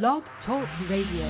[0.00, 1.28] Blog Talk Radio.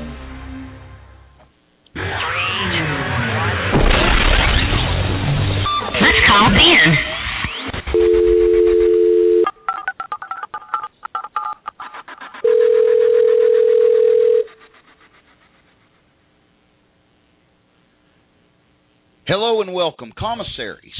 [6.00, 6.94] Let's call Ben.
[19.26, 20.12] Hello and welcome.
[20.16, 20.92] Commissaries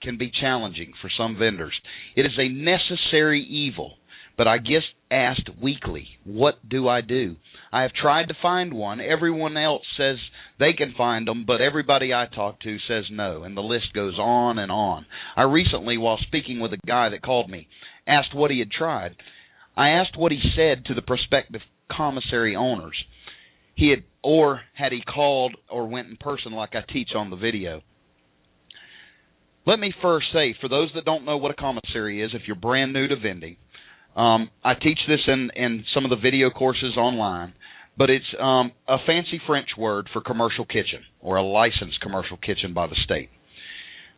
[0.00, 1.78] can be challenging for some vendors.
[2.16, 3.98] It is a necessary evil,
[4.38, 7.36] but I get asked weekly, what do I do?
[7.72, 9.00] I have tried to find one.
[9.00, 10.16] Everyone else says
[10.58, 14.18] they can find them, but everybody I talk to says no, and the list goes
[14.18, 15.06] on and on.
[15.36, 17.68] I recently, while speaking with a guy that called me,
[18.06, 19.16] asked what he had tried.
[19.76, 22.96] I asked what he said to the prospective commissary owners.
[23.74, 27.36] He had or had he called or went in person like I teach on the
[27.36, 27.82] video.
[29.66, 32.56] Let me first say, for those that don't know what a commissary is, if you're
[32.56, 33.56] brand new to vending,
[34.16, 37.54] um, I teach this in, in some of the video courses online,
[37.96, 42.74] but it's um, a fancy French word for commercial kitchen or a licensed commercial kitchen
[42.74, 43.30] by the state.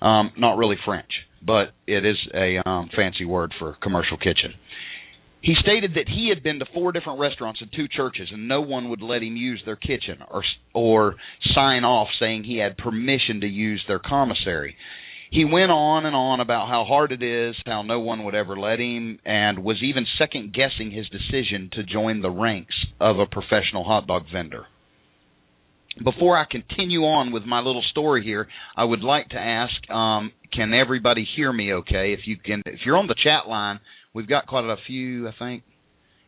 [0.01, 1.11] Um, not really French,
[1.45, 4.55] but it is a um, fancy word for commercial kitchen.
[5.43, 8.61] He stated that he had been to four different restaurants and two churches, and no
[8.61, 11.17] one would let him use their kitchen or or
[11.55, 14.77] sign off saying he had permission to use their commissary.
[15.33, 18.55] He went on and on about how hard it is, how no one would ever
[18.55, 23.25] let him, and was even second guessing his decision to join the ranks of a
[23.25, 24.67] professional hot dog vendor.
[26.05, 30.33] Before I continue on with my little story here, I would like to ask, um,
[30.53, 32.13] can everybody hear me okay?
[32.13, 33.81] If you can, if you're on the chat line,
[34.13, 35.63] we've got quite a few, I think,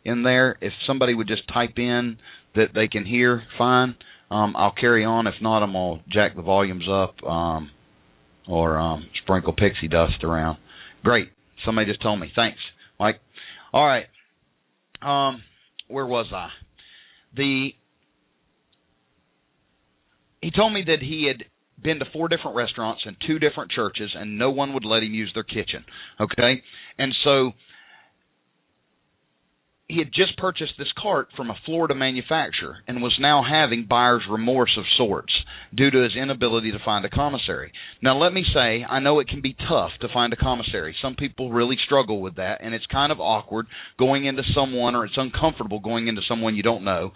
[0.06, 0.56] in there.
[0.62, 2.16] If somebody would just type in
[2.54, 3.96] that they can hear fine,
[4.30, 5.26] um, I'll carry on.
[5.26, 7.70] If not, I'm gonna jack the volumes up um,
[8.48, 10.58] or um, sprinkle pixie dust around.
[11.02, 11.28] Great.
[11.64, 12.30] Somebody just told me.
[12.34, 12.58] Thanks,
[12.98, 13.16] Mike.
[13.72, 14.06] All right.
[15.02, 15.42] Um,
[15.88, 16.48] where was I?
[17.36, 17.70] The
[20.40, 21.44] he told me that he had
[21.82, 25.12] been to four different restaurants and two different churches and no one would let him
[25.12, 25.84] use their kitchen
[26.20, 26.62] okay
[26.98, 27.50] and so
[29.86, 34.22] he had just purchased this cart from a Florida manufacturer and was now having buyer's
[34.30, 35.32] remorse of sorts
[35.74, 37.70] due to his inability to find a commissary.
[38.00, 40.96] Now, let me say, I know it can be tough to find a commissary.
[41.02, 43.66] Some people really struggle with that, and it's kind of awkward
[43.98, 47.12] going into someone, or it's uncomfortable going into someone you don't know,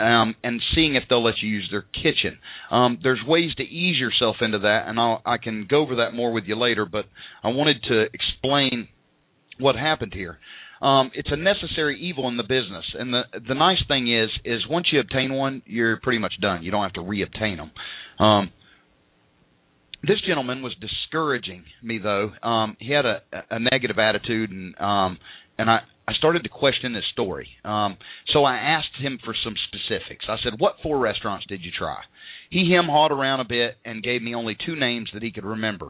[0.00, 2.38] um, and seeing if they'll let you use their kitchen.
[2.72, 6.14] Um, there's ways to ease yourself into that, and I'll, I can go over that
[6.14, 7.04] more with you later, but
[7.44, 8.88] I wanted to explain
[9.60, 10.38] what happened here
[10.80, 12.84] um, it's a necessary evil in the business.
[12.98, 16.62] And the the nice thing is is once you obtain one, you're pretty much done.
[16.62, 17.70] You don't have to reobtain them.
[18.24, 18.52] Um,
[20.02, 22.30] this gentleman was discouraging me though.
[22.42, 25.18] Um, he had a, a negative attitude, and um,
[25.58, 27.48] and I I started to question his story.
[27.64, 27.96] Um,
[28.32, 30.26] so I asked him for some specifics.
[30.28, 31.98] I said, "What four restaurants did you try?"
[32.50, 35.44] He him hawed around a bit and gave me only two names that he could
[35.44, 35.88] remember.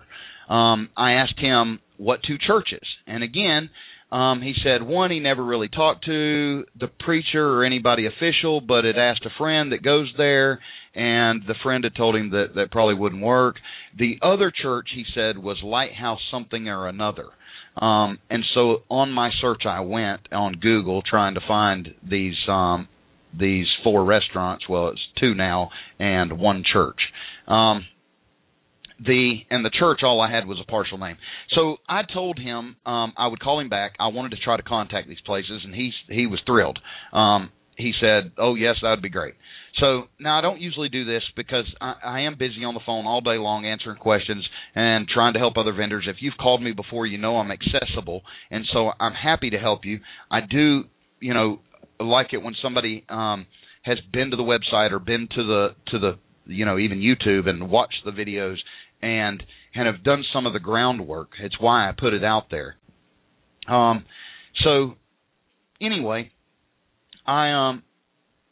[0.49, 3.71] Um, I asked him what two churches, and again
[4.11, 8.85] um, he said one he never really talked to the preacher or anybody official, but
[8.85, 10.61] had asked a friend that goes there,
[10.95, 13.57] and the friend had told him that that probably wouldn't work.
[13.99, 17.27] The other church he said was Lighthouse something or another.
[17.77, 22.89] Um, and so on my search, I went on Google trying to find these um,
[23.39, 24.69] these four restaurants.
[24.69, 26.99] Well, it's two now and one church.
[27.47, 27.85] Um,
[29.05, 31.17] the and the church all I had was a partial name.
[31.55, 33.93] So I told him um I would call him back.
[33.99, 36.79] I wanted to try to contact these places and he he was thrilled.
[37.13, 39.35] Um he said, "Oh yes, that would be great."
[39.79, 43.07] So now I don't usually do this because I, I am busy on the phone
[43.07, 46.07] all day long answering questions and trying to help other vendors.
[46.09, 49.85] If you've called me before, you know I'm accessible, and so I'm happy to help
[49.85, 50.01] you.
[50.31, 50.85] I do,
[51.21, 51.61] you know,
[52.01, 53.47] like it when somebody um
[53.83, 57.49] has been to the website or been to the to the you know even YouTube
[57.49, 58.57] and watched the videos
[59.03, 59.43] and
[59.75, 61.31] and have done some of the groundwork.
[61.41, 62.77] It's why I put it out there.
[63.69, 64.05] Um,
[64.65, 64.95] so
[65.81, 66.31] anyway,
[67.27, 67.83] I um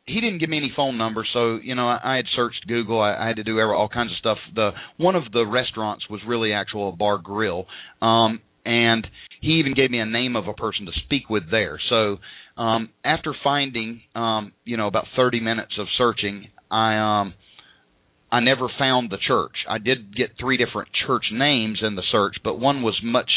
[0.07, 3.01] he didn't give me any phone number, so you know I, I had searched Google.
[3.01, 4.39] I, I had to do all kinds of stuff.
[4.55, 7.67] The one of the restaurants was really actual a bar grill,
[8.01, 9.07] um, and
[9.41, 11.81] he even gave me a name of a person to speak with there.
[11.89, 12.19] So
[12.57, 17.35] um, after finding um, you know about 30 minutes of searching, I um,
[18.31, 19.53] I never found the church.
[19.69, 23.31] I did get three different church names in the search, but one was much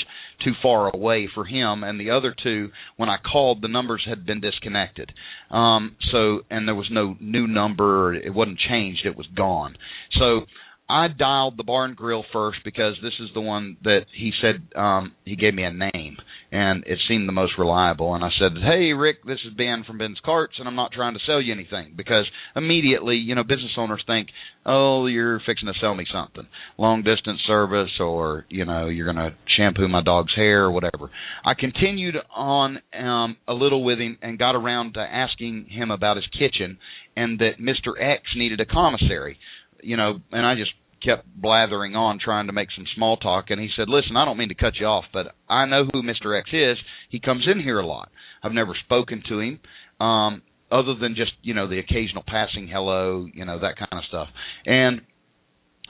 [0.44, 4.26] too far away for him, and the other two, when I called, the numbers had
[4.26, 5.12] been disconnected.
[5.52, 9.76] Um, so, and there was no new number; it wasn't changed; it was gone.
[10.18, 10.46] So,
[10.90, 15.14] I dialed the Barn grill first because this is the one that he said um
[15.24, 16.18] he gave me a name
[16.52, 20.00] and it seemed the most reliable and I said, "Hey Rick, this is Ben from
[20.00, 22.26] Ben's Carts and I'm not trying to sell you anything because
[22.56, 24.30] immediately, you know, business owners think,
[24.66, 26.48] "Oh, you're fixing to sell me something.
[26.80, 31.12] Long distance service or, you know, you're going to shampoo my dog's hair or whatever."
[31.46, 36.18] I continued on um a little with him and got around to asking him about
[36.18, 36.80] his kitchen
[37.16, 37.94] and that Mr.
[38.00, 39.38] X needed a commissary
[39.82, 40.72] you know, and I just
[41.04, 44.38] kept blathering on trying to make some small talk and he said, "Listen, I don't
[44.38, 46.38] mean to cut you off, but I know who Mr.
[46.38, 46.78] X is.
[47.10, 48.10] He comes in here a lot.
[48.44, 49.60] I've never spoken to him
[50.00, 50.42] um
[50.72, 54.28] other than just, you know, the occasional passing hello, you know, that kind of stuff."
[54.66, 55.02] And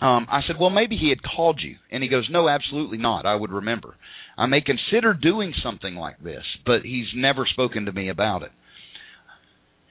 [0.02, 3.26] um I said, "Well, maybe he had called you." And he goes, "No, absolutely not.
[3.26, 3.96] I would remember.
[4.38, 8.52] I may consider doing something like this, but he's never spoken to me about it."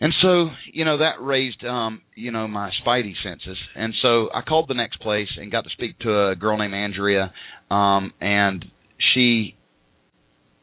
[0.01, 3.59] And so, you know, that raised, um, you know, my spidey senses.
[3.75, 6.75] And so I called the next place and got to speak to a girl named
[6.75, 7.33] Andrea.
[7.71, 8.65] Um, and
[9.15, 9.55] she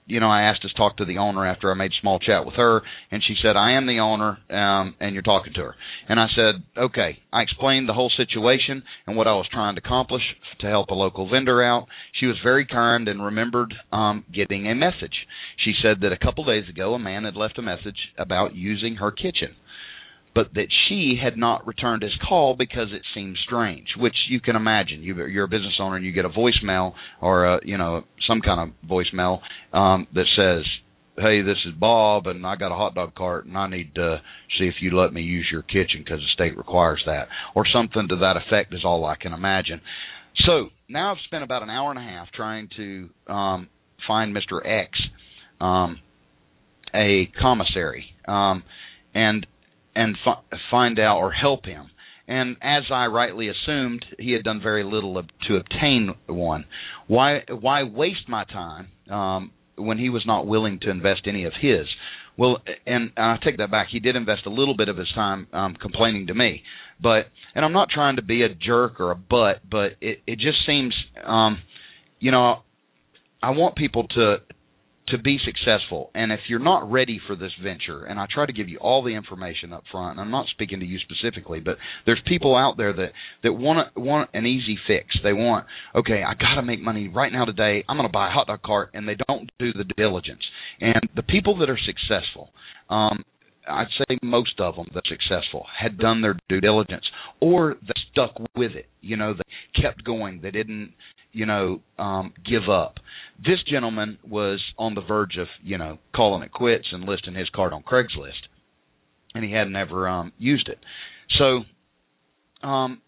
[0.08, 2.56] you know, I asked to talk to the owner after I made small chat with
[2.56, 2.82] her,
[3.12, 5.76] and she said, "I am the owner, um, and you're talking to her."
[6.08, 9.82] And I said, "Okay." I explained the whole situation and what I was trying to
[9.84, 10.24] accomplish
[10.60, 11.88] to help a local vendor out.
[12.14, 15.26] She was very kind and remembered um, getting a message.
[15.58, 18.98] She said that a couple days ago, a man had left a message about using
[18.98, 19.56] her kitchen
[20.36, 24.58] but that she had not returned his call because it seemed strange, which you can
[24.58, 25.02] imagine.
[25.02, 28.42] You, you're a business owner and you get a voicemail or a, you know some
[28.42, 29.40] kind of voicemail
[29.74, 30.66] um, that says,
[31.18, 34.22] "Hey, this is Bob, and I got a hot dog cart, and I need to
[34.58, 38.08] see if you let me use your kitchen because the state requires that," or something
[38.10, 38.74] to that effect.
[38.74, 39.82] Is all I can imagine.
[40.46, 43.70] So now I've spent about an hour and a half trying to um,
[44.08, 44.66] find Mr.
[44.66, 44.92] X,
[45.62, 46.00] um,
[46.94, 48.64] a commissary, um,
[49.14, 49.46] and
[49.96, 51.90] and fi- find out or help him.
[52.28, 56.66] And as I rightly assumed, he had done very little to obtain one.
[57.08, 61.54] Why why waste my time um, when he was not willing to invest any of
[61.60, 61.88] his?
[62.38, 63.88] Well, and I take that back.
[63.92, 66.64] He did invest a little bit of his time um, complaining to me,
[67.02, 70.40] but and I'm not trying to be a jerk or a butt, but it it
[70.40, 70.94] just seems,
[71.24, 71.60] um,
[72.20, 72.58] you know,
[73.42, 74.38] I want people to
[75.10, 76.10] to be successful.
[76.16, 79.04] And if you're not ready for this venture, and I try to give you all
[79.04, 82.78] the information up front, and I'm not speaking to you specifically, but there's people out
[82.78, 83.12] there that
[83.44, 85.08] that want a, want an easy fix.
[85.24, 87.84] They want, okay, I got to make money right now today.
[87.88, 90.42] I'm going to buy a hot dog cart, and they don't do the diligence.
[90.82, 92.50] And the people that are successful,
[92.90, 93.24] um,
[93.68, 97.06] I'd say most of them that successful had done their due diligence
[97.40, 98.88] or they stuck with it.
[99.02, 100.42] You know, they kept going.
[100.42, 100.94] They didn't
[101.36, 102.96] you know, um, give up.
[103.38, 107.50] This gentleman was on the verge of, you know, calling it quits and listing his
[107.54, 108.48] card on Craigslist,
[109.34, 110.80] and he hadn't ever um, used it.
[111.38, 113.02] So, um,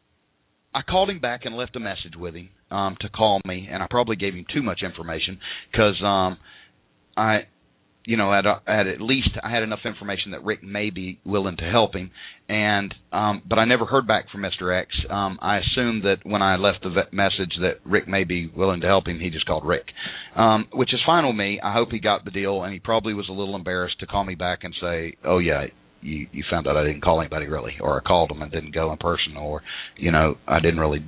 [0.75, 3.81] I called him back and left a message with him um, to call me, and
[3.81, 5.39] I probably gave him too much information
[5.71, 6.37] because um,
[7.15, 7.47] I
[8.07, 11.19] you know, at a, at at least I had enough information that Rick may be
[11.25, 12.09] willing to help him,
[12.47, 14.73] and um, but I never heard back from Mr.
[14.81, 14.87] X.
[15.09, 18.87] Um, I assumed that when I left the message that Rick may be willing to
[18.87, 19.87] help him, he just called Rick,
[20.37, 21.59] um, which is fine with me.
[21.61, 24.23] I hope he got the deal, and he probably was a little embarrassed to call
[24.23, 25.65] me back and say, "Oh yeah,
[26.01, 28.73] you you found out I didn't call anybody really, or I called him and didn't
[28.73, 29.63] go in person, or
[29.97, 31.03] you know I didn't really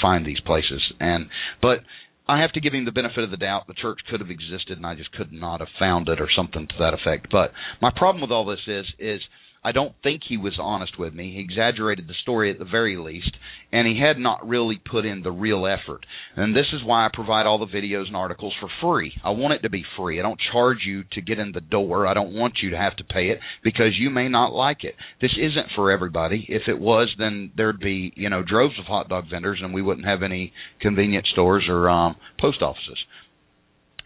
[0.00, 1.26] find these places." And
[1.60, 1.80] but
[2.28, 3.66] I have to give him the benefit of the doubt.
[3.66, 6.68] The church could have existed, and I just could not have found it, or something
[6.68, 7.28] to that effect.
[7.32, 9.20] But my problem with all this is, is
[9.68, 11.34] I don't think he was honest with me.
[11.34, 13.32] He exaggerated the story at the very least,
[13.70, 16.06] and he had not really put in the real effort.
[16.36, 19.12] And this is why I provide all the videos and articles for free.
[19.22, 20.18] I want it to be free.
[20.18, 22.06] I don't charge you to get in the door.
[22.06, 24.94] I don't want you to have to pay it because you may not like it.
[25.20, 26.46] This isn't for everybody.
[26.48, 29.82] If it was, then there'd be, you know, droves of hot dog vendors and we
[29.82, 32.98] wouldn't have any convenience stores or um post offices.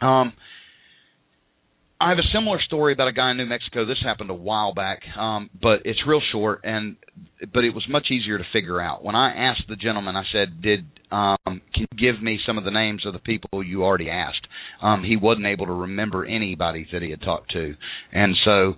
[0.01, 0.33] Um
[2.03, 3.87] I have a similar story about a guy in New Mexico.
[3.87, 6.97] This happened a while back, um, but it's real short, and
[7.55, 9.05] but it was much easier to figure out.
[9.05, 12.65] When I asked the gentleman, I said, "Did um, can you give me some of
[12.65, 14.45] the names of the people you already asked?"
[14.83, 17.77] Um, he wasn't able to remember anybody that he had talked to,
[18.11, 18.75] and so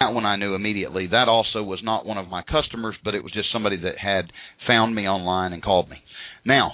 [0.00, 1.06] that one I knew immediately.
[1.06, 4.32] That also was not one of my customers, but it was just somebody that had
[4.66, 5.98] found me online and called me.
[6.44, 6.72] Now,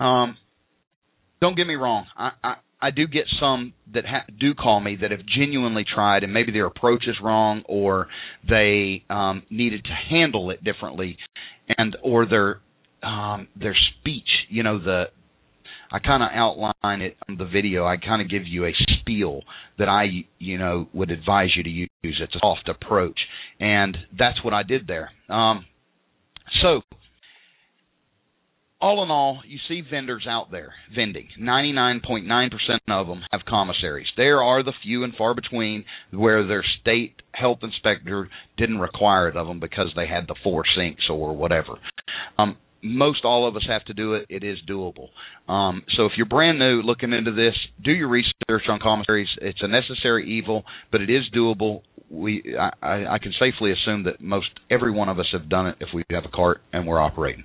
[0.00, 0.38] um,
[1.42, 2.06] don't get me wrong.
[2.16, 6.24] I, I I do get some that ha- do call me that have genuinely tried,
[6.24, 8.08] and maybe their approach is wrong, or
[8.48, 11.16] they um, needed to handle it differently,
[11.78, 12.60] and or their
[13.02, 14.28] um, their speech.
[14.48, 15.04] You know, the
[15.92, 17.86] I kind of outline it on the video.
[17.86, 19.42] I kind of give you a spiel
[19.78, 21.88] that I, you know, would advise you to use.
[22.02, 23.18] It's a soft approach,
[23.60, 25.10] and that's what I did there.
[25.28, 25.66] Um,
[26.62, 26.82] so
[28.82, 31.28] all in all, you see vendors out there vending.
[31.40, 32.50] 99.9%
[32.88, 34.08] of them have commissaries.
[34.16, 39.36] There are the few and far between where their state health inspector didn't require it
[39.36, 41.74] of them because they had the four sinks or whatever.
[42.36, 44.26] Um, most all of us have to do it.
[44.28, 45.08] It is doable.
[45.48, 49.28] Um, so if you're brand new looking into this, do your research on commissaries.
[49.40, 51.82] It's a necessary evil, but it is doable.
[52.10, 55.76] We I, I can safely assume that most every one of us have done it
[55.80, 57.44] if we have a cart and we're operating.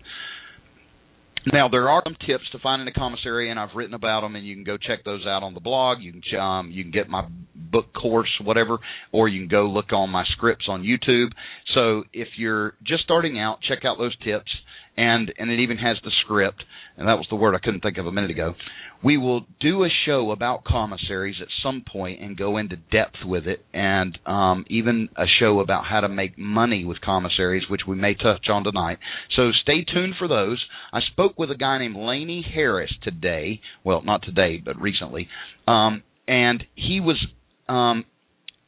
[1.53, 4.45] Now there are some tips to finding a commissary, and I've written about them, and
[4.45, 5.99] you can go check those out on the blog.
[6.01, 8.79] You can um, you can get my book course, whatever,
[9.11, 11.29] or you can go look on my scripts on YouTube.
[11.73, 14.51] So if you're just starting out, check out those tips
[14.97, 16.63] and and it even has the script,
[16.97, 18.55] and that was the word I couldn't think of a minute ago.
[19.03, 23.45] We will do a show about commissaries at some point and go into depth with
[23.45, 27.95] it, and um, even a show about how to make money with commissaries, which we
[27.95, 28.97] may touch on tonight.
[29.35, 30.65] So stay tuned for those.
[30.91, 33.61] I spoke with a guy named Laney Harris today.
[33.83, 35.29] Well, not today, but recently,
[35.67, 37.23] um, and he was.
[37.69, 38.05] Um,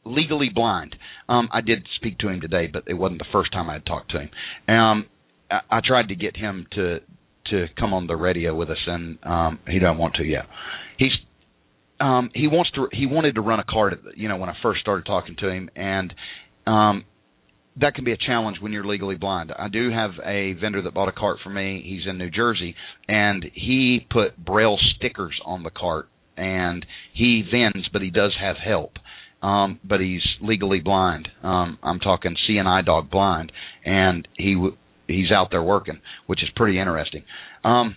[0.02, 0.96] legally blind.
[1.28, 3.86] Um, I did speak to him today, but it wasn't the first time I had
[3.86, 4.74] talked to him.
[4.74, 5.06] Um,
[5.50, 7.00] I, tried to get him to
[7.50, 10.44] to come on the radio with us, and um, he doesn't want to yet.
[10.98, 11.12] He's
[12.00, 13.94] um, he wants to he wanted to run a cart.
[14.16, 16.14] You know, when I first started talking to him, and
[16.66, 17.04] um,
[17.80, 19.52] that can be a challenge when you're legally blind.
[19.56, 21.82] I do have a vendor that bought a cart for me.
[21.84, 22.74] He's in New Jersey,
[23.08, 28.56] and he put braille stickers on the cart, and he vends, but he does have
[28.56, 28.92] help.
[29.42, 31.28] Um, but he's legally blind.
[31.42, 33.52] Um, I'm talking seeing eye dog blind,
[33.86, 34.76] and he w-
[35.10, 37.24] he's out there working, which is pretty interesting.
[37.64, 37.96] Um,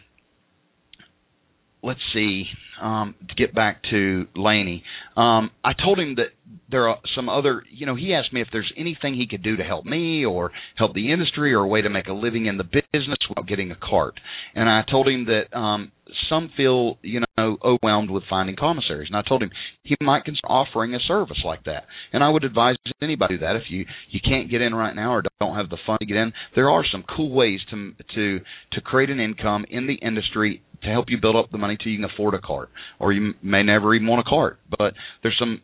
[1.83, 2.45] let's see.
[2.81, 4.83] Um, to get back to Laney,
[5.15, 6.29] um, I told him that
[6.69, 7.63] there are some other.
[7.71, 10.51] You know, he asked me if there's anything he could do to help me or
[10.75, 13.71] help the industry or a way to make a living in the business without getting
[13.71, 14.15] a cart.
[14.55, 15.91] And I told him that um,
[16.29, 19.49] some feel you know overwhelmed with finding commissaries and i told him
[19.83, 23.63] he might consider offering a service like that and i would advise anybody that if
[23.69, 26.33] you you can't get in right now or don't have the fund to get in
[26.55, 28.39] there are some cool ways to to
[28.71, 31.91] to create an income in the industry to help you build up the money till
[31.91, 35.37] you can afford a cart or you may never even want a cart but there's
[35.39, 35.61] some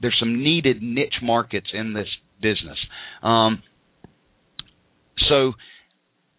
[0.00, 2.08] there's some needed niche markets in this
[2.40, 2.78] business
[3.22, 3.62] um
[5.28, 5.52] so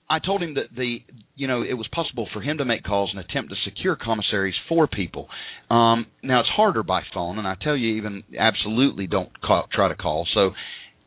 [0.09, 0.99] I told him that the
[1.35, 4.55] you know it was possible for him to make calls and attempt to secure commissaries
[4.69, 5.27] for people.
[5.69, 9.89] Um, now it's harder by phone, and I tell you even absolutely don't call, try
[9.89, 10.25] to call.
[10.33, 10.51] So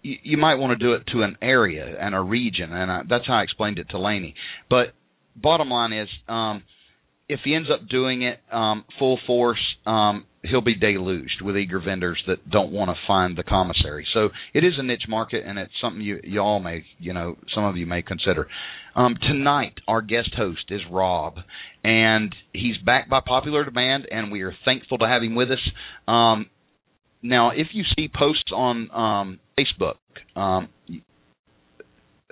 [0.02, 3.00] you, you might want to do it to an area and a region, and I,
[3.08, 4.34] that's how I explained it to Laney.
[4.68, 4.88] But
[5.34, 6.62] bottom line is, um,
[7.30, 11.80] if he ends up doing it um, full force, um, he'll be deluged with eager
[11.80, 14.04] vendors that don't want to find the commissary.
[14.12, 17.36] So it is a niche market, and it's something you you all may you know
[17.54, 18.48] some of you may consider.
[18.96, 21.36] Um, tonight, our guest host is Rob,
[21.84, 25.70] and he's back by popular demand, and we are thankful to have him with us.
[26.08, 26.46] Um,
[27.22, 29.98] now, if you see posts on um, Facebook,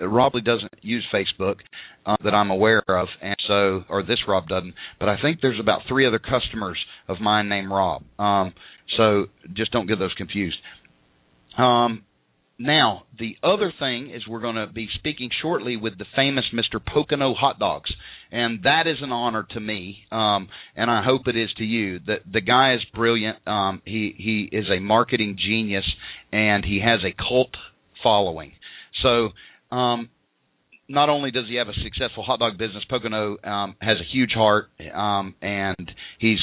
[0.01, 1.57] um, Rob doesn't use Facebook
[2.05, 4.73] uh, that I'm aware of, and so, or this Rob doesn't.
[4.99, 6.77] But I think there's about three other customers
[7.07, 8.03] of mine named Rob.
[8.17, 8.53] Um,
[8.97, 10.57] so just don't get those confused.
[11.57, 12.03] Um,
[12.61, 16.83] now, the other thing is we're going to be speaking shortly with the famous Mr.
[16.85, 17.89] Pocono Hot Dogs,
[18.33, 21.99] and that is an honor to me, um, and I hope it is to you.
[21.99, 23.37] The the guy is brilliant.
[23.47, 25.85] Um, he he is a marketing genius,
[26.33, 27.55] and he has a cult
[28.03, 28.51] following.
[29.03, 29.29] So
[29.71, 30.09] um,
[30.87, 34.31] not only does he have a successful hot dog business, Pocono um, has a huge
[34.33, 36.39] heart, um, and he's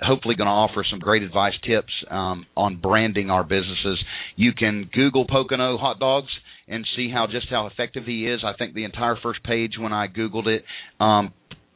[0.00, 3.98] hopefully going to offer some great advice tips um, on branding our businesses.
[4.36, 6.30] You can Google Pocono hot dogs
[6.68, 8.40] and see how just how effective he is.
[8.44, 10.64] I think the entire first page when I Googled it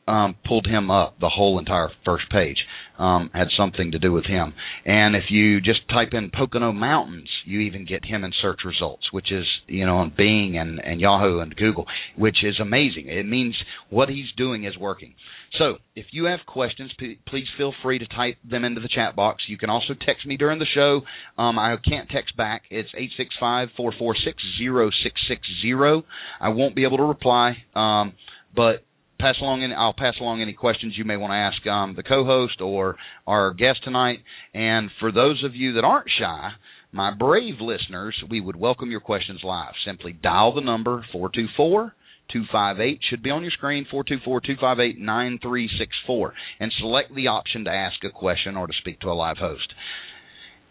[0.06, 1.18] um, pulled him up.
[1.20, 2.58] The whole entire first page
[2.98, 4.54] um, had something to do with him.
[4.84, 9.04] And if you just type in Pocono Mountains, you even get him in search results,
[9.12, 13.08] which is you know on Bing and, and Yahoo and Google, which is amazing.
[13.08, 13.56] It means
[13.90, 15.14] what he's doing is working.
[15.58, 19.14] So if you have questions, p- please feel free to type them into the chat
[19.14, 19.42] box.
[19.48, 21.02] You can also text me during the show.
[21.36, 22.62] Um, I can't text back.
[22.70, 26.04] It's eight six five four four six zero six six zero.
[26.40, 28.14] I won't be able to reply, um,
[28.54, 28.84] but
[29.22, 32.02] pass along any, I'll pass along any questions you may want to ask um, the
[32.02, 34.18] co-host or our guest tonight.
[34.52, 36.50] And for those of you that aren't shy,
[36.90, 39.74] my brave listeners, we would welcome your questions live.
[39.86, 41.94] Simply dial the number 424
[42.32, 48.56] 258 should be on your screen 424-258-9364 and select the option to ask a question
[48.56, 49.74] or to speak to a live host.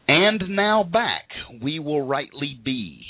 [0.08, 1.28] And now back,
[1.62, 3.06] we will rightly be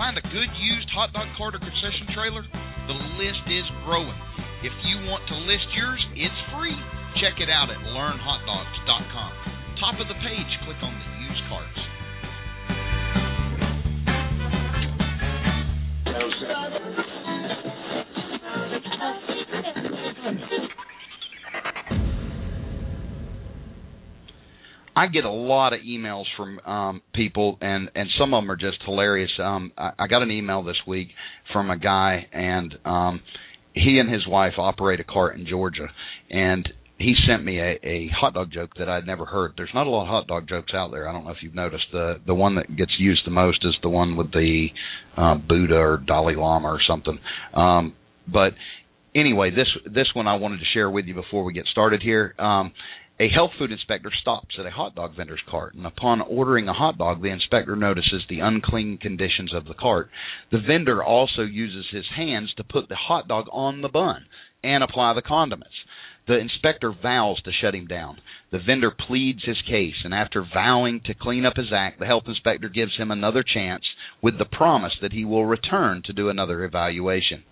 [0.00, 2.40] find a good used hot dog cart or concession trailer?
[2.88, 4.16] The list is growing.
[4.64, 6.72] If you want to list yours, it's free.
[7.20, 9.32] Check it out at learnhotdogs.com.
[9.76, 11.80] Top of the page, click on the used carts.
[24.96, 28.56] I get a lot of emails from um, people, and and some of them are
[28.56, 29.30] just hilarious.
[29.42, 31.08] Um, I, I got an email this week
[31.52, 33.20] from a guy, and um,
[33.72, 35.86] he and his wife operate a cart in Georgia,
[36.28, 36.68] and
[36.98, 39.54] he sent me a, a hot dog joke that I'd never heard.
[39.56, 41.08] There's not a lot of hot dog jokes out there.
[41.08, 41.86] I don't know if you've noticed.
[41.92, 44.68] The the one that gets used the most is the one with the
[45.16, 47.18] uh, Buddha or Dalai Lama or something.
[47.54, 47.94] Um,
[48.30, 48.52] but
[49.14, 52.34] anyway, this this one I wanted to share with you before we get started here.
[52.38, 52.72] Um,
[53.20, 56.72] a health food inspector stops at a hot dog vendor's cart, and upon ordering a
[56.72, 60.08] hot dog, the inspector notices the unclean conditions of the cart.
[60.50, 64.24] The vendor also uses his hands to put the hot dog on the bun
[64.64, 65.74] and apply the condiments.
[66.26, 68.18] The inspector vows to shut him down.
[68.52, 72.24] The vendor pleads his case, and after vowing to clean up his act, the health
[72.26, 73.84] inspector gives him another chance
[74.22, 77.42] with the promise that he will return to do another evaluation.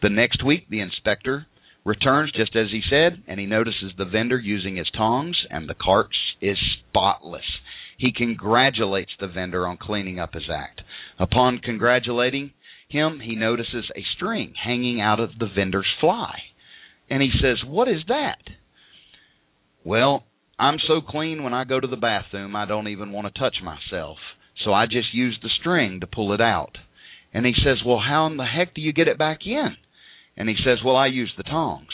[0.00, 1.46] The next week, the inspector
[1.90, 5.74] returns just as he said, and he notices the vendor using his tongs, and the
[5.74, 6.56] cart is
[6.88, 7.44] spotless.
[7.98, 10.82] He congratulates the vendor on cleaning up his act.
[11.18, 12.52] Upon congratulating
[12.88, 16.38] him, he notices a string hanging out of the vendor's fly.
[17.10, 18.38] And he says, What is that?
[19.84, 20.24] Well,
[20.58, 23.56] I'm so clean when I go to the bathroom, I don't even want to touch
[23.62, 24.18] myself.
[24.64, 26.78] So I just use the string to pull it out.
[27.34, 29.76] And he says, Well, how in the heck do you get it back in?
[30.40, 31.92] And he says, Well, I use the tongs.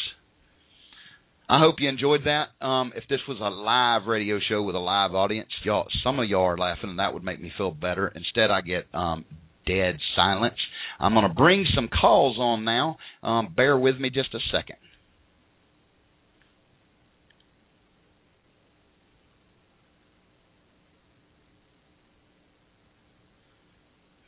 [1.48, 2.64] I hope you enjoyed that.
[2.64, 6.28] Um, if this was a live radio show with a live audience, y'all, some of
[6.28, 8.06] y'all are laughing, and that would make me feel better.
[8.06, 9.24] Instead, I get um,
[9.66, 10.54] dead silence.
[11.00, 12.98] I'm going to bring some calls on now.
[13.20, 14.76] Um, bear with me just a second.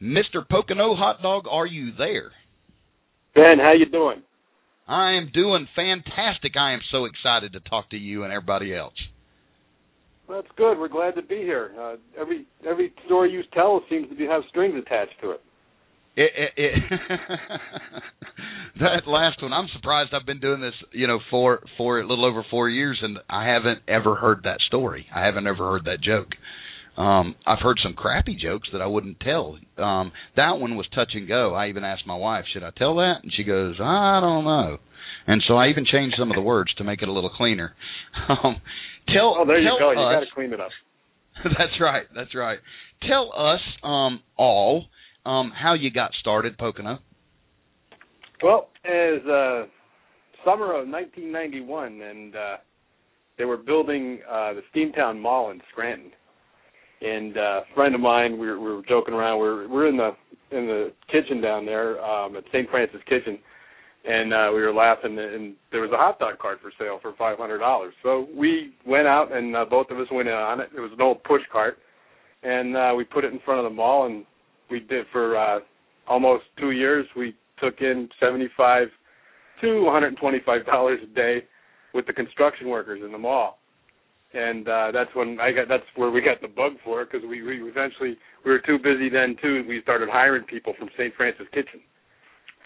[0.03, 0.43] Mr.
[0.49, 2.33] Pocono Hot Dog, are you there?
[3.35, 4.23] Ben, how you doing?
[4.87, 6.53] I am doing fantastic.
[6.57, 8.95] I am so excited to talk to you and everybody else.
[10.29, 10.79] That's good.
[10.79, 11.73] We're glad to be here.
[11.79, 15.41] Uh, every every story you tell seems to be, have strings attached to it.
[16.17, 16.83] It, it, it
[18.81, 20.11] that last one, I'm surprised.
[20.13, 23.47] I've been doing this, you know, for for a little over four years, and I
[23.47, 25.07] haven't ever heard that story.
[25.15, 26.29] I haven't ever heard that joke.
[26.99, 29.57] Um, I've heard some crappy jokes that I wouldn't tell.
[29.79, 31.55] Um, that one was touch and go.
[31.55, 34.79] I even asked my wife, "Should I tell that?" And she goes, "I don't know."
[35.29, 37.75] And so I even changed some of the words to make it a little cleaner.
[38.29, 38.61] Um,
[39.15, 39.37] tell.
[39.39, 39.91] Oh, there you tell go.
[39.91, 40.71] Us, you got to clean it up.
[41.45, 42.07] that's right.
[42.15, 42.59] That's right.
[43.09, 44.87] Tell us um, all
[45.25, 46.99] um, how you got started, Pocono.
[48.43, 49.67] Well, as uh,
[50.45, 52.57] summer of 1991, and uh,
[53.39, 56.11] they were building uh, the Steamtown Mall in Scranton
[57.01, 59.41] and uh, a friend of mine, we were, we were joking around.
[59.41, 60.11] We were, we're in the
[60.51, 62.69] in the kitchen down there um, at St.
[62.71, 63.39] Francis Kitchen,
[64.05, 65.19] and uh, we were laughing.
[65.19, 67.95] And there was a hot dog cart for sale for five hundred dollars.
[68.03, 70.71] So we went out, and uh, both of us went in on it.
[70.77, 71.79] It was an old push cart,
[72.43, 74.25] and uh, we put it in front of the mall, and
[74.71, 75.61] we did for uh,
[76.09, 77.07] almost two years.
[77.17, 78.89] We took in seventy five
[79.61, 81.45] to one hundred twenty five dollars a day
[81.95, 83.59] with the construction workers in the mall
[84.35, 87.27] and uh that's when I got that's where we got the bug for it because
[87.27, 89.65] we, we eventually we were too busy then too.
[89.67, 91.15] We started hiring people from St.
[91.17, 91.81] Francis Kitchen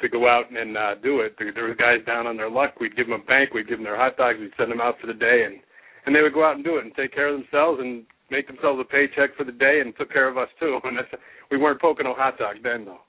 [0.00, 1.36] to go out and uh do it.
[1.38, 2.80] There, there were guys down on their luck.
[2.80, 4.98] We'd give them a bank, we'd give them their hot dogs, we'd send them out
[5.00, 5.60] for the day, and
[6.06, 8.48] and they would go out and do it and take care of themselves and make
[8.48, 10.80] themselves a paycheck for the day and took care of us too.
[10.84, 11.14] And that's
[11.50, 13.06] we weren't poking no hot dogs then though,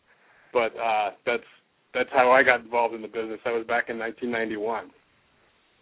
[0.53, 1.49] but uh that's
[1.95, 3.41] that's how I got involved in the business.
[3.45, 4.93] That was back in 1991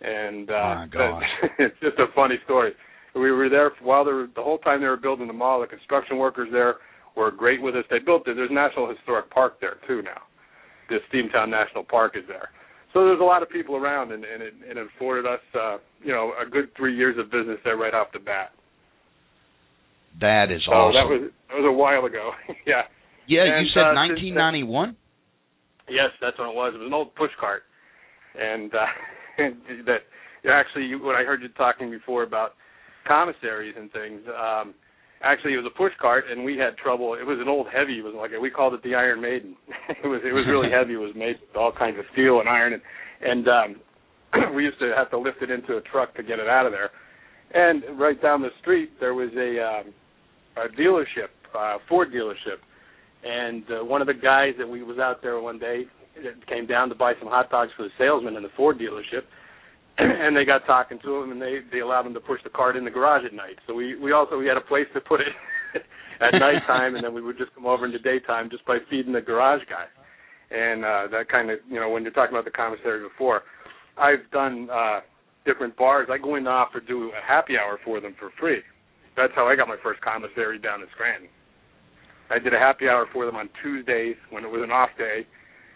[0.02, 1.20] and uh, oh
[1.60, 2.74] it's just a funny story.
[3.16, 5.62] We were there while they were, the whole time they were building the mall.
[5.62, 6.76] The construction workers there
[7.16, 7.84] were great with us.
[7.90, 8.36] They built it.
[8.36, 10.22] There's National Historic Park there too now.
[10.90, 12.50] The Steamtown National Park is there.
[12.94, 16.12] So there's a lot of people around, and, and it, it afforded us, uh, you
[16.12, 18.52] know, a good three years of business there right off the bat.
[20.20, 21.00] That is so awesome.
[21.00, 22.32] That was that was a while ago.
[22.68, 22.84] yeah.
[23.28, 24.98] Yeah, and, you said uh, 1991.
[25.88, 26.74] Yes, that's what it was.
[26.76, 27.64] It was an old push cart,
[28.36, 28.84] and uh,
[29.86, 30.02] that
[30.50, 32.54] actually when I heard you talking before about
[33.08, 34.74] commissaries and things, um,
[35.24, 37.14] actually it was a push cart and we had trouble.
[37.14, 38.00] It was an old heavy.
[38.00, 39.56] It was like we called it the Iron Maiden.
[40.04, 40.94] it was it was really heavy.
[40.94, 42.82] It was made with all kinds of steel and iron and
[43.22, 46.48] and um, we used to have to lift it into a truck to get it
[46.48, 46.90] out of there.
[47.54, 49.94] And right down the street there was a um,
[50.58, 52.60] a dealership, uh, Ford dealership,
[53.24, 55.86] and uh, one of the guys that we was out there one day
[56.48, 59.24] came down to buy some hot dogs for the salesman in the Ford dealership,
[59.98, 62.76] and they got talking to him, and they they allowed him to push the cart
[62.76, 63.58] in the garage at night.
[63.68, 65.34] So we we also we had a place to put it
[66.22, 69.14] at nighttime, and then we would just come over in the daytime just by feeding
[69.14, 69.86] the garage guy.
[70.52, 73.44] And uh, that kind of you know when you're talking about the commissary before,
[73.98, 75.00] I've done uh,
[75.46, 76.08] different bars.
[76.12, 78.62] I go in and offer do a happy hour for them for free.
[79.16, 81.30] That's how I got my first commissary down in Scranton.
[82.30, 85.28] I did a happy hour for them on Tuesdays when it was an off day,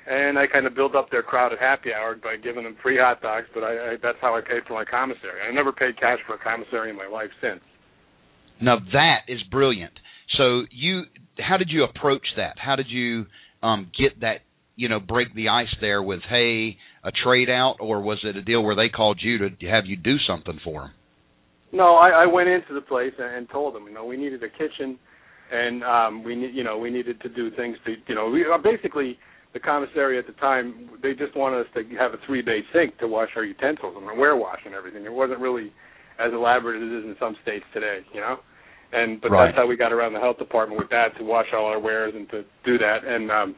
[0.07, 2.97] and I kind of build up their crowd at happy hour by giving them free
[2.99, 3.47] hot dogs.
[3.53, 5.41] But I, I that's how I paid for my commissary.
[5.47, 7.61] I never paid cash for a commissary in my life since.
[8.61, 9.93] Now that is brilliant.
[10.37, 11.03] So you,
[11.39, 12.55] how did you approach that?
[12.57, 13.25] How did you
[13.63, 14.41] um, get that?
[14.77, 18.41] You know, break the ice there with hey, a trade out, or was it a
[18.41, 20.91] deal where they called you to have you do something for them?
[21.71, 24.43] No, I, I went into the place and, and told them, you know, we needed
[24.43, 24.99] a kitchen,
[25.49, 28.43] and um, we need, you know, we needed to do things to, you know, we
[28.43, 29.17] uh, basically
[29.55, 32.99] the commissary at the time they just wanted us to have a three bay sink
[32.99, 35.05] to wash our utensils and ware wash and everything.
[35.05, 35.71] It wasn't really
[36.19, 38.35] as elaborate as it is in some states today, you know.
[38.91, 39.47] And but right.
[39.47, 42.13] that's how we got around the health department with that to wash all our wares
[42.13, 43.07] and to do that.
[43.07, 43.55] And um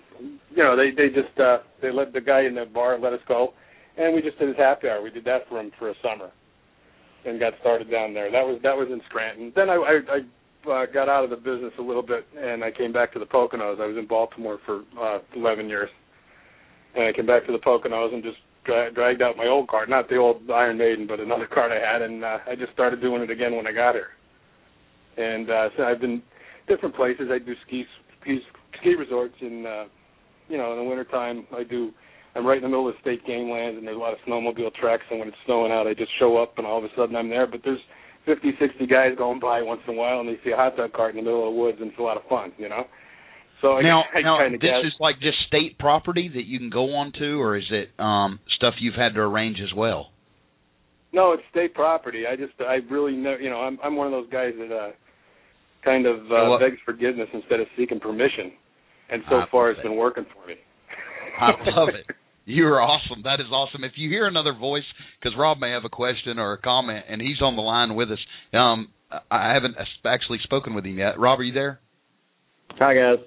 [0.53, 3.25] you know, they they just uh they let the guy in the bar let us
[3.27, 3.53] go
[3.97, 5.01] and we just did his happy hour.
[5.01, 6.29] We did that for him for a summer
[7.25, 8.29] and got started down there.
[8.29, 9.51] That was that was in Scranton.
[9.55, 10.19] Then I I, I
[10.69, 13.25] uh, got out of the business a little bit, and I came back to the
[13.25, 13.82] Poconos.
[13.82, 15.89] I was in Baltimore for uh, 11 years,
[16.95, 19.89] and I came back to the Poconos and just dra- dragged out my old cart,
[19.89, 23.01] not the old Iron Maiden, but another cart I had, and uh, I just started
[23.01, 24.10] doing it again when I got here.
[25.17, 26.21] And uh, so I've been
[26.67, 27.30] different places.
[27.32, 27.86] I do ski
[28.21, 28.39] ski
[28.80, 29.86] ski resorts in uh,
[30.47, 31.47] you know in the wintertime.
[31.56, 31.91] I do
[32.36, 34.75] I'm right in the middle of state game lands, and there's a lot of snowmobile
[34.75, 35.03] tracks.
[35.10, 37.30] And when it's snowing out, I just show up, and all of a sudden I'm
[37.30, 37.47] there.
[37.47, 37.80] But there's
[38.28, 40.92] 50, 60 guys going by once in a while, and they see a hot dog
[40.94, 42.84] cart in the middle of the woods, and it's a lot of fun, you know.
[43.62, 44.86] So now, I, I now kind of this guess.
[44.86, 48.40] is like just state property that you can go on to, or is it um
[48.58, 50.12] stuff you've had to arrange as well?
[51.13, 52.26] No, it's state property.
[52.30, 54.92] I just I really know you know I'm I'm one of those guys that uh
[55.84, 58.52] kind of uh, Well, begs forgiveness instead of seeking permission,
[59.10, 59.84] and so I far it's it.
[59.84, 60.56] been working for me.
[61.40, 62.06] I love it.
[62.47, 63.23] You are awesome.
[63.23, 63.83] That is awesome.
[63.83, 64.86] If you hear another voice,
[65.19, 68.10] because Rob may have a question or a comment, and he's on the line with
[68.10, 68.19] us.
[68.53, 68.88] Um,
[69.29, 71.19] I haven't actually spoken with him yet.
[71.19, 71.81] Rob, are you there?
[72.79, 73.25] Hi guys.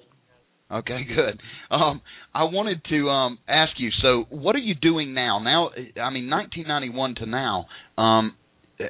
[0.71, 1.39] Okay, good.
[1.69, 2.01] Um,
[2.33, 3.89] I wanted to um, ask you.
[4.01, 5.37] So, what are you doing now?
[5.37, 7.65] Now, I mean, 1991 to now
[7.99, 8.33] um,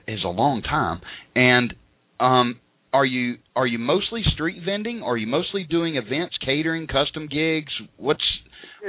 [0.07, 1.01] is a long time.
[1.35, 1.73] And
[2.21, 2.59] um,
[2.93, 5.01] are you are you mostly street vending?
[5.01, 7.73] Or are you mostly doing events, catering, custom gigs?
[7.97, 8.23] What's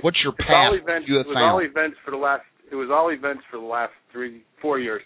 [0.00, 1.08] what's your path events.
[1.08, 2.42] you it was all events for the last.
[2.70, 5.02] It was all events for the last three, four years,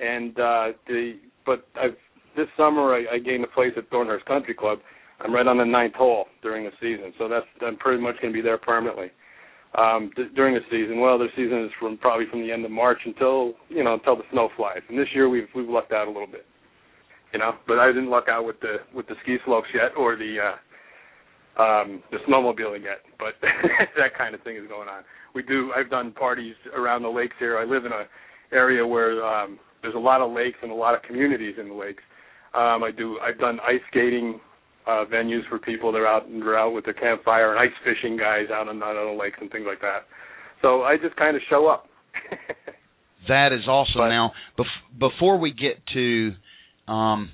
[0.00, 1.18] and uh the.
[1.46, 1.96] But I've
[2.36, 4.78] this summer I, I gained a place at Thornhurst Country Club.
[5.20, 8.32] I'm right on the ninth hole during the season, so that's I'm pretty much going
[8.32, 9.10] to be there permanently.
[9.76, 12.70] Um, d- during the season, well, the season is from probably from the end of
[12.70, 14.80] March until you know until the snow flies.
[14.88, 16.46] And this year we've we've lucked out a little bit,
[17.32, 17.52] you know.
[17.66, 20.56] But I didn't luck out with the with the ski slopes yet or the uh,
[21.58, 23.00] um, the snowmobiling yet.
[23.18, 23.34] But
[23.96, 25.02] that kind of thing is going on.
[25.34, 25.70] We do.
[25.76, 27.58] I've done parties around the lakes here.
[27.58, 28.04] I live in a
[28.54, 31.74] area where um, there's a lot of lakes and a lot of communities in the
[31.74, 32.02] lakes.
[32.54, 33.18] Um, I do.
[33.20, 34.40] I've done ice skating
[34.86, 35.92] uh, venues for people.
[35.92, 38.96] They're out and they're out with their campfire and ice fishing guys out on, out
[38.96, 40.06] on the lakes and things like that.
[40.62, 41.86] So I just kind of show up.
[43.26, 43.92] That is awesome.
[43.96, 46.32] But- now, bef- before we get to,
[46.90, 47.30] um,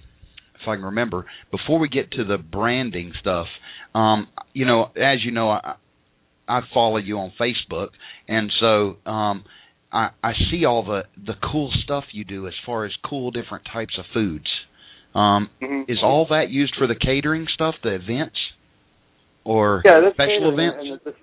[0.65, 3.47] if I can remember, before we get to the branding stuff,
[3.95, 5.75] um, you know, as you know, I,
[6.49, 7.89] I follow you on Facebook,
[8.29, 9.45] and so um,
[9.93, 13.65] I, I see all the the cool stuff you do as far as cool different
[13.73, 14.47] types of foods.
[15.15, 15.89] Um, Mhm.
[15.89, 18.37] is all that used for the catering stuff, the events,
[19.45, 21.05] or yeah, that's special catering, events?
[21.07, 21.15] And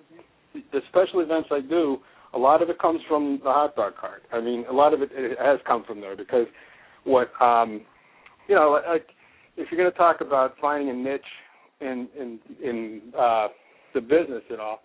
[0.54, 2.00] the, the special events I do,
[2.34, 4.24] a lot of it comes from the hot dog cart.
[4.32, 6.48] I mean, a lot of it, it has come from there because
[7.04, 7.82] what um,
[8.48, 9.08] you know, like
[9.58, 11.22] if you're going to talk about finding a niche
[11.82, 13.48] in in in uh,
[13.94, 14.82] the business at all,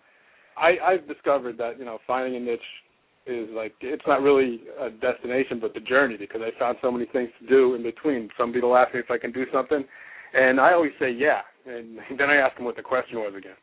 [0.57, 2.59] I, I've discovered that you know finding a niche
[3.25, 7.05] is like it's not really a destination but the journey because I found so many
[7.05, 8.29] things to do in between.
[8.37, 9.83] Some people ask me if I can do something,
[10.33, 13.57] and I always say yeah, and then I ask them what the question was again.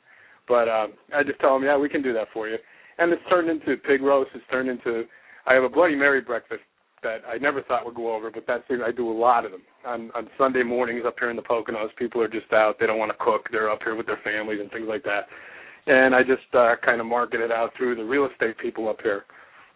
[0.46, 2.56] But um, I just tell them yeah, we can do that for you,
[2.98, 4.30] and it's turned into pig roast.
[4.34, 5.04] It's turned into
[5.46, 6.62] I have a Bloody Mary breakfast
[7.04, 9.62] that I never thought would go over, but that's I do a lot of them
[9.86, 11.94] on on Sunday mornings up here in the Poconos.
[11.96, 13.46] People are just out; they don't want to cook.
[13.52, 15.28] They're up here with their families and things like that.
[15.86, 18.98] And I just uh, kind of market it out through the real estate people up
[19.02, 19.24] here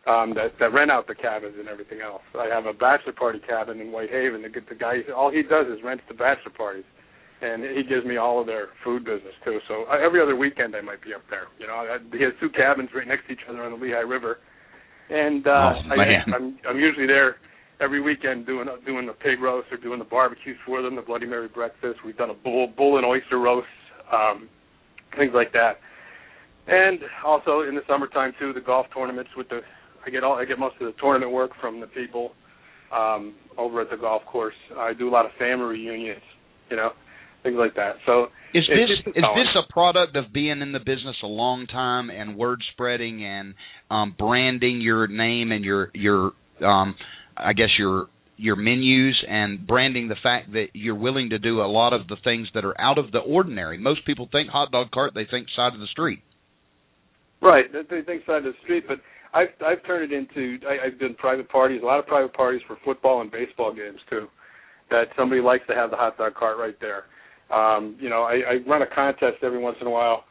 [0.09, 2.23] um, that that rent out the cabins and everything else.
[2.35, 4.43] I have a bachelor party cabin in White Haven.
[4.43, 6.88] The, the guy, all he does is rents the bachelor parties,
[7.43, 9.59] and he gives me all of their food business too.
[9.69, 11.53] So I, every other weekend I might be up there.
[11.59, 14.09] You know, I, he has two cabins right next to each other on the Lehigh
[14.09, 14.38] River,
[15.11, 15.90] and uh, oh.
[15.90, 17.37] I, I'm I'm usually there
[17.81, 21.27] every weekend doing doing the pig roast or doing the barbecues for them, the Bloody
[21.27, 22.01] Mary breakfast.
[22.05, 23.66] We've done a bull bull and oyster roast,
[24.12, 24.49] um,
[25.16, 25.79] things like that.
[26.66, 29.61] And also in the summertime too, the golf tournaments with the
[30.07, 32.33] I get all I get most of the tournament work from the people
[32.94, 34.55] um over at the golf course.
[34.77, 36.23] I do a lot of family reunions,
[36.71, 36.90] you know,
[37.48, 37.96] things like that.
[38.06, 42.11] So is this is this a product of being in the business a long time
[42.11, 43.54] and word spreading and
[43.90, 46.32] um branding your name and your your
[46.64, 46.94] um
[47.37, 51.66] I guess your your menus and branding the fact that you're willing to do a
[51.66, 53.78] lot of the things that are out of the ordinary.
[53.78, 56.20] Most people think hot dog cart, they think side of the street.
[57.42, 58.98] Right, they think side of the street, but
[59.34, 62.62] I've I've turned it into I, I've done private parties, a lot of private parties
[62.66, 64.26] for football and baseball games too.
[64.90, 67.04] That somebody likes to have the hot dog cart right there.
[67.50, 70.24] Um, you know, I, I run a contest every once in a while,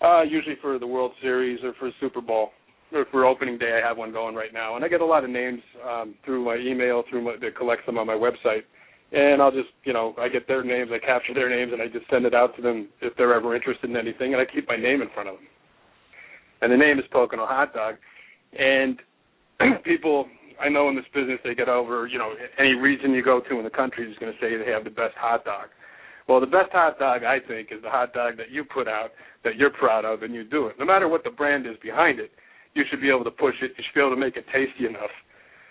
[0.00, 2.50] uh, usually for the World Series or for Super Bowl.
[2.92, 5.24] Or for opening day, I have one going right now, and I get a lot
[5.24, 8.64] of names um, through my email, through my, that collects them on my website,
[9.12, 11.86] and I'll just, you know, I get their names, I capture their names, and I
[11.86, 14.68] just send it out to them if they're ever interested in anything, and I keep
[14.68, 15.46] my name in front of them.
[16.60, 17.94] And the name is Pocono Hot Dog,
[18.58, 18.98] and
[19.84, 20.26] people
[20.62, 23.58] I know in this business they get over, you know, any region you go to
[23.58, 25.66] in the country is going to say they have the best hot dog.
[26.28, 29.10] Well, the best hot dog I think is the hot dog that you put out
[29.44, 30.76] that you're proud of and you do it.
[30.78, 32.30] No matter what the brand is behind it,
[32.74, 33.72] you should be able to push it.
[33.76, 35.10] You should be able to make it tasty enough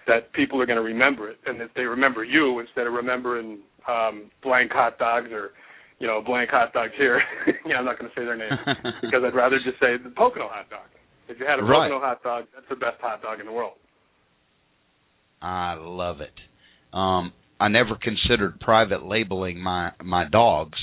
[0.07, 3.59] that people are going to remember it, and that they remember you instead of remembering
[3.87, 5.51] um, blank hot dogs or
[5.99, 7.21] you know blank hot dogs here.
[7.65, 8.59] yeah, I'm not going to say their names
[9.01, 10.89] because I'd rather just say the Pocono hot dog.
[11.29, 11.87] If you had a Right.
[11.89, 13.73] Pocono hot dog, that's the best hot dog in the world.
[15.41, 16.33] I love it.
[16.93, 20.79] Um, I never considered private labeling my my dogs.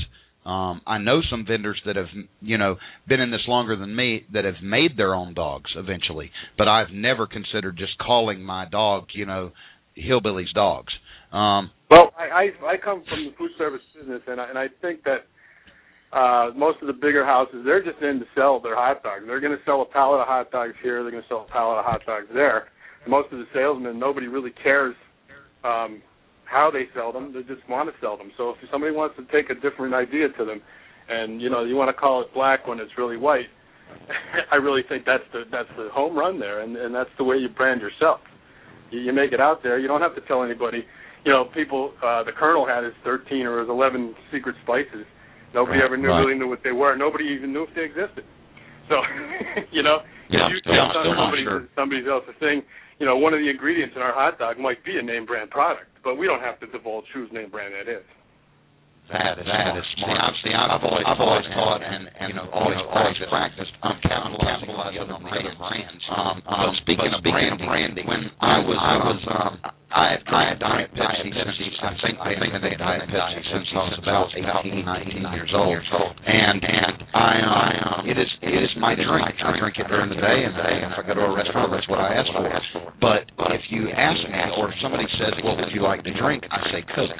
[0.46, 2.06] Um, I know some vendors that have,
[2.40, 6.30] you know, been in this longer than me that have made their own dogs eventually,
[6.56, 9.50] but I've never considered just calling my dog, you know,
[9.98, 10.92] hillbillies dogs.
[11.32, 14.68] Um, Well, I, I I come from the food service business, and I, and I
[14.80, 15.26] think that
[16.12, 19.24] uh most of the bigger houses they're just in to sell their hot dogs.
[19.26, 21.02] They're going to sell a pallet of hot dogs here.
[21.02, 22.68] They're going to sell a pallet of hot dogs there.
[23.06, 24.94] Most of the salesmen, nobody really cares
[25.64, 26.00] um
[26.50, 27.32] how they sell them.
[27.32, 28.30] They just want to sell them.
[28.36, 30.60] So if somebody wants to take a different idea to them,
[31.08, 33.46] and you know you want to call it black when it's really white,
[34.52, 37.36] I really think that's the that's the home run there, and and that's the way
[37.36, 38.20] you brand yourself.
[38.90, 39.78] You, you make it out there.
[39.78, 40.84] You don't have to tell anybody.
[41.24, 41.92] You know, people.
[42.04, 45.04] Uh, the Colonel had his 13 or his 11 secret spices.
[45.52, 46.20] Nobody Right, ever knew right.
[46.24, 46.96] really knew what they were.
[46.96, 48.24] Nobody even knew if they existed.
[48.88, 48.96] So,
[49.72, 49.98] you know,
[50.30, 51.68] Yeah, if you on not somebody sure.
[51.74, 52.62] somebody else's thing,
[52.98, 55.50] you know, one of the ingredients in our hot dog might be a name brand
[55.50, 58.04] product, but we don't have to divulge whose name brand that is.
[59.08, 60.36] That is that is smart.
[60.44, 63.96] See, I've, I've always, I've always thought and, and you know always always practiced um,
[64.04, 65.56] capitalizing on the other brands.
[65.56, 66.02] brands.
[66.12, 69.52] Um, um, speaking of branding, branding, when I was I was um,
[69.88, 73.80] I had tried Diet Pepsi since I think I think they Diet Pepsi since I
[73.88, 75.80] was about 18, 19 years old,
[76.28, 77.32] and and I
[77.88, 79.40] um, it is it is my drink.
[79.40, 81.88] I drink it during the day, and and if I go to a restaurant, that's
[81.88, 82.28] what I ask
[82.76, 82.92] for.
[83.00, 83.24] But
[83.56, 86.60] if you ask me, or if somebody says, "What would you like to drink?" I
[86.70, 87.16] say Coke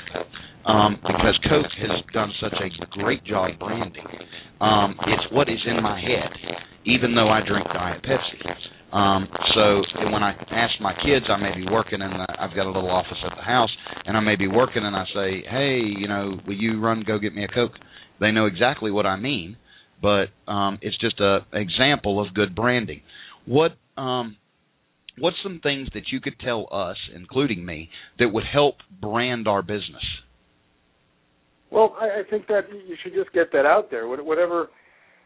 [0.69, 4.05] um, because Coke has done such a great job branding.
[4.61, 6.31] Um, it's what is in my head,
[6.85, 8.95] even though I drink Diet Pepsi.
[8.95, 12.67] Um, so when I ask my kids, I may be working in the, I've got
[12.67, 13.71] a little office at the house,
[14.05, 17.19] and I may be working, and I say, hey, you know, will you run go
[17.19, 17.73] get me a Coke?
[18.21, 19.57] They know exactly what I mean,
[20.03, 23.03] but um, it's just a example of good branding.
[23.47, 24.37] What um,
[25.19, 29.63] what's some things that you could tell us, including me, that would help brand our
[29.63, 30.05] business?
[31.71, 34.07] Well, I, I think that you should just get that out there.
[34.09, 34.69] Whatever,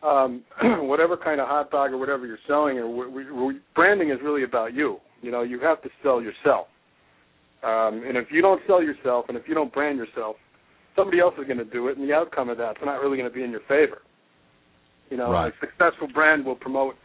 [0.03, 0.43] um,
[0.89, 4.45] whatever kind of hot dog or whatever you're selling, or we, we, branding is really
[4.45, 4.99] about you.
[5.21, 6.67] You know, you have to sell yourself.
[7.63, 10.35] Um, and if you don't sell yourself, and if you don't brand yourself,
[10.97, 13.29] somebody else is going to do it, and the outcome of that's not really going
[13.29, 14.03] to be in your favor.
[15.11, 15.53] You know, Right.
[15.53, 16.97] a successful brand will promote,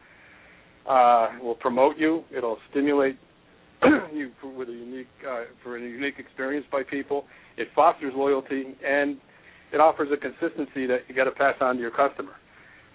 [0.90, 2.24] uh, will promote you.
[2.36, 3.18] It'll stimulate
[4.14, 7.26] you for, with a unique, uh, for a unique experience by people.
[7.58, 9.18] It fosters loyalty and
[9.72, 12.34] it offers a consistency that you got to pass on to your customer.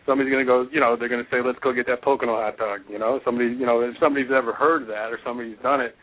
[0.07, 2.35] Somebody's going to go, you know, they're going to say, "Let's go get that Pocono
[2.35, 5.81] hot dog." You know, somebody, you know, if somebody's ever heard that or somebody's done
[5.81, 5.95] it,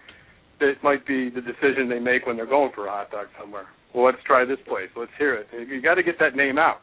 [0.62, 3.68] it might be the decision they make when they're going for a hot dog somewhere.
[3.94, 4.90] Well, let's try this place.
[4.96, 5.48] Let's hear it.
[5.52, 6.82] You got to get that name out.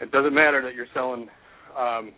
[0.00, 1.28] It doesn't matter that you're selling,
[1.78, 2.12] um,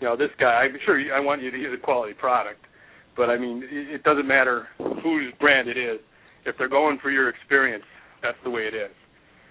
[0.00, 0.68] you know, this guy.
[0.68, 2.60] I'm sure you, I want you to use a quality product,
[3.16, 4.68] but I mean, it, it doesn't matter
[5.02, 6.00] whose brand it is.
[6.46, 7.84] If they're going for your experience,
[8.22, 8.90] that's the way it is.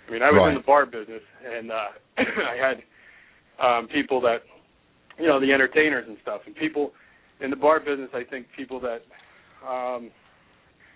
[0.07, 0.49] I mean, I was Right.
[0.49, 1.75] in the bar business, and uh,
[2.17, 2.83] I had
[3.63, 4.39] um, people that,
[5.19, 6.91] you know, the entertainers and stuff, and people
[7.39, 8.09] in the bar business.
[8.13, 9.01] I think people that
[9.67, 10.11] um,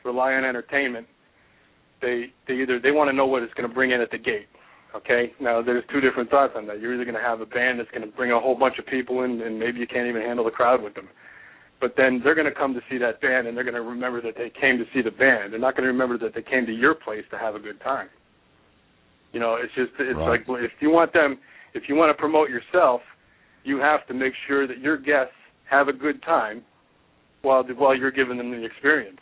[0.04, 1.08] rely on entertainment,
[2.02, 4.18] they they either they want to know what it's going to bring in at the
[4.18, 4.48] gate.
[4.96, 6.80] Okay, now there's two different thoughts on that.
[6.80, 8.86] You're either going to have a band that's going to bring a whole bunch of
[8.88, 11.08] people in, and maybe you can't even handle the crowd with them.
[11.80, 14.22] But then they're going to come to see that band, and they're going to remember
[14.22, 15.54] that they came to see the band.
[15.54, 17.80] They're not going to remember that they came to your place to have a good
[17.82, 18.10] time.
[19.32, 20.42] You know, it's just it's Right.
[20.48, 21.38] like if you want them,
[21.74, 23.02] if you want to promote yourself,
[23.64, 25.36] you have to make sure that your guests
[25.70, 26.64] have a good time
[27.42, 29.20] while while you're giving them the experience.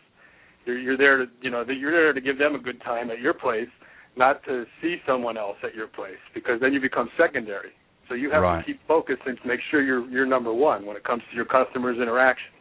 [0.66, 3.12] You're you're there to you know that you're there to give them a good time
[3.12, 3.68] at your place,
[4.16, 7.72] not to see someone else at your place because then you become secondary.
[8.08, 8.60] So you have Right.
[8.60, 11.46] to keep focused and make sure you're you're number one when it comes to your
[11.46, 12.52] customers' interaction.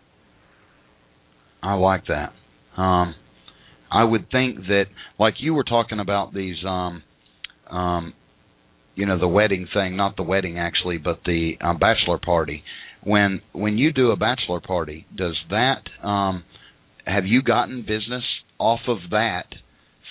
[1.63, 2.33] I like that.
[2.77, 3.15] Um,
[3.91, 4.87] I would think that,
[5.19, 7.03] like you were talking about these, um,
[7.71, 8.13] um,
[8.95, 12.63] you know, the wedding thing, not the wedding actually, but the uh, bachelor party.
[13.03, 16.45] When when you do a bachelor party, does that um,
[17.07, 18.25] have you gotten business
[18.59, 19.47] off of that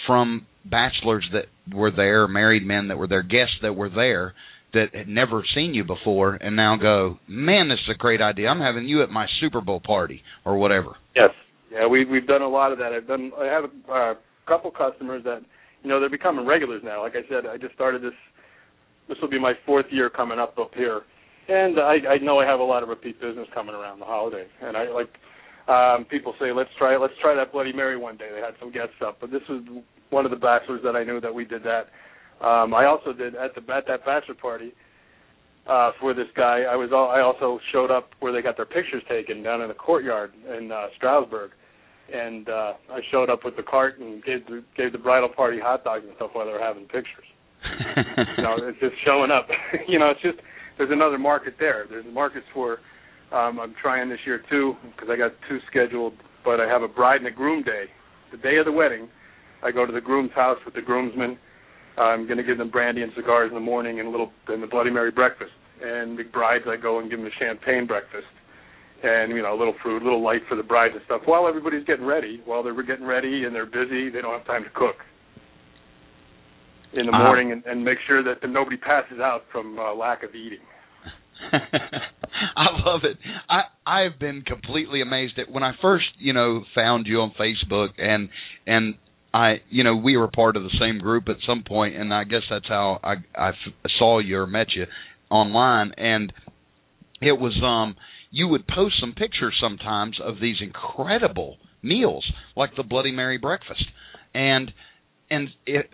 [0.05, 4.33] from bachelors that were there, married men that were there, guests that were there
[4.73, 8.47] that had never seen you before, and now go, man, this is a great idea.
[8.49, 10.95] I'm having you at my Super Bowl party or whatever.
[11.15, 11.29] Yes.
[11.71, 12.93] Yeah, we we've done a lot of that.
[12.93, 13.31] I've done.
[13.39, 14.13] I have a uh,
[14.47, 15.41] couple customers that,
[15.81, 17.01] you know, they're becoming regulars now.
[17.01, 18.13] Like I said, I just started this.
[19.09, 21.01] This will be my fourth year coming up up here,
[21.49, 24.49] and I I know I have a lot of repeat business coming around the holidays.
[24.62, 25.09] And I like
[25.67, 28.29] um people say let's try let's try that Bloody Mary one day.
[28.33, 29.63] They had some guests up, but this was
[30.12, 31.88] one of the bachelors that I knew that we did that.
[32.41, 34.73] Um I also did at the at that bachelor party
[35.67, 36.63] uh for this guy.
[36.69, 39.67] I was all, I also showed up where they got their pictures taken down in
[39.69, 41.51] the courtyard in uh Stroudsburg.
[42.13, 45.59] And uh I showed up with the cart and gave the gave the bridal party
[45.59, 47.27] hot dogs and stuff while they were having pictures.
[48.37, 49.47] You know, it's just showing up.
[49.87, 50.37] you know, it's just
[50.77, 51.85] there's another market there.
[51.89, 52.79] There's markets for
[53.31, 56.87] um I'm trying this year too because I got two scheduled, but I have a
[56.87, 57.85] bride and a groom day.
[58.31, 59.07] The day of the wedding,
[59.63, 61.37] I go to the groom's house with the groomsmen.
[61.97, 64.62] I'm going to give them brandy and cigars in the morning and a little and
[64.63, 65.51] the Bloody Mary breakfast.
[65.82, 68.27] And the brides, I go and give them a champagne breakfast
[69.03, 71.21] and you know a little fruit, a little light for the brides and stuff.
[71.25, 74.63] While everybody's getting ready, while they're getting ready and they're busy, they don't have time
[74.63, 74.95] to cook
[76.93, 77.23] in the Uh-huh.
[77.23, 80.60] morning and, and make sure that nobody passes out from uh, lack of eating.
[81.51, 83.17] I love it.
[83.49, 87.89] I I've been completely amazed at when I first, you know, found you on Facebook
[87.97, 88.29] and
[88.65, 88.95] and
[89.33, 92.23] I, you know, we were part of the same group at some point, and I
[92.23, 93.51] guess that's how I
[93.97, 94.85] saw you or met you
[95.29, 96.31] online, and
[97.21, 97.95] it was um
[98.29, 103.85] you would post some pictures sometimes of these incredible meals like the Bloody Mary breakfast,
[104.35, 104.71] and
[105.31, 105.49] and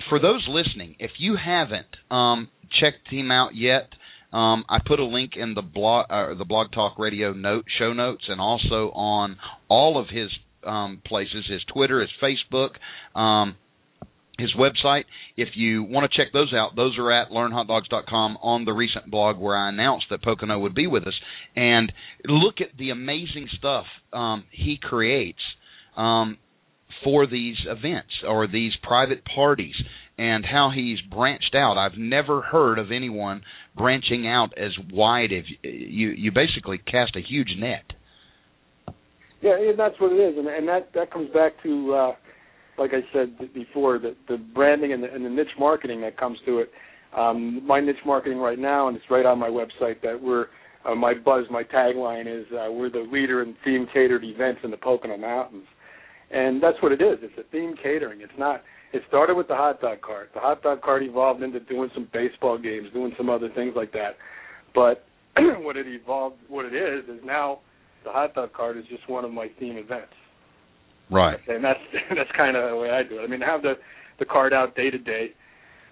[0.09, 2.49] for those listening, if you haven't um
[2.81, 3.89] checked him out yet,
[4.31, 7.93] um, I put a link in the blog, uh, the Blog Talk Radio note show
[7.93, 9.37] notes, and also on
[9.69, 10.29] all of his
[10.65, 12.71] um, places: his Twitter, his Facebook,
[13.19, 13.55] um,
[14.39, 15.03] his website.
[15.37, 19.37] If you want to check those out, those are at learnhotdogs.com on the recent blog
[19.37, 21.13] where I announced that Pocono would be with us.
[21.55, 21.91] And
[22.25, 25.39] look at the amazing stuff um, he creates
[25.97, 26.37] um,
[27.03, 29.75] for these events or these private parties
[30.17, 31.77] and how he's branched out.
[31.77, 33.41] I've never heard of anyone
[33.75, 37.85] branching out as wide as you you basically cast a huge net.
[39.41, 42.11] Yeah, and that's what it is, and and that that comes back to uh,
[42.77, 46.37] like I said before, the the branding and the, and the niche marketing that comes
[46.45, 46.71] to it.
[47.17, 50.47] Um, my niche marketing right now, and it's right on my website that we're
[50.85, 54.71] uh, my buzz, my tagline is uh, we're the leader in theme catered events in
[54.71, 55.65] the Pocono Mountains,
[56.31, 57.19] and that's what it is.
[57.21, 58.21] It's a theme catering.
[58.21, 58.63] It's not.
[58.91, 60.31] It started with the hot dog cart.
[60.33, 63.91] The hot dog cart evolved into doing some baseball games, doing some other things like
[63.91, 64.17] that.
[64.73, 65.03] But
[65.61, 67.59] what it evolved, what it is, is now
[68.03, 70.13] the hot dog cart is just one of my theme events,
[71.09, 71.39] Right.
[71.47, 71.79] and that's
[72.15, 73.23] that's kind of the way I do it.
[73.23, 73.73] I mean, I have the
[74.19, 75.31] the cart out day to day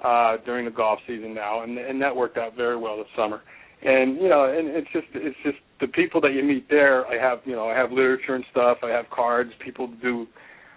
[0.03, 3.41] uh during the golf season now, and and that worked out very well this summer.
[3.83, 7.05] And you know, and it's just it's just the people that you meet there.
[7.07, 8.77] I have you know I have literature and stuff.
[8.83, 9.51] I have cards.
[9.63, 10.25] People do.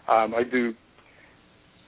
[0.08, 0.74] Um, I do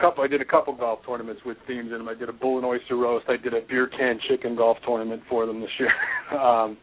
[0.03, 0.25] couple.
[0.25, 2.09] I did a couple golf tournaments with themes in them.
[2.09, 3.27] I did a bull and oyster roast.
[3.29, 5.93] I did a beer can chicken golf tournament for them this year.
[6.41, 6.77] um,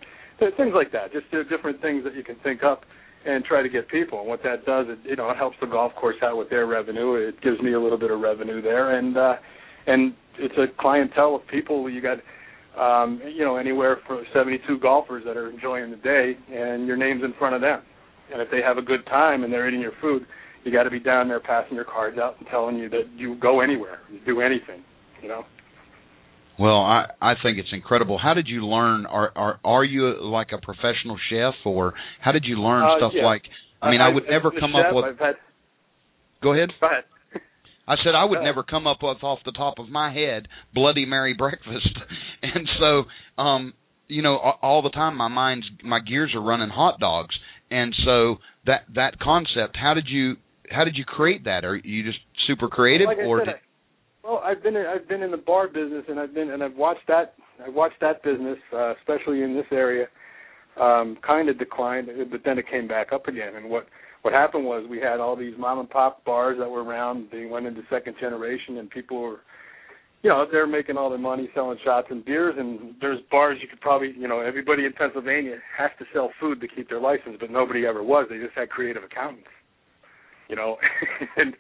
[0.57, 1.11] things like that.
[1.11, 2.83] Just different things that you can think up
[3.25, 4.19] and try to get people.
[4.19, 6.67] And what that does, it you know, it helps the golf course out with their
[6.67, 7.15] revenue.
[7.15, 9.35] It gives me a little bit of revenue there, and uh,
[9.87, 11.89] and it's a clientele of people.
[11.89, 12.19] You got.
[12.77, 17.23] Um, you know, anywhere from 72 golfers that are enjoying the day, and your name's
[17.25, 17.81] in front of them.
[18.31, 20.25] And if they have a good time and they're eating your food,
[20.63, 23.35] you got to be down there passing your cards out and telling you that you
[23.35, 24.83] go anywhere, you do anything,
[25.21, 25.43] you know.
[26.59, 28.17] Well, I I think it's incredible.
[28.17, 29.05] How did you learn?
[29.05, 33.13] Are are are you like a professional chef, or how did you learn Uh, stuff
[33.15, 33.25] yeah.
[33.25, 33.43] like?
[33.81, 34.87] I mean, I, would I've never come chef.
[34.87, 35.19] up with.
[35.19, 35.35] Had,
[36.43, 36.71] Go ahead.
[36.81, 37.03] go ahead.
[37.87, 40.47] I said I would Uh, never come up with off the top of my head
[40.73, 41.97] Bloody Mary breakfast,
[42.43, 43.05] and so
[43.41, 43.73] um,
[44.07, 47.35] you know, all the time my mind's my gears are running hot dogs,
[47.71, 49.77] and so that that concept.
[49.77, 50.35] How did you
[50.69, 51.63] how did you create that?
[51.65, 53.59] Are you just super creative, Like I or said, did, I-
[54.23, 57.07] well, I've been I've been in the bar business, and I've been and I've watched
[57.07, 60.07] that I've watched that business, uh, especially in this area,
[60.79, 63.55] um, kind of decline, but then it came back up again.
[63.55, 63.87] And what
[64.21, 67.27] what happened was we had all these mom and pop bars that were around.
[67.31, 69.39] They went into second generation, and people were,
[70.23, 72.55] you know, they're making all their money selling shots and beers.
[72.57, 76.59] And there's bars you could probably, you know, everybody in Pennsylvania has to sell food
[76.61, 78.27] to keep their license, but nobody ever was.
[78.29, 79.47] They just had creative accountants,
[80.49, 80.75] you know,
[81.37, 81.55] and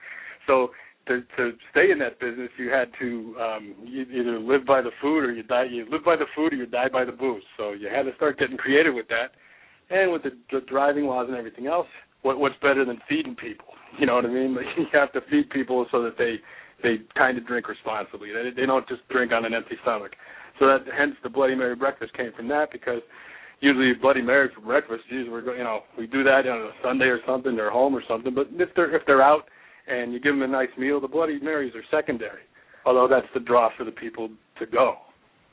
[0.45, 0.71] so
[1.09, 4.91] to to stay in that business, you had to um, you either live by the
[5.01, 5.65] food or you die.
[5.69, 7.43] You live by the food or you die by the booze.
[7.57, 9.33] So you had to start getting creative with that,
[9.89, 11.87] and with the, the driving laws and everything else.
[12.21, 13.65] What what's better than feeding people?
[13.99, 14.55] You know what I mean?
[14.55, 16.35] Like, you have to feed people so that they
[16.83, 18.29] they kind of drink responsibly.
[18.31, 20.11] They they don't just drink on an empty stomach.
[20.59, 23.01] So that hence the Bloody Mary breakfast came from that because
[23.61, 25.01] usually Bloody Mary for breakfast.
[25.09, 27.55] Usually we're you know we do that on a Sunday or something.
[27.55, 28.33] They're home or something.
[28.33, 29.49] But if they're if they're out
[29.89, 32.41] and you give them a nice meal, the Bloody Marys are secondary.
[32.85, 34.29] Although that's the draw for the people
[34.59, 34.95] to go.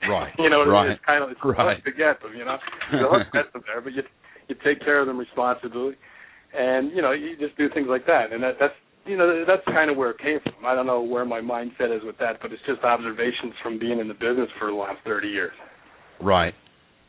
[0.09, 0.33] right?
[0.39, 0.91] you know right.
[0.91, 1.57] It's kind of it's Right.
[1.57, 2.33] hard to get them.
[2.37, 2.57] You know,
[3.11, 4.03] hook gets them there, but you
[4.49, 5.95] you take care of them responsibly,
[6.57, 8.75] and you know you just do things like that, and that that's
[9.07, 10.65] you know that's kind of where it came from.
[10.65, 13.99] I don't know where my mindset is with that, but it's just observations from being
[13.99, 15.53] in the business for the last thirty years.
[16.21, 16.55] Right.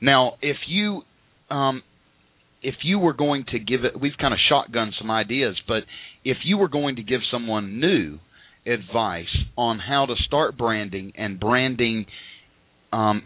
[0.01, 1.01] Now, if you
[1.49, 1.83] um
[2.61, 5.83] if you were going to give it we've kind of shotgun some ideas, but
[6.23, 8.19] if you were going to give someone new
[8.65, 9.25] advice
[9.57, 12.05] on how to start branding and branding
[12.91, 13.23] um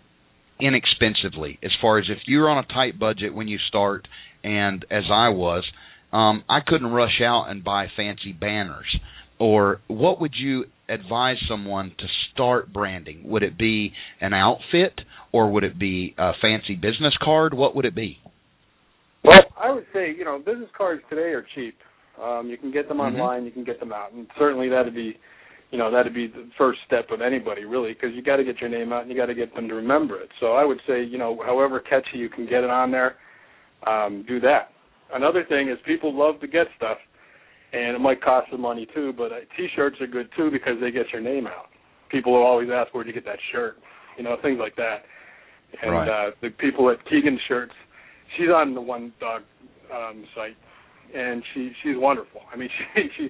[0.60, 4.08] inexpensively as far as if you're on a tight budget when you start
[4.44, 5.64] and as I was,
[6.14, 8.86] um I couldn't rush out and buy fancy banners
[9.40, 13.24] or what would you advise someone to start branding?
[13.26, 15.02] Would it be an outfit
[15.32, 17.54] or would it be a fancy business card?
[17.54, 18.20] What would it be?
[19.24, 21.78] Well, I would say you know business cards today are cheap.
[22.22, 23.20] Um, you can get them Mhm.
[23.20, 25.18] online, you can get them out, and certainly that'd be,
[25.72, 28.60] you know, that'd be the first step of anybody really, because you got to get
[28.60, 30.30] your name out and you got to get them to remember it.
[30.40, 33.16] So I would say, you know, however catchy you can get it on there,
[33.88, 34.72] um, do that.
[35.14, 36.98] Another thing is people love to get stuff,
[37.74, 39.14] and it might cost them money too.
[39.14, 41.70] But uh, T-shirts are good too because they get your name out.
[42.10, 43.80] People will always ask where'd you get that shirt,
[44.18, 45.06] you know, things like that.
[45.82, 46.08] And Right.
[46.08, 47.74] uh, the people at Keegan Shirts,
[48.38, 49.44] she's on the One Dog
[49.94, 50.58] um, site,
[51.16, 52.42] and she she's wonderful.
[52.54, 53.30] I mean, she she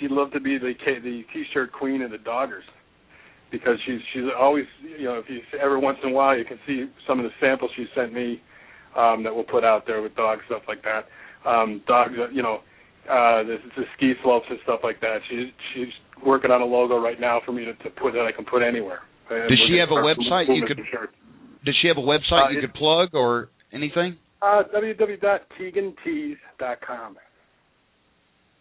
[0.00, 2.66] she'd love to be the K- the T-shirt queen of the Doggers
[3.50, 4.64] because she's she's always
[4.98, 7.30] you know if you every once in a while you can see some of the
[7.40, 8.40] samples she sent me
[8.96, 11.06] um, that we'll put out there with dog stuff like that.
[11.48, 12.58] Um, dogs, uh, you know,
[13.08, 15.18] uh, the, the ski slopes and stuff like that.
[15.28, 15.92] She's she's
[16.26, 18.62] working on a logo right now for me to, to put that I can put
[18.62, 19.00] anywhere.
[19.28, 20.82] Does she have a website you could-.
[21.64, 24.18] Does she have a website Uh, you could plug or anything?
[24.42, 27.16] Uh, www.keegantees.com.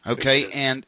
[0.07, 0.85] Okay, and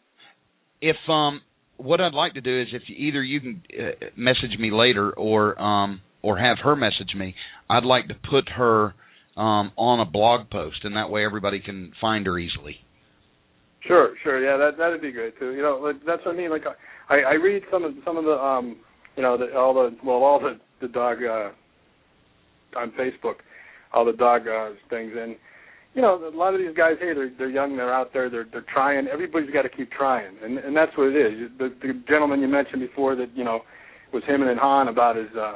[0.82, 1.42] if um
[1.78, 5.12] what I'd like to do is if you, either you can uh, message me later
[5.12, 7.36] or um or have her message me,
[7.70, 8.94] I'd like to put her
[9.38, 12.78] um on a blog post and that way everybody can find her easily.
[13.88, 15.54] Sure, sure, yeah, that that'd be great too.
[15.54, 16.52] You know, like, that's what I mean.
[16.52, 16.64] Like,
[17.10, 18.78] I I read some of some of the um,
[19.16, 21.50] you know, the, all the well, all the the dog uh,
[22.78, 23.36] on Facebook,
[23.94, 25.36] all the dog uh, things, and
[25.94, 28.48] you know, a lot of these guys, hey, they're they're young, they're out there, they're
[28.52, 29.08] they're trying.
[29.08, 31.52] Everybody's got to keep trying, and and that's what it is.
[31.58, 33.62] The the gentleman you mentioned before that you know
[34.14, 35.56] was him and Han about his uh,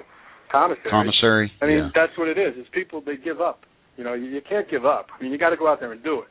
[0.51, 0.91] commissary.
[0.91, 1.51] Commissary.
[1.61, 1.89] I mean, yeah.
[1.95, 2.53] that's what it is.
[2.57, 3.61] It's people they give up.
[3.97, 5.07] You know, you, you can't give up.
[5.17, 6.27] I mean, you got to go out there and do it.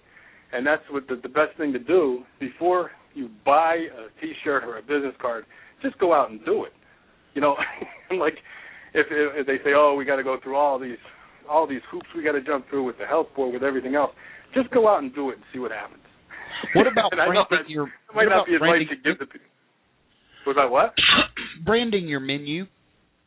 [0.53, 4.79] And that's what the, the best thing to do before you buy a T-shirt or
[4.79, 5.45] a business card.
[5.83, 6.73] Just go out and do it.
[7.35, 7.57] You know,
[8.19, 8.35] like
[8.93, 10.99] if, if they say, "Oh, we got to go through all these
[11.49, 14.13] all these hoops we got to jump through with the health board with everything else,"
[14.55, 16.03] just go out and do it and see what happens.
[16.75, 19.27] What about and I know branding your it might not be advice to give the
[19.27, 19.49] people.
[20.45, 20.95] What about what?
[21.65, 22.67] branding your menu?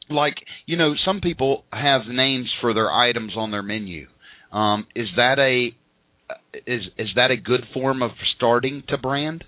[0.10, 4.08] Like, you know, some people have names for their items on their menu.
[4.52, 5.76] Um, is that a
[6.66, 9.44] is is that a good form of starting to brand?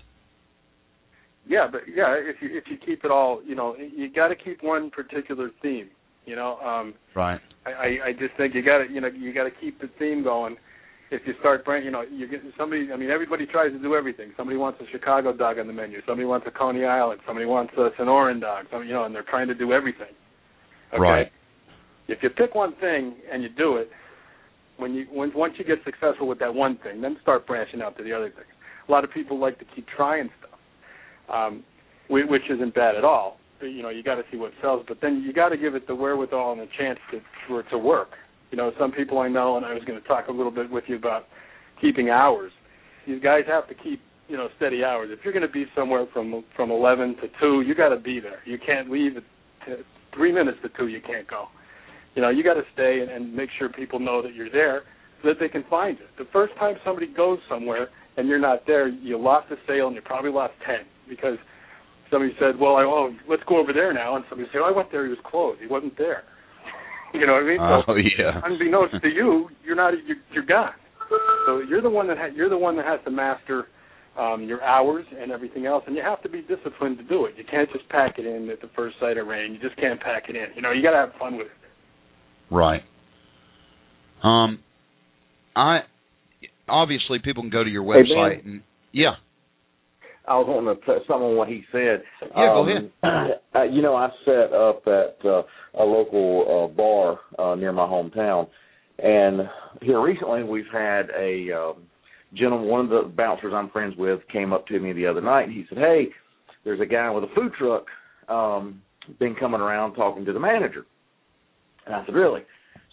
[1.48, 4.36] Yeah, but yeah, if you if you keep it all, you know, you got to
[4.36, 5.90] keep one particular theme.
[6.26, 7.40] You know, um, Right.
[7.66, 10.22] I I just think you got to you know you got to keep the theme
[10.22, 10.56] going.
[11.10, 12.92] If you start brand, you know, you get somebody.
[12.92, 14.30] I mean, everybody tries to do everything.
[14.36, 15.98] Somebody wants a Chicago dog on the menu.
[16.06, 17.20] Somebody wants a Coney Island.
[17.26, 18.66] Somebody wants a Sonoran dog.
[18.70, 20.14] Some, you know, and they're trying to do everything.
[20.92, 21.00] Okay?
[21.00, 21.32] Right.
[22.06, 23.90] If you pick one thing and you do it,
[24.76, 27.96] when you when, once you get successful with that one thing, then start branching out
[27.98, 28.46] to the other things.
[28.88, 30.60] A lot of people like to keep trying stuff,
[31.34, 31.64] um,
[32.08, 33.39] whi- which isn't bad at all.
[33.62, 35.86] You know, you got to see what sells, but then you got to give it
[35.86, 38.10] the wherewithal and the chance to, for it to work.
[38.50, 40.70] You know, some people I know, and I was going to talk a little bit
[40.70, 41.26] with you about
[41.80, 42.52] keeping hours.
[43.06, 45.10] These guys have to keep you know steady hours.
[45.12, 48.20] If you're going to be somewhere from from 11 to 2, you got to be
[48.20, 48.40] there.
[48.44, 49.24] You can't leave at
[50.14, 50.88] three minutes to two.
[50.88, 51.46] You can't go.
[52.14, 54.82] You know, you got to stay and, and make sure people know that you're there
[55.22, 56.06] so that they can find you.
[56.18, 59.96] The first time somebody goes somewhere and you're not there, you lost a sale and
[59.96, 61.38] you probably lost ten because
[62.10, 64.76] somebody said, "Well, I, oh, let's go over there now," and somebody said, "Oh, I
[64.76, 65.04] went there.
[65.04, 65.60] He was closed.
[65.60, 66.24] He wasn't there."
[67.14, 67.58] you know what I mean?
[67.60, 68.40] Oh so, yeah.
[68.44, 70.74] unbeknownst to you, you're not you're, you're gone.
[71.46, 73.66] So you're the one that ha- you're the one that has to master
[74.18, 77.34] um, your hours and everything else, and you have to be disciplined to do it.
[77.36, 79.52] You can't just pack it in at the first sight of rain.
[79.52, 80.46] You just can't pack it in.
[80.54, 82.54] You know, you got to have fun with it.
[82.54, 82.82] Right.
[84.22, 84.58] Um,
[85.56, 85.80] I
[86.68, 89.14] obviously people can go to your Hey, website and yeah.
[90.28, 92.02] I was wanting to touch some on what he said.
[92.22, 92.90] Yeah, go um,
[93.54, 95.42] uh, you know, I set up at uh,
[95.74, 98.48] a local uh, bar uh, near my hometown,
[98.98, 99.48] and
[99.82, 101.82] here recently we've had a um,
[102.34, 102.68] gentleman.
[102.68, 105.52] One of the bouncers I'm friends with came up to me the other night, and
[105.52, 106.08] he said, "Hey,
[106.64, 107.86] there's a guy with a food truck
[108.28, 108.82] um,
[109.18, 110.84] been coming around talking to the manager."
[111.86, 112.42] And I said, "Really?"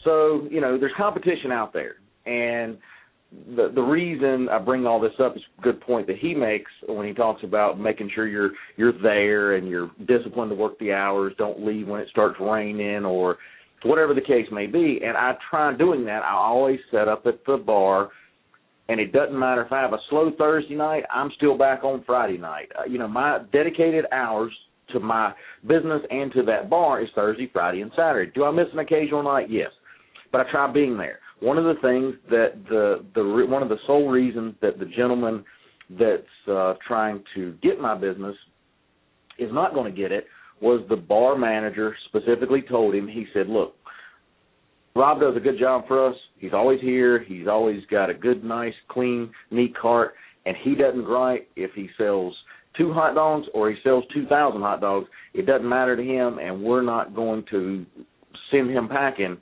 [0.04, 2.78] So you know, there's competition out there, and
[3.32, 6.72] the the reason I bring all this up is a good point that he makes
[6.88, 10.94] when he talks about making sure you're you're there and you're disciplined to work the
[10.94, 13.38] hours, don't leave when it starts raining or
[13.84, 15.02] whatever the case may be.
[15.04, 16.24] And I try doing that.
[16.24, 18.10] I always set up at the bar
[18.90, 22.04] and it doesn't matter if I have a slow Thursday night, I'm still back on
[22.06, 22.72] Friday night.
[22.78, 24.54] Uh, you know, my dedicated hours
[24.94, 25.34] to my
[25.68, 28.32] business and to that bar is Thursday, Friday, and Saturday.
[28.34, 29.48] Do I miss an occasional night?
[29.50, 29.72] Yes,
[30.32, 31.20] but I try being there.
[31.40, 35.44] One of the things that the the one of the sole reasons that the gentleman
[35.92, 38.36] that's uh, trying to get my business
[39.38, 40.26] is not going to get it
[40.62, 43.08] was the bar manager specifically told him.
[43.08, 43.76] He said, "Look,
[44.96, 46.16] Rob does a good job for us.
[46.40, 47.24] He's always here.
[47.24, 50.16] He's always got a good, nice, clean, neat cart,
[50.48, 52.36] and he doesn't gripe if he sells
[52.76, 55.08] two hot dogs or he sells two thousand hot dogs.
[55.36, 57.86] It doesn't matter to him, and we're not going to
[58.50, 59.38] send him packing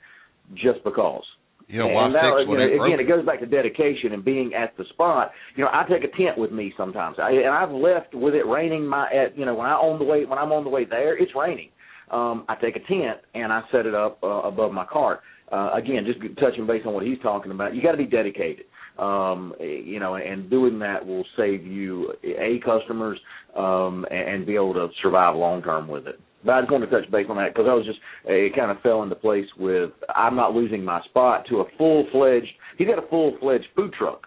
[0.54, 1.24] just because."
[1.68, 4.54] You know, why and that, you know, again, it goes back to dedication and being
[4.54, 5.32] at the spot.
[5.56, 8.46] You know, I take a tent with me sometimes, I, and I've left with it
[8.46, 8.86] raining.
[8.86, 11.18] My, at, you know, when I on the way when I'm on the way there,
[11.18, 11.70] it's raining.
[12.10, 15.20] Um, I take a tent and I set it up uh, above my cart.
[15.50, 18.66] Uh, again, just touching base on what he's talking about, you got to be dedicated.
[18.98, 23.18] Um, you know, and doing that will save you a customers
[23.56, 26.18] um, and, and be able to survive long term with it.
[26.46, 28.70] But I just wanted to touch base on that because I was just it kind
[28.70, 32.46] of fell into place with I'm not losing my spot to a full fledged.
[32.78, 34.22] He's got a full fledged food truck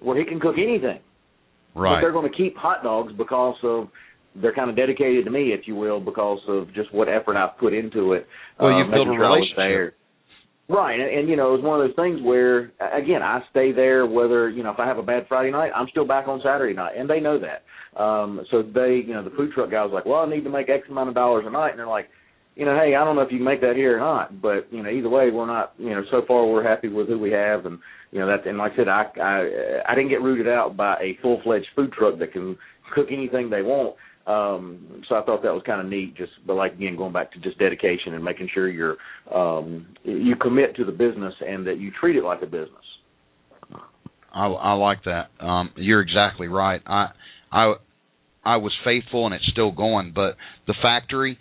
[0.00, 0.98] where he can cook anything,
[1.74, 1.94] Right.
[1.96, 3.88] but they're going to keep hot dogs because of
[4.34, 7.58] they're kind of dedicated to me, if you will, because of just what effort I've
[7.58, 8.26] put into it.
[8.58, 9.56] Well, uh, you've built a sure I was relationship.
[9.56, 9.94] there.
[10.70, 14.06] Right, and, and you know, it's one of those things where again, I stay there
[14.06, 16.74] whether you know if I have a bad Friday night, I'm still back on Saturday
[16.74, 18.00] night, and they know that.
[18.00, 20.50] Um, so they, you know, the food truck guy was like, "Well, I need to
[20.50, 22.08] make X amount of dollars a night," and they're like,
[22.54, 24.72] "You know, hey, I don't know if you can make that here or not, but
[24.72, 27.32] you know, either way, we're not, you know, so far we're happy with who we
[27.32, 27.80] have, and
[28.12, 28.46] you know that.
[28.46, 29.48] And like I said, I I
[29.88, 32.56] I didn't get rooted out by a full fledged food truck that can
[32.94, 33.96] cook anything they want.
[34.26, 36.16] Um, so I thought that was kind of neat.
[36.16, 38.96] Just, but like again, going back to just dedication and making sure you're
[39.34, 42.84] um, you commit to the business and that you treat it like a business.
[44.32, 45.30] I, I like that.
[45.40, 46.80] Um, you're exactly right.
[46.86, 47.08] I,
[47.50, 47.74] I,
[48.44, 50.12] I was faithful, and it's still going.
[50.14, 51.38] But the factory,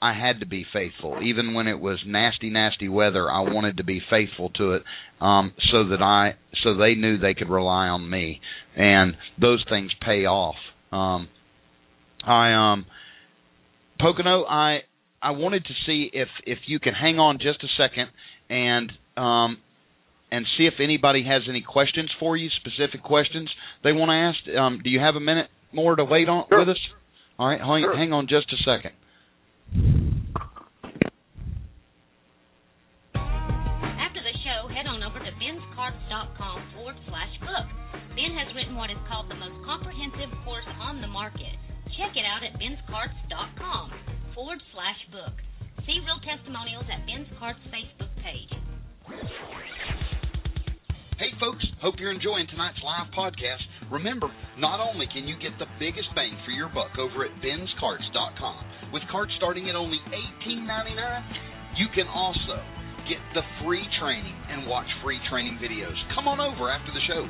[0.00, 3.30] I, had to be faithful, even when it was nasty, nasty weather.
[3.30, 4.82] I wanted to be faithful to it,
[5.20, 8.40] um, so that I, so they knew they could rely on me,
[8.76, 10.56] and those things pay off.
[10.90, 11.28] Um,
[12.26, 12.86] I, um,
[13.98, 14.80] Pocono, I,
[15.22, 18.08] I wanted to see if if you can hang on just a second
[18.50, 19.58] and um
[20.32, 23.50] and see if anybody has any questions for you, specific questions
[23.84, 24.58] they want to ask.
[24.58, 26.60] Um, do you have a minute more to wait on Sure.
[26.60, 26.80] with us?
[27.38, 27.96] All right, hang, Sure.
[27.96, 28.92] hang on just a second.
[33.14, 37.66] After the show, head on over to benscarts.com forward slash book.
[38.16, 41.56] Ben has written what is called the most comprehensive course on the market.
[41.96, 43.92] Check it out at benscarts.com
[44.34, 45.34] forward slash book.
[45.84, 48.52] See real testimonials at Ben's Carts Facebook page.
[51.18, 53.62] Hey, folks, hope you're enjoying tonight's live podcast.
[53.92, 54.26] Remember,
[54.58, 59.02] not only can you get the biggest bang for your buck over at benscarts.com, with
[59.10, 59.98] carts starting at only
[60.42, 62.58] $18.99, You can also
[63.08, 65.94] get the free training and watch free training videos.
[66.14, 67.22] Come on over after the show.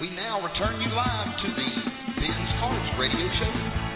[0.00, 1.68] We now return you live to the
[2.20, 3.88] Ben's Carts Radio Show.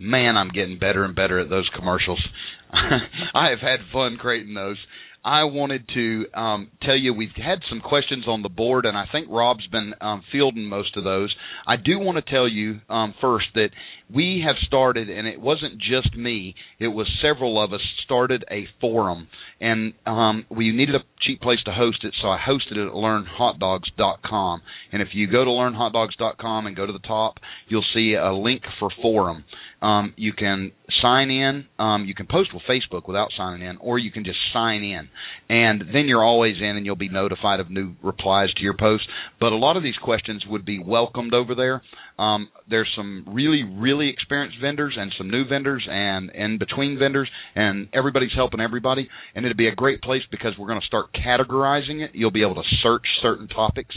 [0.00, 2.20] man, I'm getting better and better at those commercials.
[2.72, 4.78] I have had fun creating those.
[5.22, 9.04] I wanted to um, tell you we've had some questions on the board, and I
[9.12, 11.34] think Rob's been um, fielding most of those.
[11.66, 13.68] I do want to tell you um, first that
[14.14, 18.66] we have started, and it wasn't just me; it was several of us started a
[18.80, 19.28] forum,
[19.60, 22.92] and um, we needed a cheap place to host it, so I hosted it at
[22.92, 24.62] LearnHotDogs.com.
[24.92, 27.34] And if you go to LearnHotDogs.com and go to the top,
[27.68, 29.44] you'll see a link for forum.
[29.82, 31.64] Um, you can sign in.
[31.78, 35.08] Um, you can post with Facebook without signing in, or you can just sign in,
[35.48, 39.06] and then you're always in, and you'll be notified of new replies to your posts.
[39.38, 41.82] But a lot of these questions would be welcomed over there.
[42.20, 47.28] Um, there's some really, really experienced vendors and some new vendors and in between vendors,
[47.54, 49.08] and everybody's helping everybody.
[49.34, 52.10] And it'd be a great place because we're going to start categorizing it.
[52.12, 53.94] You'll be able to search certain topics.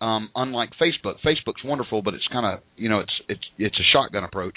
[0.00, 3.86] Um, unlike Facebook, Facebook's wonderful, but it's kind of you know it's it's it's a
[3.92, 4.56] shotgun approach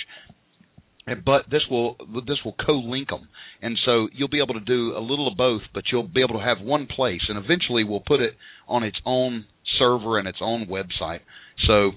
[1.24, 3.28] but this will this will co-link them,
[3.62, 5.62] and so you'll be able to do a little of both.
[5.74, 8.34] But you'll be able to have one place, and eventually we'll put it
[8.68, 9.46] on its own
[9.78, 11.20] server and its own website.
[11.68, 11.92] So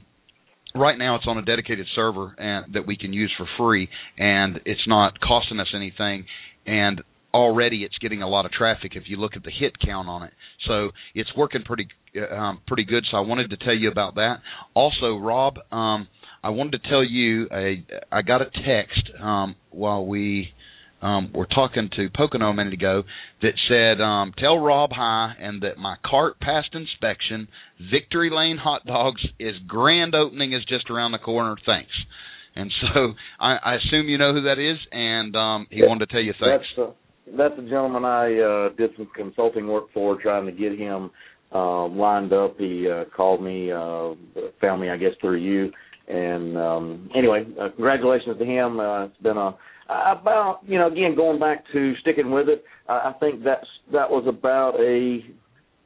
[0.79, 4.61] right now it's on a dedicated server and that we can use for free, and
[4.65, 6.25] it's not costing us anything.
[6.67, 7.03] And
[7.33, 10.23] already it's getting a lot of traffic if you look at the hit count on
[10.23, 10.33] it.
[10.67, 11.89] So it's working pretty
[12.31, 13.05] um, pretty good.
[13.11, 14.37] So I wanted to tell you about that.
[14.75, 15.59] Also, Rob.
[15.71, 16.09] Um,
[16.43, 20.49] I wanted to tell you I I got a text um, while we
[21.01, 23.05] um, were talking to Pocono a minute ago
[23.43, 27.49] that said, um, "Tell Rob hi and that my cart passed inspection.
[27.91, 31.57] Victory Lane Hot Dogs is grand opening is just around the corner.
[31.65, 31.93] Thanks."
[32.57, 36.13] And so I, I assume you know who that is, and um, he wanted to
[36.13, 36.67] tell you thanks.
[36.77, 40.79] That's, uh, that's the gentleman I uh, did some consulting work for, trying to get
[40.79, 41.11] him
[41.55, 42.57] uh, lined up.
[42.59, 44.15] He uh, called me, uh,
[44.61, 45.71] found me, I guess, through you
[46.09, 48.81] and um, anyway, uh, congratulations to him.
[48.81, 49.55] Uh, it's been a
[49.89, 52.65] about you know again going back to sticking with it.
[52.89, 55.21] I, think that's that was about a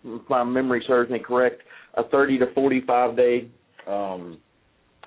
[0.04, 1.62] if my memory serves me correct,
[1.94, 3.48] a 30 to 45 day
[3.86, 4.38] um,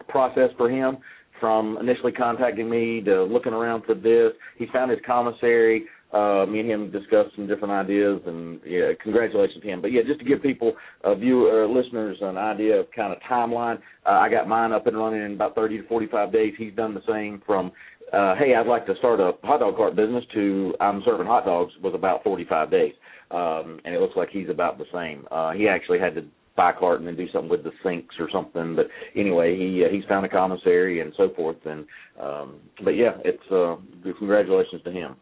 [0.08, 0.98] process for him
[1.40, 4.32] from initially contacting me to looking around for this.
[4.58, 5.86] He found his commissary
[6.16, 9.82] uh, me and him discussed some different ideas, and yeah, congratulations to him.
[9.82, 10.74] But yeah, just to give people,
[11.04, 13.80] uh, view uh, listeners, an idea of kind of timeline.
[14.06, 16.54] Uh, I got mine up and running in about 30 to 45 days.
[16.58, 17.72] He's done the same from,
[18.16, 21.46] uh, hey, I'd like to start a hot dog cart business to I'm serving hot
[21.46, 22.94] dogs was about 45 days,
[23.32, 25.26] um, and it looks like he's about the same.
[25.30, 26.24] Uh, he actually had to
[26.56, 28.76] buy a cart and then do something with the sinks or something.
[28.76, 28.88] But
[29.20, 31.58] anyway, he uh, he's found a commissary and so forth.
[31.66, 31.86] And
[32.22, 33.76] um, but yeah, it's uh,
[34.18, 35.16] congratulations to him.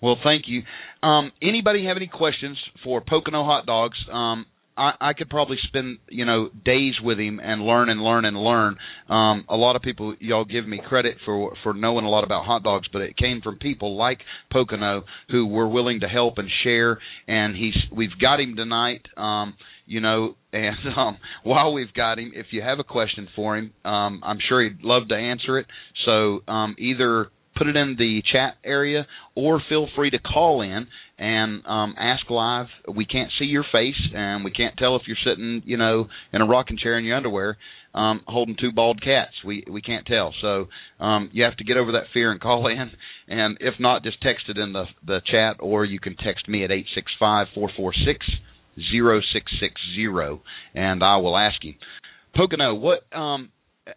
[0.00, 0.62] Well, thank you.
[1.06, 3.98] Um, anybody have any questions for Pocono Hot Dogs?
[4.12, 4.46] Um,
[4.78, 8.36] I, I could probably spend you know days with him and learn and learn and
[8.36, 8.76] learn.
[9.08, 12.44] Um, a lot of people y'all give me credit for for knowing a lot about
[12.44, 14.20] hot dogs, but it came from people like
[14.52, 16.98] Pocono who were willing to help and share.
[17.26, 19.02] And he's we've got him tonight.
[19.16, 19.54] Um,
[19.86, 23.72] you know, and um, while we've got him, if you have a question for him,
[23.84, 25.66] um, I'm sure he'd love to answer it.
[26.06, 27.28] So um, either
[27.58, 30.86] put it in the chat area or feel free to call in
[31.18, 32.66] and um, ask live.
[32.94, 36.40] We can't see your face and we can't tell if you're sitting, you know, in
[36.40, 37.58] a rocking chair in your underwear
[37.94, 39.32] um, holding two bald cats.
[39.44, 40.34] We we can't tell.
[40.40, 40.68] So
[41.00, 42.90] um, you have to get over that fear and call in.
[43.28, 46.64] And if not, just text it in the the chat or you can text me
[46.64, 48.26] at eight six five four four six
[48.92, 50.42] zero six six zero
[50.74, 51.74] and I will ask you.
[52.34, 53.50] Pocono, what um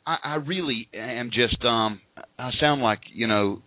[0.06, 2.02] I, I really am just um
[2.38, 3.62] I sound like you know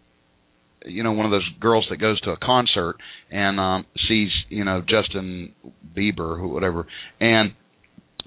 [0.84, 2.96] you know one of those girls that goes to a concert
[3.30, 5.52] and um sees you know Justin
[5.96, 6.86] Bieber or whatever.
[7.20, 7.52] And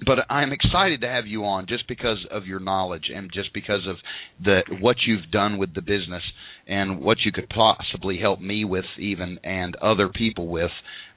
[0.04, 3.86] but I'm excited to have you on just because of your knowledge and just because
[3.88, 3.96] of
[4.42, 6.22] the what you've done with the business
[6.68, 10.70] and what you could possibly help me with even and other people with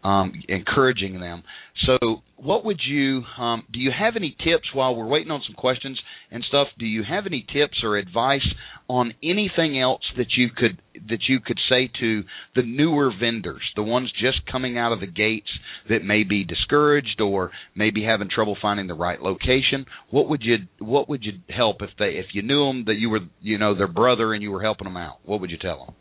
[0.04, 1.44] um, encouraging them.
[1.86, 5.56] So what would you um, do you have any tips while we're waiting on some
[5.56, 6.00] questions
[6.32, 6.68] and stuff?
[6.80, 8.46] Do you have any tips or advice
[8.88, 12.24] on anything else that you could that you could say to
[12.56, 15.50] the newer vendors the ones just coming out of the gates
[15.90, 19.86] that may be discouraged or maybe having trouble finding the right location?
[20.10, 23.10] What would you what would you help if they if you knew them that you
[23.10, 25.18] were you know their brother and you were helping them out?
[25.26, 25.96] What would you tell them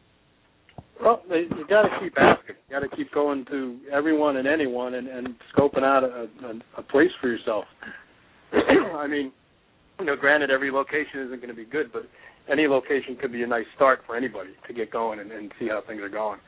[1.03, 2.57] Well, they, you got to keep asking.
[2.69, 6.61] You got to keep going to everyone and anyone, and, and scoping out a, a,
[6.79, 7.65] a place for yourself.
[8.53, 9.33] I mean,
[9.99, 12.03] you know, granted, every location isn't going to be good, but
[12.51, 15.69] any location could be a nice start for anybody to get going and, and see
[15.69, 16.39] how things are going.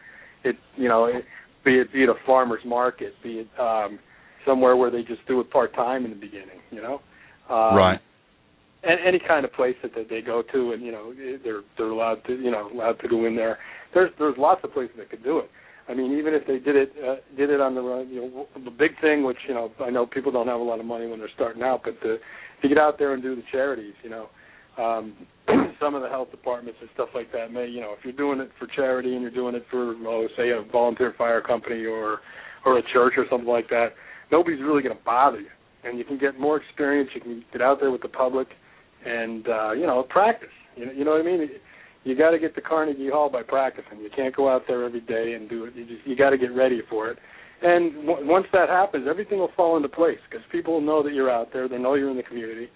[0.45, 1.24] It, you know, it,
[1.64, 3.99] be it be it a farmer's market, be it um,
[4.47, 7.01] somewhere where they just do it part time in the beginning, you know.
[7.49, 8.01] Um, right.
[8.84, 11.14] And any kind of place that they go to, and you know,
[11.44, 13.58] they're they're allowed to, you know, allowed to go in there
[13.94, 15.50] there's there's lots of places that could do it.
[15.88, 18.46] I mean, even if they did it uh, did it on the run, you know,
[18.64, 21.06] the big thing, which you know, I know people don't have a lot of money
[21.06, 22.18] when they're starting out, but to
[22.62, 24.28] to get out there and do the charities, you know,
[24.78, 25.14] um,
[25.80, 28.40] some of the health departments and stuff like that may, you know, if you're doing
[28.40, 32.20] it for charity and you're doing it for, oh, say, a volunteer fire company or
[32.64, 33.88] or a church or something like that,
[34.30, 35.50] nobody's really going to bother you,
[35.84, 37.10] and you can get more experience.
[37.14, 38.48] You can get out there with the public,
[39.05, 40.48] and uh, you know, practice.
[40.76, 41.48] You know, you know what I mean
[42.05, 44.00] you got to get to Carnegie Hall by practicing.
[44.00, 45.74] You can't go out there every day and do it.
[45.76, 47.18] You just you got to get ready for it.
[47.62, 51.30] And w- once that happens, everything will fall into place because people know that you're
[51.30, 51.68] out there.
[51.68, 52.68] They know you're in the community,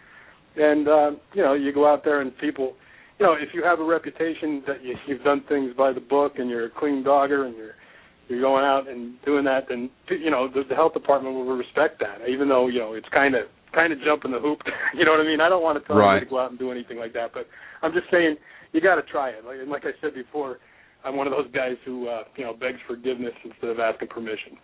[0.57, 2.75] and uh, you know you go out there and people,
[3.19, 6.35] you know, if you have a reputation that you, you've done things by the book
[6.39, 7.75] and you're a clean dogger and you're
[8.29, 11.99] you're going out and doing that, then you know the, the health department will respect
[11.99, 13.47] that, even though you know it's kind of
[13.77, 14.65] kind of jumping the hoop.
[14.97, 15.45] you know what I mean?
[15.45, 16.17] I don't want to tell right.
[16.17, 17.45] you to go out and do anything like that, but
[17.85, 18.41] I'm just saying
[18.73, 19.45] you got to try it.
[19.45, 20.59] Like, like I said before,
[21.05, 24.57] I'm one of those guys who uh, you know begs forgiveness instead of asking permission.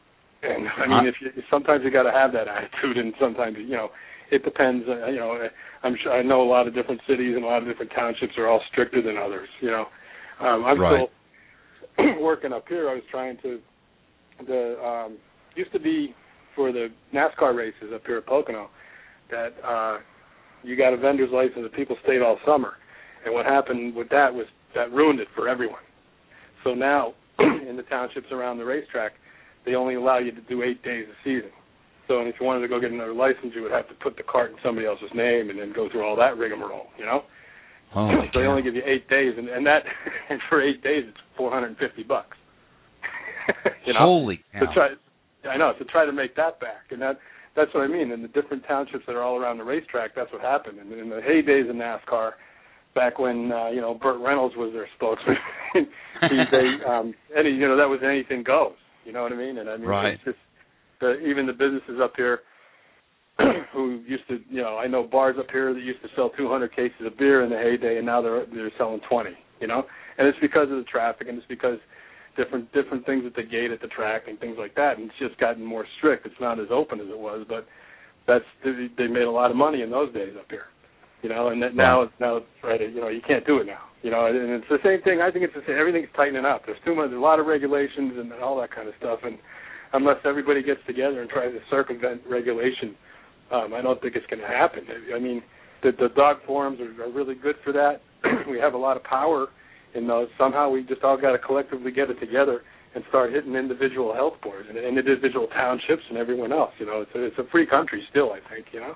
[0.43, 3.77] And I mean, if you, sometimes you got to have that attitude, and sometimes you
[3.77, 3.91] know
[4.33, 4.85] it depends.
[4.89, 5.39] Uh, you know,
[5.85, 8.33] I'm sure I know a lot of different cities and a lot of different townships
[8.39, 9.49] are all stricter than others.
[9.61, 9.85] You know,
[10.41, 11.07] um, I'm right.
[11.95, 12.89] still working up here.
[12.89, 13.61] I was trying to
[14.49, 15.19] the um,
[15.55, 16.15] used to be
[16.57, 18.69] for the NASCAR races up here at Pocono
[19.33, 19.99] that uh,
[20.62, 22.74] you got a vendor's license and people stayed all summer.
[23.24, 25.83] And what happened with that was that ruined it for everyone.
[26.62, 27.14] So now,
[27.68, 29.12] in the townships around the racetrack,
[29.64, 31.51] they only allow you to do eight days a season.
[32.09, 34.16] So, and if you wanted to go get another license, you would have to put
[34.16, 37.22] the cart in somebody else's name and then go through all that rigmarole, you know.
[37.95, 39.83] Oh, so they only give you eight days, and and that
[40.30, 42.37] and for eight days it's four hundred and fifty bucks.
[43.87, 44.61] you know, holy cow.
[44.61, 44.89] to try,
[45.49, 47.18] I know to try to make that back, and that
[47.55, 48.11] that's what I mean.
[48.11, 50.79] In the different townships that are all around the racetrack, that's what happened.
[50.79, 52.33] And in the heydays of NASCAR,
[52.95, 55.37] back when uh, you know Burt Reynolds was their spokesman.
[56.51, 58.73] they um, any you know that was anything goes.
[59.05, 59.59] You know what I mean?
[59.59, 60.15] And I mean right.
[60.15, 60.39] it's just
[61.01, 62.41] the, even the businesses up here
[63.73, 66.75] who used to you know I know bars up here that used to sell 200
[66.75, 69.31] cases of beer in the heyday, and now they're they're selling 20.
[69.61, 69.85] You know,
[70.19, 71.79] and it's because of the traffic, and it's because
[72.37, 74.99] different different things at the gate at the track and things like that.
[74.99, 76.26] And it's just gotten more strict.
[76.26, 77.66] It's not as open as it was, but
[78.26, 80.66] that's they made a lot of money in those days up here
[81.22, 82.80] you know, and that now it's now it's right.
[82.80, 83.87] You know, you can't do it now.
[84.03, 85.20] You know, and it's the same thing.
[85.22, 85.78] I think it's the same.
[85.78, 86.62] Everything's tightening up.
[86.66, 87.11] There's too much.
[87.11, 89.20] There's a lot of regulations and all that kind of stuff.
[89.22, 89.39] And
[89.93, 92.97] unless everybody gets together and tries to circumvent regulation,
[93.53, 94.83] um, I don't think it's going to happen.
[95.14, 95.43] I mean,
[95.85, 98.03] the, the dog forums are, are really good for that.
[98.51, 99.47] we have a lot of power
[99.95, 100.28] in those.
[100.38, 102.62] Somehow we just all got to collectively get it together
[102.95, 106.72] and start hitting individual health boards and, and individual townships and everyone else.
[106.78, 108.32] You know, it's a, it's a free country still.
[108.32, 108.66] I think.
[108.72, 108.95] You know.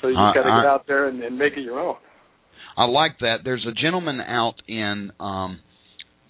[0.00, 1.96] So you uh, got to get out there and, and make it your own.
[2.76, 3.38] I like that.
[3.44, 5.60] There's a gentleman out in um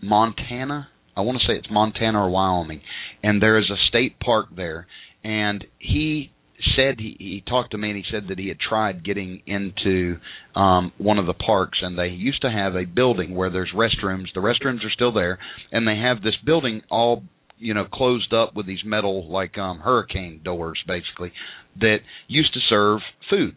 [0.03, 0.89] Montana.
[1.17, 2.81] I want to say it's Montana or Wyoming,
[3.23, 4.87] and there is a state park there.
[5.25, 6.31] And he
[6.77, 10.19] said he, he talked to me and he said that he had tried getting into
[10.55, 14.27] um one of the parks and they used to have a building where there's restrooms.
[14.35, 15.39] The restrooms are still there
[15.73, 17.23] and they have this building all
[17.59, 21.33] you know closed up with these metal like um hurricane doors basically
[21.81, 23.01] that used to serve
[23.31, 23.57] food.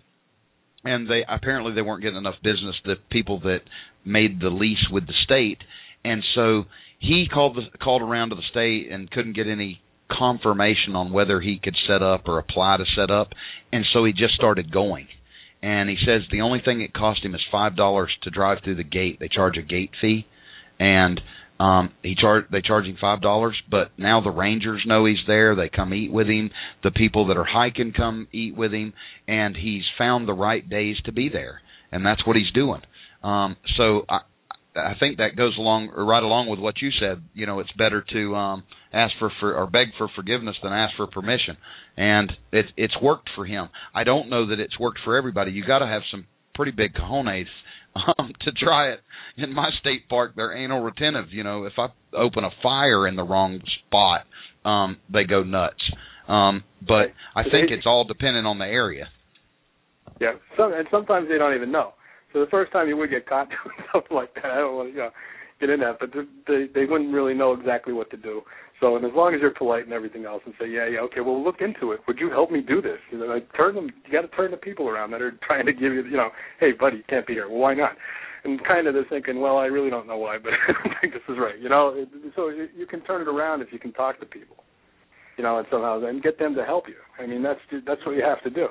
[0.84, 3.62] And they apparently they weren't getting enough business the people that
[4.04, 5.60] made the lease with the state.
[6.04, 6.66] And so
[7.00, 9.82] he called the called around to the state and couldn't get any
[10.18, 13.30] confirmation on whether he could set up or apply to set up
[13.72, 15.08] and so he just started going
[15.62, 18.76] and he says the only thing it cost him is five dollars to drive through
[18.76, 20.26] the gate they charge a gate fee
[20.80, 21.22] and
[21.62, 25.56] um, he charge they charge him five dollars, but now the Rangers know he's there.
[25.56, 26.50] They come eat with him.
[26.84, 28.94] The people that are hiking come eat with him,
[29.28, 32.82] and he's found the right days to be there, and that's what he's doing.
[33.24, 34.22] Um, so I,
[34.76, 37.22] I think that goes along right along with what you said.
[37.34, 38.64] You know, it's better to um,
[38.94, 41.58] ask for, for or beg for forgiveness than ask for permission,
[41.98, 43.70] and it, it's worked for him.
[43.94, 45.52] I don't know that it's worked for everybody.
[45.52, 47.48] You got to have some pretty big cojones
[47.96, 49.00] um, to try it.
[49.38, 51.32] In my state park, they're anal retentive.
[51.32, 54.26] You know, if I open a fire in the wrong spot,
[54.64, 55.82] um, they go nuts.
[56.28, 59.08] Um, but I think it's all dependent on the area.
[60.20, 61.94] Yeah, some, and sometimes they don't even know.
[62.34, 64.90] So the first time you would get caught doing something like that, I don't want
[64.90, 65.10] to, you know,
[65.60, 66.10] get in that, but
[66.48, 68.42] they they wouldn't really know exactly what to do.
[68.80, 71.22] So, and as long as you're polite and everything else, and say, yeah, yeah, okay,
[71.22, 72.00] well, look into it.
[72.08, 72.98] Would you help me do this?
[73.12, 73.92] You know, like turn them.
[74.06, 76.30] You got to turn the people around that are trying to give you, you know,
[76.60, 77.48] hey, buddy, you can't be here.
[77.48, 77.92] Well, why not?
[78.44, 81.14] And kind of they're thinking, well, I really don't know why, but I don't think
[81.14, 81.60] this is right.
[81.60, 82.06] You know,
[82.36, 84.58] so you can turn it around if you can talk to people.
[85.38, 86.98] You know, and somehow and get them to help you.
[87.24, 88.68] I mean, that's that's what you have to do.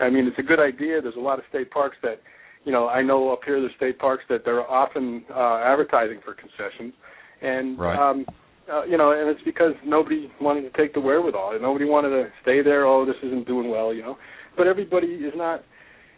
[0.00, 1.00] I mean, it's a good idea.
[1.02, 2.20] There's a lot of state parks that,
[2.64, 6.34] you know, I know up here the state parks that they're often uh, advertising for
[6.34, 6.94] concessions,
[7.40, 8.10] and right.
[8.10, 8.26] um,
[8.70, 11.58] uh, you know, and it's because nobody wanted to take the wherewithal.
[11.60, 12.86] Nobody wanted to stay there.
[12.86, 14.16] Oh, this isn't doing well, you know.
[14.56, 15.62] But everybody is not.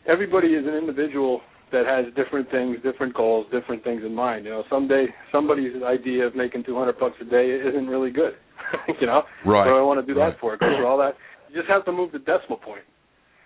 [0.07, 1.40] Everybody is an individual
[1.70, 4.45] that has different things, different goals, different things in mind.
[4.45, 8.34] You know, someday somebody's idea of making 200 bucks a day isn't really good.
[9.01, 9.64] you know, right?
[9.66, 10.32] What do I want to do right.
[10.32, 10.57] that for?
[10.57, 11.14] Go through all that.
[11.49, 12.84] You just have to move the decimal point.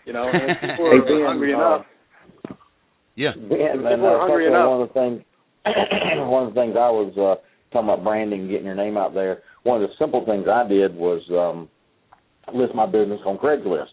[0.05, 1.87] You know, and people are hungry enough.
[3.17, 3.33] Yeah.
[3.35, 3.49] Ben,
[3.83, 4.69] man, people are hungry enough.
[4.69, 5.23] One of the things,
[6.31, 7.43] one of the things I was uh,
[7.73, 9.43] talking about branding, getting your name out there.
[9.65, 11.69] One of the simple things I did was um,
[12.55, 13.89] list my business on Craigslist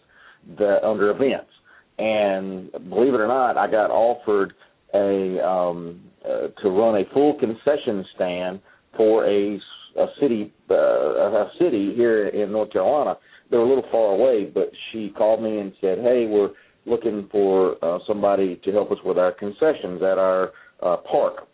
[0.57, 1.49] the, under events,
[1.97, 4.53] and believe it or not, I got offered
[4.93, 8.59] a um, uh, to run a full concession stand
[8.95, 9.59] for a,
[9.99, 13.17] a city uh, a city here in North Carolina.
[13.49, 16.49] They're a little far away, but she called me and said, "Hey, we're
[16.85, 21.47] looking for uh, somebody to help us with our concessions at our uh, park."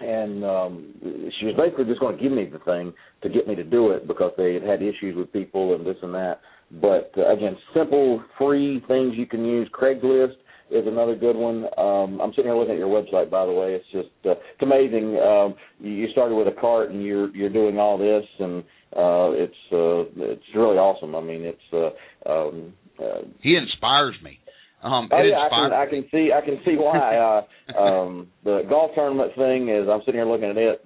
[0.00, 0.94] and um
[1.38, 2.92] she was basically just going to give me the thing
[3.22, 5.96] to get me to do it because they had had issues with people and this
[6.02, 6.40] and that.
[6.80, 9.68] But uh, again, simple, free things you can use.
[9.72, 10.34] Craigslist
[10.70, 11.64] is another good one.
[11.78, 13.74] Um, I'm sitting here looking at your website, by the way.
[13.74, 15.18] It's just uh, it's amazing.
[15.18, 18.62] Um, you started with a cart and you're you're doing all this, and
[18.94, 21.14] uh, it's uh, it's really awesome.
[21.14, 21.96] I mean, it's
[22.26, 24.38] uh, um, uh, he inspires me.
[24.82, 27.16] Um, oh yeah, I can, I can see I can see why.
[27.16, 30.84] uh, um, the golf tournament thing is I'm sitting here looking at it.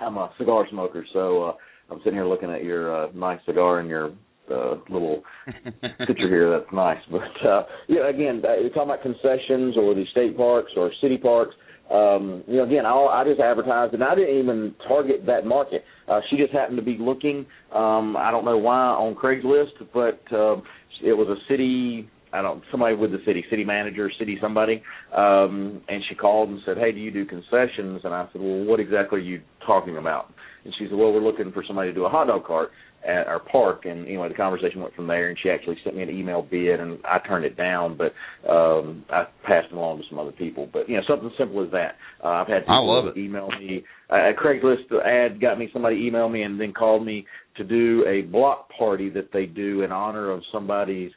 [0.00, 1.52] I'm a cigar smoker, so uh,
[1.90, 4.12] I'm sitting here looking at your uh, nice cigar and your
[4.52, 5.22] uh, little
[6.06, 6.50] picture here.
[6.50, 10.92] That's nice, but uh, yeah, again, you're talking about concessions or the state parks or
[11.00, 11.54] city parks.
[11.90, 15.84] Um, you know, again, I, I just advertised, and I didn't even target that market.
[16.08, 17.46] Uh, she just happened to be looking.
[17.74, 20.56] Um, I don't know why on Craigslist, but uh,
[21.02, 24.82] it was a city I don't somebody with the city, city manager, city somebody,
[25.16, 28.64] um, and she called and said, "Hey, do you do concessions?" And I said, "Well,
[28.64, 30.32] what exactly are you talking about?"
[30.64, 32.72] And she said, "Well, we're looking for somebody to do a hot dog cart
[33.06, 36.02] at our park." And anyway, the conversation went from there, and she actually sent me
[36.02, 38.12] an email bid, and I turned it down, but
[38.50, 40.68] um, I passed it along to some other people.
[40.72, 41.96] But you know, something simple as that.
[42.22, 43.84] Uh, I've had people email me.
[44.10, 47.26] Uh, a Craigslist ad got me somebody email me and then called me
[47.56, 51.10] to do a block party that they do in honor of somebody's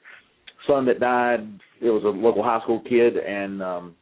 [0.67, 1.41] son that died.
[1.81, 3.95] It was a local high school kid, and um,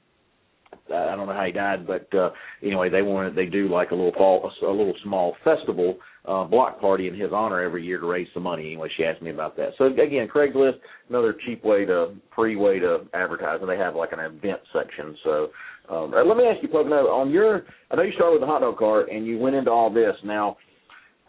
[0.93, 2.29] I don't know how he died, but uh,
[2.63, 5.97] anyway, they wanted they do like a little fall, a little small festival
[6.27, 8.67] uh, block party in his honor every year to raise some money.
[8.67, 9.69] Anyway, she asked me about that.
[9.77, 14.11] So again, Craigslist, another cheap way to free way to advertise, and they have like
[14.11, 15.15] an event section.
[15.23, 15.47] So
[15.89, 18.59] um, let me ask you, Pocono, on your I know you started with the hot
[18.59, 20.15] dog cart and you went into all this.
[20.23, 20.57] Now,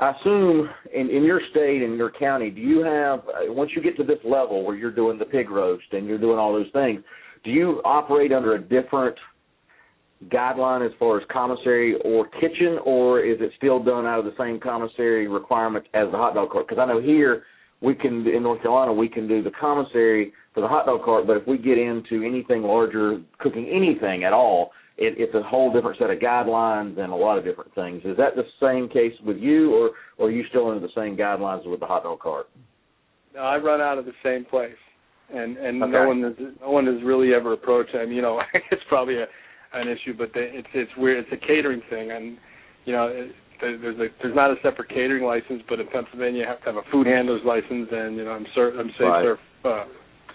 [0.01, 3.83] I assume in, in your state and your county, do you have uh, once you
[3.83, 6.71] get to this level where you're doing the pig roast and you're doing all those
[6.73, 7.03] things,
[7.45, 9.17] do you operate under a different
[10.27, 14.35] guideline as far as commissary or kitchen, or is it still done out of the
[14.39, 16.67] same commissary requirements as the hot dog cart?
[16.69, 17.45] Because I know here
[17.81, 21.27] we can in North Carolina we can do the commissary for the hot dog cart,
[21.27, 25.73] but if we get into anything larger, cooking anything at all, it, it's a whole
[25.73, 28.03] different set of guidelines and a lot of different things.
[28.05, 31.17] Is that the same case with you, or, or are you still under the same
[31.17, 32.49] guidelines with the hot dog cart?
[33.35, 34.73] No, I run out of the same place,
[35.33, 35.93] and and okay.
[35.93, 37.95] no one has no one has really ever approached.
[37.95, 38.41] I mean, you know,
[38.73, 39.27] it's probably a
[39.73, 41.25] an issue, but they, it's it's weird.
[41.25, 42.37] It's a catering thing, and
[42.85, 43.09] you know.
[43.09, 46.67] It, there's a there's not a separate catering license, but in Pennsylvania you have to
[46.67, 49.25] have a food handler's license, and you know I'm cert I'm safe right.
[49.25, 49.85] cerf, uh,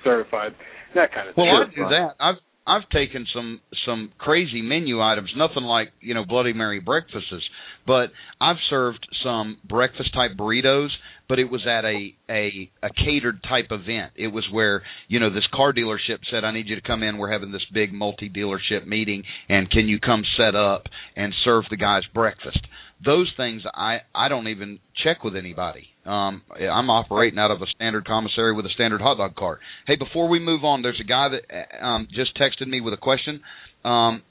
[0.03, 0.51] certified,
[0.95, 1.83] that kind of well, thing.
[1.83, 2.15] Well, I do that.
[2.19, 7.47] I've I've taken some some crazy menu items, nothing like you know Bloody Mary breakfasts,
[7.85, 8.07] but
[8.39, 10.89] I've served some breakfast type burritos.
[11.29, 14.11] But it was at a a a catered type event.
[14.15, 17.17] It was where you know this car dealership said, "I need you to come in.
[17.17, 20.83] We're having this big multi dealership meeting, and can you come set up
[21.15, 22.59] and serve the guys breakfast?"
[23.05, 25.87] those things I I don't even check with anybody.
[26.05, 29.59] Um, I'm operating out of a standard commissary with a standard hot dog cart.
[29.87, 32.97] Hey, before we move on, there's a guy that um, just texted me with a
[32.97, 33.41] question.
[33.85, 34.21] Um,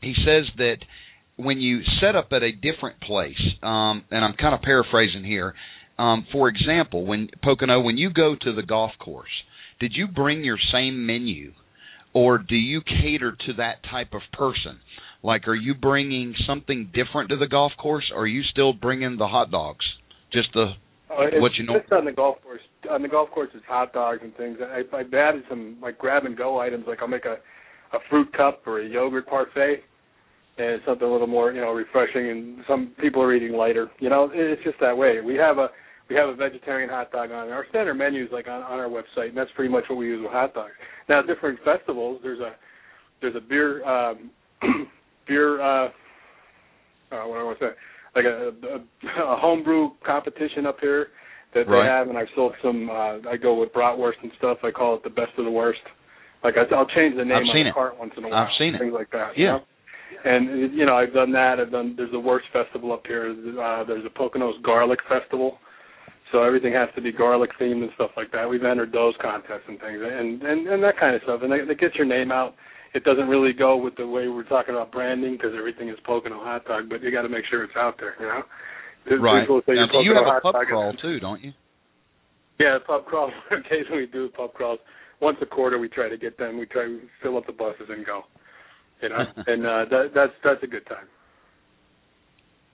[0.00, 0.78] he says that
[1.36, 5.54] when you set up at a different place, um, and I'm kind of paraphrasing here.
[5.98, 9.30] Um, for example, when Pocono, when you go to the golf course,
[9.80, 11.52] did you bring your same menu,
[12.14, 14.80] or do you cater to that type of person?
[15.22, 19.16] Like, are you bringing something different to the golf course, or are you still bringing
[19.18, 19.84] the hot dogs?
[20.32, 20.74] Just the
[21.10, 22.62] Uh, what you know- just on the golf course.
[22.88, 24.58] On the golf course, it's hot dogs and things.
[24.60, 26.86] I, I've added some like grab and go items.
[26.86, 27.36] Like I'll make a
[27.92, 29.84] a fruit cup or a yogurt parfait,
[30.58, 32.28] and something a little more you know refreshing.
[32.30, 33.90] And some people are eating lighter.
[34.00, 35.20] You know, it's just that way.
[35.20, 35.68] We have a
[36.10, 39.28] we have a vegetarian hot dog on our standard menus like on, on our website,
[39.28, 40.72] and that's pretty much what we use with hot dogs.
[41.08, 42.52] Now, different festivals, there's a
[43.20, 44.30] there's a beer um,
[45.28, 45.90] beer uh, uh,
[47.26, 47.72] what do I want to say
[48.14, 48.76] like a, a,
[49.32, 51.08] a homebrew competition up here
[51.54, 51.82] that Right.
[51.82, 52.88] they have, and I've sold some.
[52.90, 54.58] Uh, I go with bratwurst and stuff.
[54.64, 55.80] I call it the best of the worst.
[56.44, 57.74] Like I, I'll change the name I've on the it.
[57.74, 58.44] cart once in a while.
[58.44, 58.78] I've seen it.
[58.78, 59.36] Things like that.
[59.36, 59.52] you Yeah.
[59.52, 59.60] know?
[60.24, 61.56] And you know, I've done that.
[61.60, 61.94] I've done.
[61.96, 63.30] There's a worst festival up here.
[63.30, 65.58] Uh, there's a Poconos Garlic Festival.
[66.30, 68.48] So everything has to be garlic themed and stuff like that.
[68.48, 71.40] We've entered those contests and things, and and and that kind of stuff.
[71.42, 72.54] And that gets your name out.
[72.94, 76.40] It doesn't really go with the way we're talking about branding because everything is Pocono
[76.40, 78.16] hot dog, but you got to make sure it's out there.
[78.20, 79.22] You know.
[79.22, 79.42] right.
[79.42, 81.52] People say Now, you have a pub crawl too, don't you?
[82.58, 83.32] Yeah, pub crawls.
[83.50, 84.78] Occasionally we do pub crawls.
[85.20, 86.58] Once a quarter we try to get them.
[86.58, 88.22] We try to fill up the buses and go.
[89.02, 91.06] You know, and uh, that, that's that's a good time.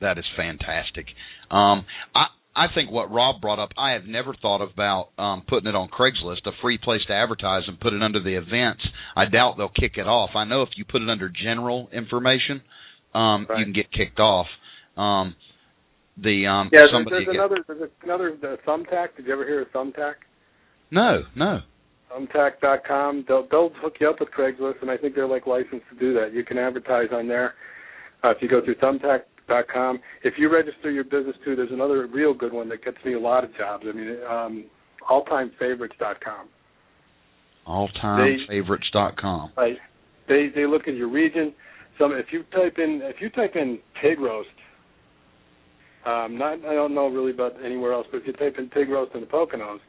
[0.00, 1.06] That is fantastic.
[1.50, 5.68] Um, I I think what Rob brought up, I have never thought about um, putting
[5.68, 8.82] it on Craigslist, a free place to advertise, and put it under the events.
[9.16, 10.30] I doubt they'll kick it off.
[10.34, 12.62] I know if you put it under general information,
[13.14, 13.60] um, Right.
[13.60, 14.46] you can get kicked off.
[14.96, 15.36] Um,
[16.16, 19.16] the um, Yeah, there's, there's another there's another the Thumbtack.
[19.16, 20.14] Did you ever hear of Thumbtack?
[20.90, 21.60] no, no.
[22.10, 23.24] Thumbtack.com.
[23.28, 26.14] They'll they'll hook you up with Craigslist, and I think they're like licensed to do
[26.14, 26.32] that.
[26.32, 27.54] You can advertise on there.
[28.24, 32.34] Uh, if you go through Thumbtack.com, if you register your business too, there's another real
[32.34, 33.84] good one that gets me a lot of jobs.
[33.88, 34.64] I mean, um,
[35.08, 36.48] alltimefavorites.com.
[37.66, 39.52] Alltimefavorites.com.
[39.56, 39.76] Right.
[40.28, 41.54] They they look at your region.
[41.98, 44.48] Some if you type in if you type in pig roast,
[46.06, 48.88] um, not I don't know really about anywhere else, but if you type in pig
[48.88, 49.80] roast in the Poconos,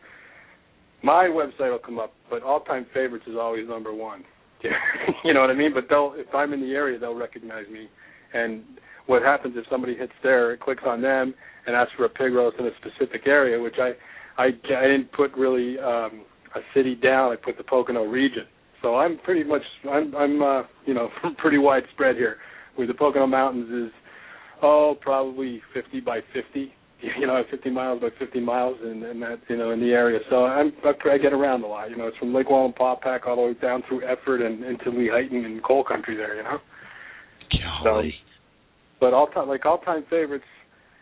[1.04, 2.14] my website will come up.
[2.30, 4.24] But all time favorites is always number one.
[5.24, 5.74] you know what I mean?
[5.74, 7.88] But they'll if I'm in the area, they'll recognize me.
[8.34, 8.64] And
[9.08, 11.34] what happens if somebody hits there, it clicks on them
[11.66, 13.94] and asks for a pig roast in a specific area, which I
[14.42, 16.24] I, I didn't put really um,
[16.56, 17.32] a city down.
[17.32, 18.46] I put the Pocono region.
[18.82, 22.38] So I'm pretty much I'm I'm uh, you know pretty widespread here.
[22.76, 23.94] Where the Pocono Mountains is
[24.62, 29.40] oh probably 50 by 50, you know 50 miles by 50 miles, and, and that
[29.48, 30.20] you know in the area.
[30.30, 31.90] So I'm I, I get around a lot.
[31.90, 35.46] You know it's from Lake Wallenpaupack all the way down through Effort and into Lehighton
[35.46, 36.36] and coal country there.
[36.36, 36.58] You know.
[37.84, 38.14] Golly.
[39.00, 40.46] But all time like all time favorites,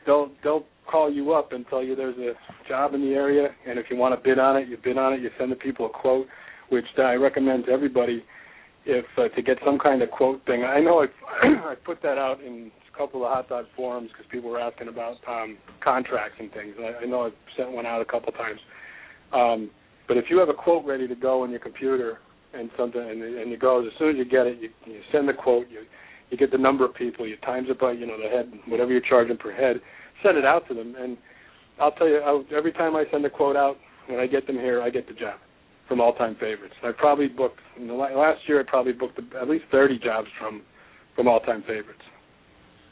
[0.06, 2.34] they'll they'll call you up and tell you there's a
[2.68, 5.14] job in the area, and if you want to bid on it, you bid on
[5.14, 5.22] it.
[5.22, 6.28] You send the people a quote,
[6.70, 8.24] which I recommend to everybody
[8.86, 10.64] if uh, to get some kind of quote thing.
[10.64, 11.08] I know I
[11.72, 15.18] I put that out in couple of hot dog forums because people were asking about
[15.28, 16.76] um, contracts and things.
[16.80, 18.60] I, I know I've sent one out a couple times.
[19.34, 19.70] Um,
[20.08, 22.20] but if you have a quote ready to go on your computer
[22.54, 25.28] and something, and, and it goes as soon as you get it, you, you send
[25.28, 25.68] the quote.
[25.70, 25.84] You
[26.30, 28.92] you get the number of people, you times it by you know the head, whatever
[28.92, 29.78] you're charging per head,
[30.24, 31.18] send it out to them, and
[31.80, 33.78] I'll tell you I'll, every time I send a quote out,
[34.08, 35.40] when I get them here, I get the job
[35.88, 36.74] from all time favorites.
[36.84, 38.60] I probably booked in the la- last year.
[38.60, 40.62] I probably booked at least 30 jobs from
[41.16, 42.02] from all time favorites.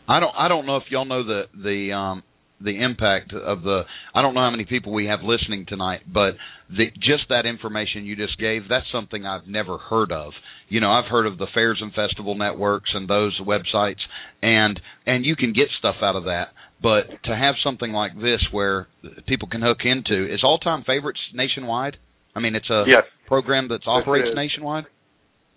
[0.08, 2.24] I don't I don't know if y'all know the the um
[2.62, 3.84] the impact of the
[4.14, 6.36] I don't know how many people we have listening tonight, but
[6.70, 10.34] the just that information you just gave, that's something I've never heard of.
[10.70, 14.02] You know, I've heard of the fairs and festival networks and those websites
[14.42, 16.50] and and you can get stuff out of that,
[16.82, 18.88] but to have something like this where
[19.28, 21.98] people can hook into is all time favorites nationwide?
[22.36, 23.06] I mean, it's a Yes.
[23.28, 24.86] program that operates nationwide?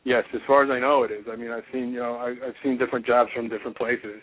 [0.08, 1.26] Yes, as far as I know, it is.
[1.30, 4.22] I mean, I've seen you know I, I've seen different jobs from different places,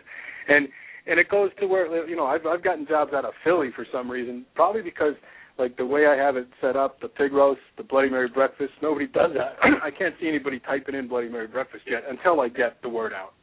[0.49, 0.67] and
[1.05, 3.85] and it goes to where you know I've I've gotten jobs out of Philly for
[3.93, 5.13] some reason, probably because
[5.59, 8.73] like the way I have it set up, the pig roast, the Bloody Mary breakfast,
[8.81, 9.57] nobody does that.
[9.83, 13.13] I can't see anybody typing in Bloody Mary breakfast yet until I get the word
[13.13, 13.33] out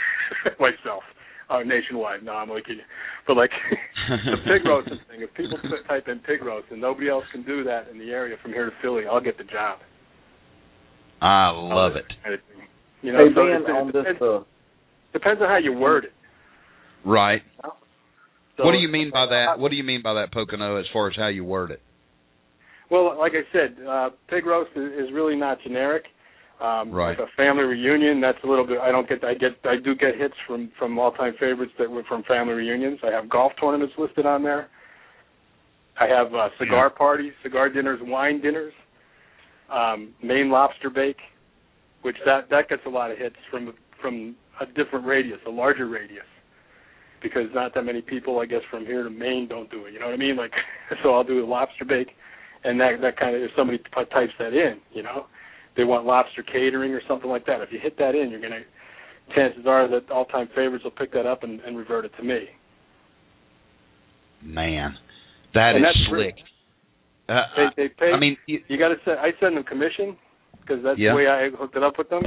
[0.58, 1.02] myself.
[1.50, 2.22] Uh, nationwide.
[2.22, 2.62] No, I'm only.
[3.26, 3.50] But like
[4.08, 7.64] the pig roasting thing, if people type in pig roast and nobody else can do
[7.64, 9.80] that in the area from here to Philly, I'll get the job.
[11.20, 12.06] I love it.
[13.02, 14.40] You know, hey so Ben, it, it on this depends, uh,
[15.12, 16.12] depends on how you word it.
[17.04, 17.42] Right.
[17.62, 19.58] So, what do you mean by that?
[19.58, 21.80] What do you mean by that, Pocono, as far as how you word it?
[22.90, 26.04] Well, like I said, uh, pig roast is, is really not generic.
[26.60, 27.18] Um, Right.
[27.18, 28.78] Like a family reunion, that's a little bit.
[28.80, 29.24] I don't get.
[29.24, 29.52] I get.
[29.64, 32.98] I do get hits from from all time favorites that were from family reunions.
[33.02, 34.68] I have golf tournaments listed on there.
[35.98, 38.72] I have uh, cigar parties, cigar dinners, wine dinners,
[39.70, 41.18] um, Maine lobster bake,
[42.02, 45.88] which that that gets a lot of hits from from a different radius, a larger
[45.88, 46.24] radius,
[47.22, 49.92] because not that many people, I guess, from here to Maine don't do it.
[49.92, 50.36] You know what I mean?
[50.36, 50.52] Like,
[51.02, 52.08] so I'll do a lobster bake,
[52.64, 55.26] and that that kind of if somebody types that in, you know,
[55.76, 57.60] they want lobster catering or something like that.
[57.60, 58.62] If you hit that in, you're gonna
[59.34, 62.48] chances are that all-time favorites will pick that up and, and revert it to me.
[64.42, 64.96] Man,
[65.54, 66.34] that and is slick.
[66.34, 66.49] Uh,
[67.30, 68.12] uh, they, they pay.
[68.12, 69.18] I mean, you, you got to send.
[69.18, 70.16] I send them commission
[70.60, 71.10] because that's Yeah.
[71.12, 72.22] the way I hooked it up with them.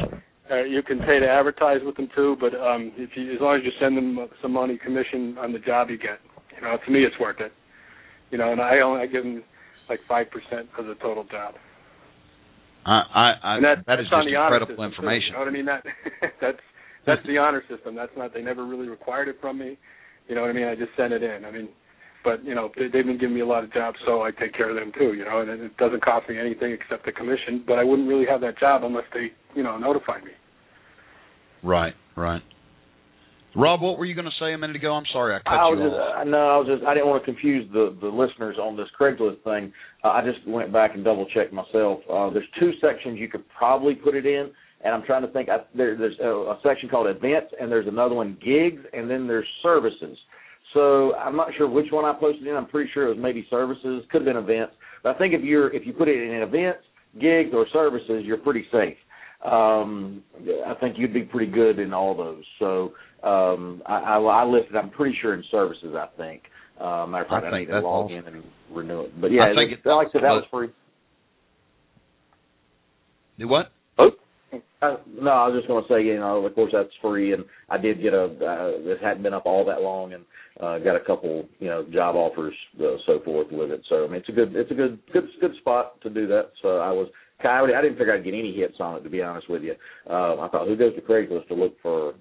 [0.52, 3.56] Uh, you can pay to advertise with them too, but um, if you, as long
[3.56, 6.20] as you send them some money commission on the job you get,
[6.56, 7.54] you know, to me it's worth it.
[8.30, 9.44] You know, and I only I give them
[9.90, 11.56] like five percent of the total job.
[12.86, 15.28] I, I, I and that, that is just incredible too, information.
[15.28, 15.66] you know what I mean?
[15.66, 15.84] That
[16.42, 16.64] that's
[17.06, 17.96] that's the honor system.
[17.96, 19.78] That's not they never really required it from me.
[20.28, 20.68] You know what I mean?
[20.68, 21.46] I just sent it in.
[21.46, 21.70] I mean,
[22.24, 24.54] but you know they, they've been giving me a lot of jobs, so I take
[24.54, 25.14] care of them too.
[25.14, 27.64] You know, and it doesn't cost me anything except the commission.
[27.66, 30.32] But I wouldn't really have that job unless they you know notify me.
[31.64, 32.42] Right, right.
[33.56, 34.94] Rob, what were you going to say a minute ago?
[34.94, 36.22] I'm sorry, I cut I was you just, off.
[36.22, 38.88] uh, no, I was just I didn't want to confuse the the listeners on this
[39.00, 39.72] Craigslist thing.
[40.04, 42.00] Uh, I just went back and double checked myself.
[42.10, 44.50] Uh, there's two sections you could probably put it in,
[44.84, 45.50] and I'm trying to think.
[45.50, 49.28] I, there, there's a, a section called events, and there's another one gigs, and then
[49.28, 50.18] there's services.
[50.74, 52.56] So I'm not sure which one I posted in.
[52.56, 54.74] I'm pretty sure it was maybe services, could have been events.
[55.04, 56.84] But I think if you're if you put it in events,
[57.20, 58.98] gigs, or services, you're pretty safe.
[59.46, 60.24] Um,
[60.66, 62.44] I think you'd be pretty good in all those.
[62.60, 62.94] So
[63.28, 64.76] um, I, I, I listed.
[64.76, 65.94] I'm pretty sure in services.
[65.96, 66.44] I think.
[66.80, 68.18] Uh, matter of fact, I I, think need to log awesome.
[68.18, 69.22] in and renew it.
[69.22, 70.70] But yeah, I think it, like I said, that was free.
[73.38, 73.72] Do what?
[74.84, 77.46] Uh, no, I was just going to say, you know, of course that's free, and
[77.70, 78.26] I did get a.
[78.26, 80.26] Uh, this hadn't been up all that long, and
[80.60, 83.82] uh, got a couple, you know, job offers, uh, so forth with it.
[83.88, 86.52] So I mean, it's a good, it's a good, good, good spot to do that.
[86.62, 87.08] So I was,
[87.44, 89.72] I, I didn't figure I'd get any hits on it, to be honest with you.
[90.10, 92.16] Um, I thought, who goes to Craigslist to look for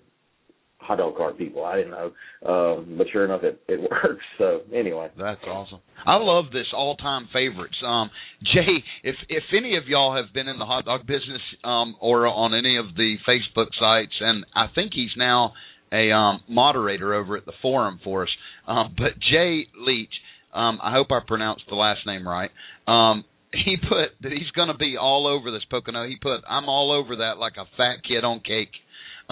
[0.82, 1.64] hot dog cart people?
[1.64, 2.12] I didn't know,
[2.46, 4.24] um, but sure enough, it it works.
[4.38, 5.80] So anyway, That's awesome.
[6.04, 7.76] I love this all time favorites.
[7.86, 8.10] Um
[8.54, 12.26] Jay, if if any of y'all have been in the hot dog business um or
[12.26, 15.52] on any of the Facebook sites and I think he's now
[15.92, 18.30] a um moderator over at the forum for us.
[18.66, 20.12] Um but Jay Leach,
[20.52, 22.50] um I hope I pronounced the last name right.
[22.88, 26.06] Um he put that he's going to be all over this Pocono.
[26.08, 28.72] He put I'm all over that like a fat kid on cake.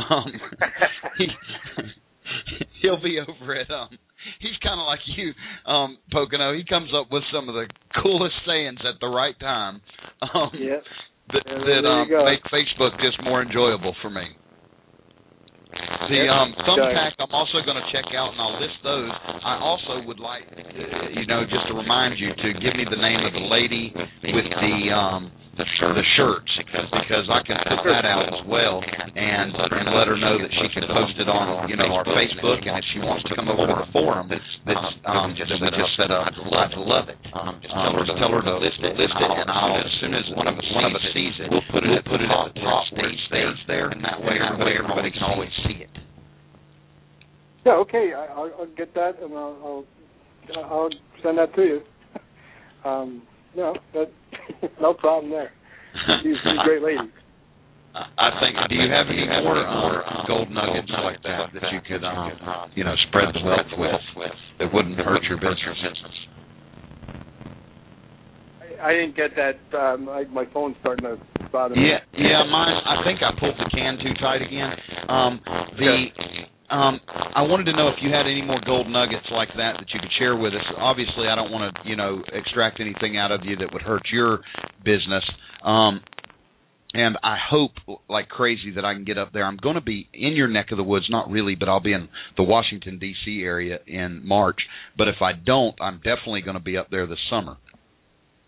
[0.09, 0.33] Um
[1.19, 1.27] he,
[2.83, 3.99] he'll be over it um
[4.41, 5.33] he's kind of like you,
[5.71, 6.55] um, Pocono.
[6.55, 7.67] He comes up with some of the
[8.03, 9.81] coolest sayings at the right time.
[10.21, 10.81] Um, Yeah.
[11.33, 14.27] That, that um, make Facebook just more enjoyable for me.
[16.11, 19.11] The um, thumbtack I'm also going to check out, and I'll list those.
[19.45, 22.99] I also would like, uh, you know, just to remind you to give me the
[22.99, 25.31] name of the lady with the um,
[25.61, 30.17] the, the shirts because I can put that out as well and and let her
[30.17, 33.29] know that she can post it on you know our Facebook and if she wants
[33.29, 34.51] to come over to the forum that's
[35.05, 38.97] um that just set up I'd love it um just tell her to list it
[38.97, 41.53] list it and I'll as soon as one of us one of us sees it
[41.53, 44.41] we'll put it put it at the top where it stays there and that way
[44.41, 45.93] everybody everybody can always see it
[47.67, 47.77] Yeah.
[47.85, 48.13] Okay.
[48.17, 49.85] I, I'll, I'll get that, and I'll,
[50.57, 50.91] I'll I'll
[51.23, 51.81] send that to you.
[52.83, 53.21] Um,
[53.55, 54.11] you know, that
[54.81, 55.51] no problem there.
[56.23, 56.99] She's, she's a great lady.
[57.95, 58.55] I think.
[58.69, 62.85] Do you have any more um, gold nuggets like that that you could, um, you
[62.85, 63.67] know, spread the wealth
[64.17, 65.75] with that wouldn't hurt your business?
[68.63, 69.59] I, I didn't get that.
[69.77, 71.19] Um, I, my phone's starting to
[71.51, 71.89] bother me.
[71.89, 72.45] Yeah, yeah.
[72.45, 72.81] Mine.
[72.87, 74.73] I think I pulled the can too tight again.
[75.09, 75.41] Um,
[75.77, 76.07] the.
[76.71, 77.01] Um,
[77.35, 79.99] I wanted to know if you had any more gold nuggets like that that you
[80.01, 80.63] could share with us.
[80.79, 84.03] Obviously, I don't want to, you know, extract anything out of you that would hurt
[84.13, 84.41] your
[84.85, 85.25] business.
[85.65, 86.01] Um,
[86.93, 87.73] and I hope
[88.09, 89.45] like crazy that I can get up there.
[89.45, 91.93] I'm going to be in your neck of the woods, not really, but I'll be
[91.93, 93.43] in the Washington D.C.
[93.43, 94.59] area in March.
[94.97, 97.57] But if I don't, I'm definitely going to be up there this summer.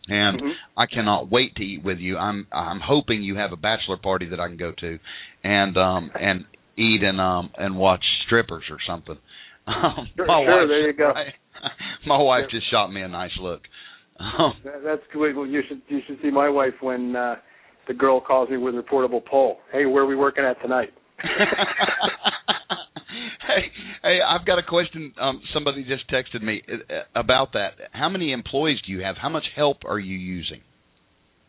[0.08, 0.54] And Mhm.
[0.76, 2.18] I cannot wait to eat with you.
[2.18, 4.98] I'm I'm hoping you have a bachelor party that I can go to,
[5.44, 6.44] and um and
[6.76, 9.18] eat and um and watch strippers or something.
[9.66, 11.12] Um, Sure, my sure, wife, there you go.
[12.06, 13.60] my wife just shot me a nice look.
[14.18, 15.36] Um, That, that's good.
[15.36, 17.36] Well, you should you should see my wife when uh,
[17.88, 19.58] the girl calls me with her portable pole.
[19.72, 20.90] Hey, where are we working at tonight?
[23.46, 23.70] hey,
[24.02, 25.12] hey, I've got a question.
[25.20, 27.72] Um, somebody just texted me uh, about that.
[27.92, 29.16] How many employees do you have?
[29.20, 30.60] How much help are you using?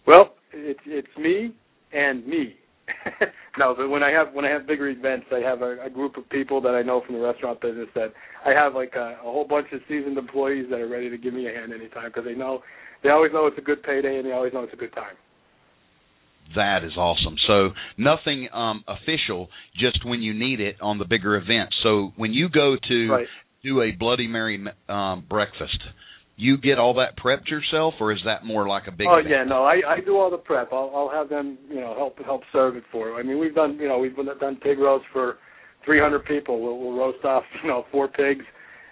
[0.06, 1.54] Well, it's it's me
[1.92, 2.56] and me.
[3.58, 6.18] no, but when I have when I have bigger events, I have a, a group
[6.18, 8.14] of people that I know from the restaurant business that
[8.46, 11.34] I have like a, a whole bunch of seasoned employees that are ready to give
[11.34, 12.62] me a hand anytime because they know
[13.04, 15.16] they always know it's a good payday and they always know it's a good time.
[16.56, 17.36] That is awesome.
[17.48, 19.50] So nothing um, official,
[19.80, 21.76] just when you need it on the bigger events.
[21.84, 23.28] So when you go to right.
[23.64, 25.80] do a Bloody Mary um, breakfast,
[26.36, 29.08] you get all that prepped yourself, or is that more like a big?
[29.10, 29.30] Oh event?
[29.30, 30.70] yeah, no, I I do all the prep.
[30.72, 33.20] I'll I'll have them, you know, help help serve it for.
[33.20, 35.38] I mean, we've done, you know, we've done pig roast for
[35.86, 36.62] 300 people.
[36.62, 38.46] We'll, we'll roast off, you know, four pigs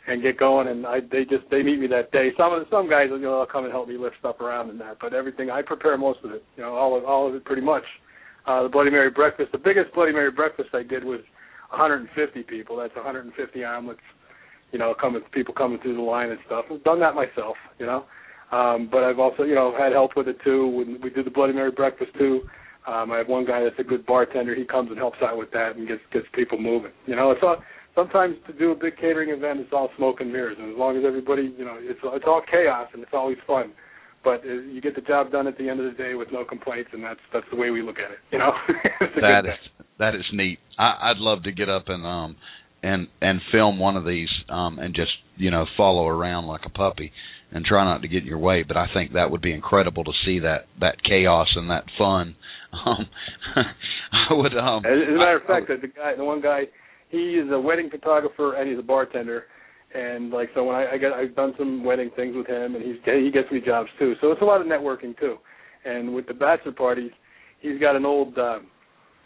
[0.08, 0.68] and get going.
[0.68, 2.30] And I they just they meet me that day.
[2.38, 4.80] Some of some guys, you know, they'll come and help me lift stuff around and
[4.82, 4.98] that.
[5.02, 7.64] But everything I prepare most of it, you know, all of all of it pretty
[7.64, 7.84] much.
[8.46, 9.52] Uh, the Bloody Mary breakfast.
[9.52, 11.22] The biggest Bloody Mary breakfast I did was
[11.70, 12.76] 150 people.
[12.78, 14.02] That's 150 omelets
[14.72, 16.66] you know, coming people coming through the line and stuff.
[16.72, 18.06] I've done that myself, you know.
[18.52, 20.68] Um, but I've also, you know, had help with it too.
[20.68, 22.42] When we do the Bloody Mary breakfast too,
[22.88, 24.56] um, I have one guy that's a good bartender.
[24.56, 26.92] He comes and helps out with that and gets gets people moving.
[27.06, 27.58] You know, it's all
[27.96, 30.98] sometimes to do a big catering event, it's all smoke and mirrors, and as long
[30.98, 33.72] as everybody, you know, it's it's all chaos and it's always fun.
[34.24, 36.44] But uh, you get the job done at the end of the day with no
[36.44, 38.20] complaints, and that's that's the way we look at it.
[38.32, 38.52] You know,
[39.22, 40.60] that is that is neat.
[40.78, 42.36] I, I'd love to get up and um
[42.84, 46.70] and and film one of these um and just you know follow around like a
[46.70, 47.12] puppy
[47.52, 48.64] and try not to get in your way.
[48.64, 52.36] But i think that would be incredible to see that that chaos and that fun.
[52.86, 53.06] Um
[54.30, 56.62] i would um as, a matter of fact the guy the one guy
[57.10, 59.44] he is a wedding photographer and he's a bartender.
[59.94, 62.84] And like so when i i get i've done some wedding things with him and
[62.84, 64.14] he's he gets me jobs too.
[64.22, 65.36] So it's a lot of networking too.
[65.84, 67.12] And with the bachelor parties
[67.60, 68.68] he's got an old um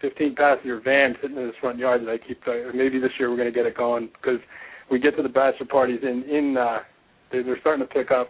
[0.01, 2.41] 15 passenger van sitting in his front yard that I keep.
[2.47, 4.39] Uh, maybe this year we're going to get it going because
[4.91, 6.79] we get to the bachelor parties in in uh,
[7.31, 8.29] they're, they're starting to pick up,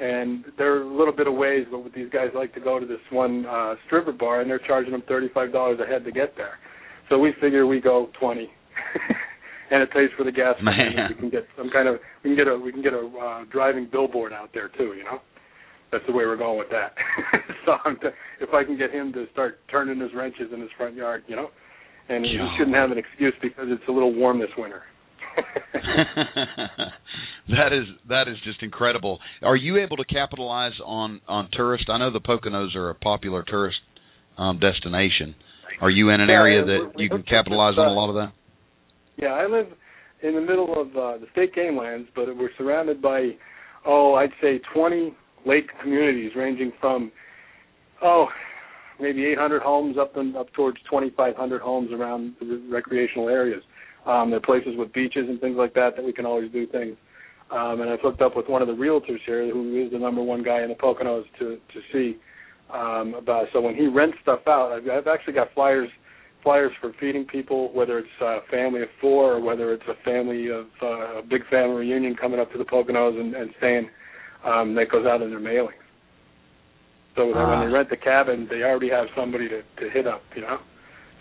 [0.00, 1.66] and they're a little bit of ways.
[1.70, 4.92] But these guys like to go to this one uh, stripper bar, and they're charging
[4.92, 6.58] them 35 dollars a head to get there.
[7.08, 8.48] So we figure we go 20.
[9.70, 10.54] and it pays for the gas.
[10.62, 10.94] Man.
[11.10, 13.44] We can get some kind of we can get a we can get a uh,
[13.50, 14.94] driving billboard out there too.
[14.96, 15.20] You know
[15.92, 16.94] that's the way we're going with that.
[17.66, 18.08] so I'm t-
[18.40, 21.36] if I can get him to start turning his wrenches in his front yard, you
[21.36, 21.48] know,
[22.08, 24.82] and he shouldn't have an excuse because it's a little warm this winter.
[27.48, 29.18] that is that is just incredible.
[29.42, 31.86] Are you able to capitalize on on tourists?
[31.90, 33.78] I know the Poconos are a popular tourist
[34.38, 35.34] um, destination.
[35.80, 38.32] Are you in an yeah, area that you can capitalize on a lot of that?
[39.16, 39.66] Yeah, I live
[40.22, 43.30] in the middle of uh, the state game lands, but we're surrounded by
[43.86, 45.14] oh, I'd say 20
[45.46, 47.10] lake communities ranging from
[48.02, 48.26] oh
[49.00, 53.62] maybe 800 homes up and up towards 2,500 homes around the recreational areas.
[54.06, 56.66] Um, there are places with beaches and things like that that we can always do
[56.66, 56.96] things.
[57.50, 60.22] Um, and I've hooked up with one of the realtors here, who is the number
[60.22, 62.18] one guy in the Poconos to to see
[62.72, 63.46] um, about.
[63.52, 65.88] So when he rents stuff out, I've, I've actually got flyers
[66.42, 70.48] flyers for feeding people, whether it's a family of four or whether it's a family
[70.48, 73.90] of uh, a big family reunion coming up to the Poconos and, and staying
[74.44, 75.80] um, that goes out in their mailings.
[77.16, 80.22] So that when they rent the cabin, they already have somebody to, to hit up,
[80.34, 80.58] you know.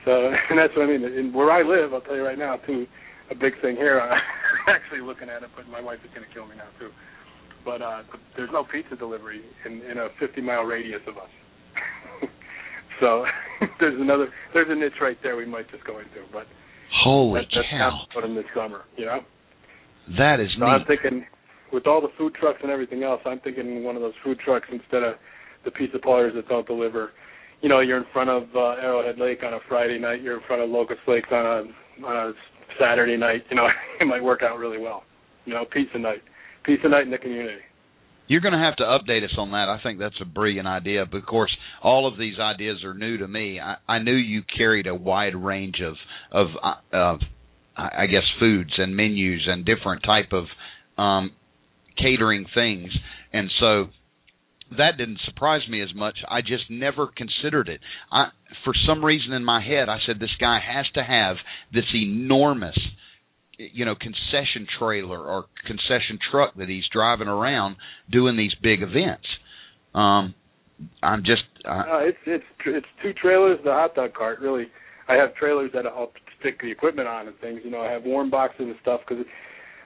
[0.06, 0.12] So
[0.50, 1.04] and that's what I mean.
[1.04, 2.86] In, where I live, I'll tell you right now, too,
[3.32, 4.00] a big thing here.
[4.68, 6.90] I'm actually looking at it, but my wife is going to kill me now too.
[7.66, 8.04] But uh,
[8.38, 11.30] there's no pizza delivery in, in a 50 mile radius of us.
[13.00, 13.26] so
[13.80, 16.24] there's another there's a niche right there we might just go into.
[16.32, 16.46] But
[17.04, 18.00] holy that, that's cow!
[18.14, 19.20] Put in this summer, you know.
[20.18, 20.72] That is so neat.
[20.72, 21.26] I'm thinking
[21.72, 24.68] with all the food trucks and everything else, I'm thinking one of those food trucks
[24.72, 25.16] instead of
[25.66, 27.12] the pizza parlors that don't deliver.
[27.62, 30.22] You know, you're in front of uh, Arrowhead Lake on a Friday night.
[30.22, 32.32] You're in front of Locust Lakes on a on a
[32.80, 33.44] Saturday night.
[33.50, 33.68] You know,
[34.02, 35.04] it might work out really well.
[35.46, 36.22] You know, pizza night,
[36.66, 37.62] pizza night in the community.
[38.28, 39.70] You're going to have to update us on that.
[39.70, 41.04] I think that's a brilliant idea.
[41.12, 41.50] But of course,
[41.82, 43.60] all of these ideas are new to me.
[43.60, 45.96] I, I knew you carried a wide range of
[46.32, 47.20] of uh, of
[47.76, 50.46] I guess foods and menus and different type of
[51.02, 51.32] um,
[52.02, 52.92] catering things,
[53.34, 53.90] and so
[54.78, 56.18] that didn't surprise me as much.
[56.28, 57.82] I just never considered it.
[58.12, 58.28] I,
[58.64, 61.38] for some reason in my head, I said this guy has to have
[61.74, 62.78] this enormous,
[63.58, 67.78] you know, concession trailer or concession truck that he's driving around
[68.12, 69.28] doing these big events.
[69.96, 70.36] Um,
[71.02, 71.44] I'm just.
[71.66, 74.40] Uh, no, it's it's it's two trailers, the hot dog cart.
[74.40, 74.68] Really,
[75.08, 77.62] I have trailers that I'll stick the equipment on and things.
[77.64, 79.26] You know, I have warm boxes and stuff because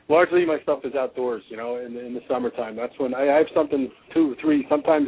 [0.10, 1.44] largely my stuff is outdoors.
[1.50, 2.76] You know, in the, in the summertime.
[2.76, 5.08] That's when I, I have something two, three, sometimes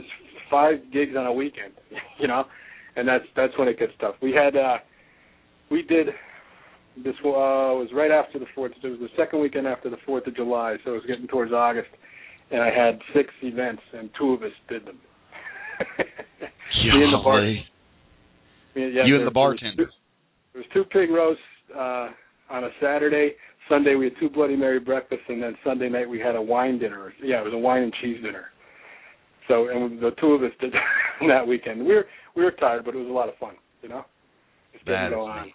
[0.49, 1.73] five gigs on a weekend.
[2.17, 2.45] You know,
[2.95, 4.15] and that's that's when it gets tough.
[4.21, 4.77] We had uh
[5.69, 6.07] we did
[7.03, 8.71] this uh was right after the fourth.
[8.81, 11.51] It was the second weekend after the Fourth of July, so it was getting towards
[11.51, 11.89] August,
[12.51, 14.97] and I had six events, and two of us did them.
[15.99, 17.43] Me and the bar.
[18.75, 19.75] Yeah, you and the bartender.
[19.75, 21.43] There was two, there was two pig roasts
[21.75, 22.09] uh,
[22.49, 23.33] on a Saturday.
[23.69, 26.77] Sunday we had two Bloody Mary breakfasts, and then Sunday night we had a wine
[26.79, 27.13] dinner.
[27.23, 28.45] Yeah, it was a wine and cheese dinner.
[29.47, 30.73] So, and the two of us did
[31.27, 31.79] that weekend.
[31.85, 32.05] We were
[32.35, 33.55] we were tired, but it was a lot of fun.
[33.81, 34.05] You know,
[34.73, 35.51] just That getting is go on.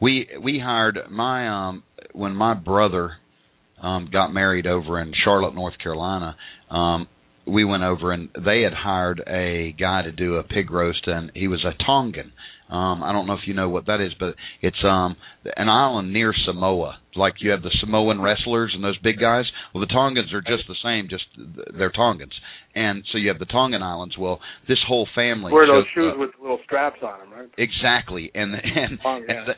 [0.00, 1.82] we we hired my um
[2.12, 3.12] when my brother
[3.82, 6.36] um got married over in Charlotte, North Carolina,
[6.70, 7.08] um
[7.46, 11.30] we went over and they had hired a guy to do a pig roast and
[11.34, 12.32] he was a Tongan.
[12.70, 15.16] Um I don't know if you know what that is, but it's um
[15.56, 16.98] an island near Samoa.
[17.14, 19.44] Like you have the Samoan wrestlers and those big guys.
[19.72, 21.24] Well, the Tongans are just the same, just
[21.78, 22.34] they're Tongans.
[22.74, 24.16] And so you have the Tongan Islands.
[24.18, 27.48] Well, this whole family Wear those shoes up- with little straps on them, right?
[27.56, 29.48] Exactly, and and, Oh, and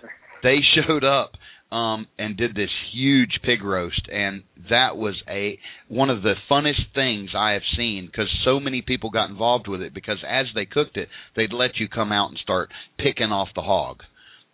[0.43, 1.33] they showed up
[1.71, 5.59] um and did this huge pig roast and that was a
[5.89, 9.83] one of the funnest things I have seen because so many people got involved with
[9.83, 13.49] it because as they cooked it they'd let you come out and start picking off
[13.55, 13.99] the hog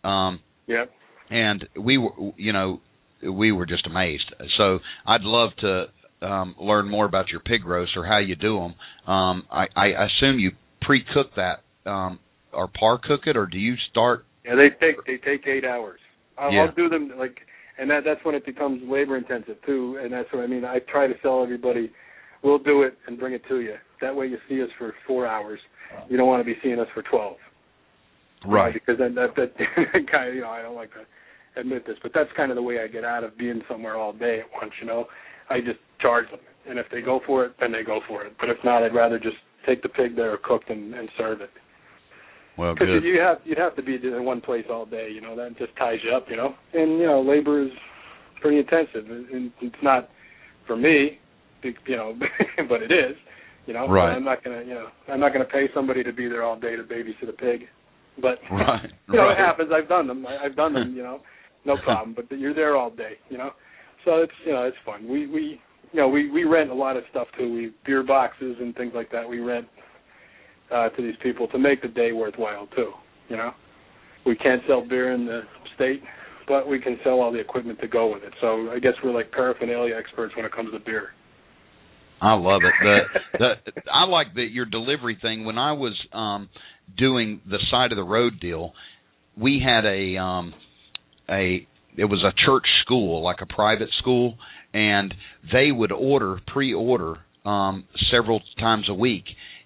[0.03, 0.91] um Yep.
[1.31, 2.81] and we were you know
[3.23, 5.85] we were just amazed so I'd love to
[6.27, 8.75] um learn more about your pig roast or how you do them
[9.13, 12.19] um I I assume you pre-cook that um
[12.53, 16.01] or par cook it or do you start Yeah, they take they take eight hours.
[16.39, 16.63] I'll, Yeah.
[16.63, 17.39] I'll do them like,
[17.79, 19.99] and that that's when it becomes labor intensive too.
[20.03, 20.65] And that's what I mean.
[20.65, 21.91] I try to tell everybody,
[22.43, 23.75] we'll do it and bring it to you.
[24.01, 25.61] That way you see us for four hours.
[26.09, 27.37] You don't want to be seeing us for twelve.
[28.47, 29.55] right Because then that that
[30.11, 32.63] kind of you know I don't like to admit this, but that's kind of the
[32.63, 34.73] way I get out of being somewhere all day at once.
[34.81, 35.07] You know,
[35.51, 38.33] I just charge them, and if they go for it, then they go for it.
[38.41, 39.37] But if not, I'd rather just
[39.67, 41.51] take the pig there cooked and, and serve it.
[42.59, 45.37] Well Because you have you'd have to be in one place all day, you know.
[45.37, 46.55] That just ties you up, you know.
[46.73, 47.71] And you know, labor is
[48.41, 50.09] pretty intensive, and it's not
[50.67, 51.19] for me,
[51.63, 52.15] you know,
[52.69, 53.17] but it is,
[53.67, 53.89] you know.
[53.89, 54.15] Right.
[54.15, 56.77] I'm not gonna, you know, I'm not gonna pay somebody to be there all day
[56.77, 57.63] to babysit a pig,
[58.21, 59.33] but right you know, right.
[59.33, 59.71] it happens.
[59.75, 60.27] I've done them.
[60.27, 61.21] I, I've done them, you know,
[61.65, 62.15] no problem.
[62.15, 63.51] But you're there all day, you know.
[64.05, 65.09] So it's you know it's fun.
[65.09, 65.61] We we
[65.93, 67.53] you know we we rent a lot of stuff too.
[67.53, 69.29] We beer boxes and things like that.
[69.29, 69.67] We rent
[70.73, 72.93] uh, to these people to make the day worthwhile too.
[73.29, 73.53] You know,
[74.27, 75.43] we can't sell beer in the
[75.75, 76.03] state,
[76.47, 78.33] but we can sell all the equipment to go with it.
[78.41, 81.09] So I guess we're like paraphernalia experts when it comes to beer.
[82.21, 82.73] I love it.
[82.83, 82.99] The
[83.39, 85.45] the I like the your delivery thing.
[85.45, 86.49] When I was um
[86.97, 88.73] doing the side of the road deal,
[89.37, 90.55] we had a um
[91.29, 91.67] a
[91.97, 94.37] it was a church school, like a private school,
[94.73, 95.13] and
[95.53, 99.25] they would order pre-order um several times a week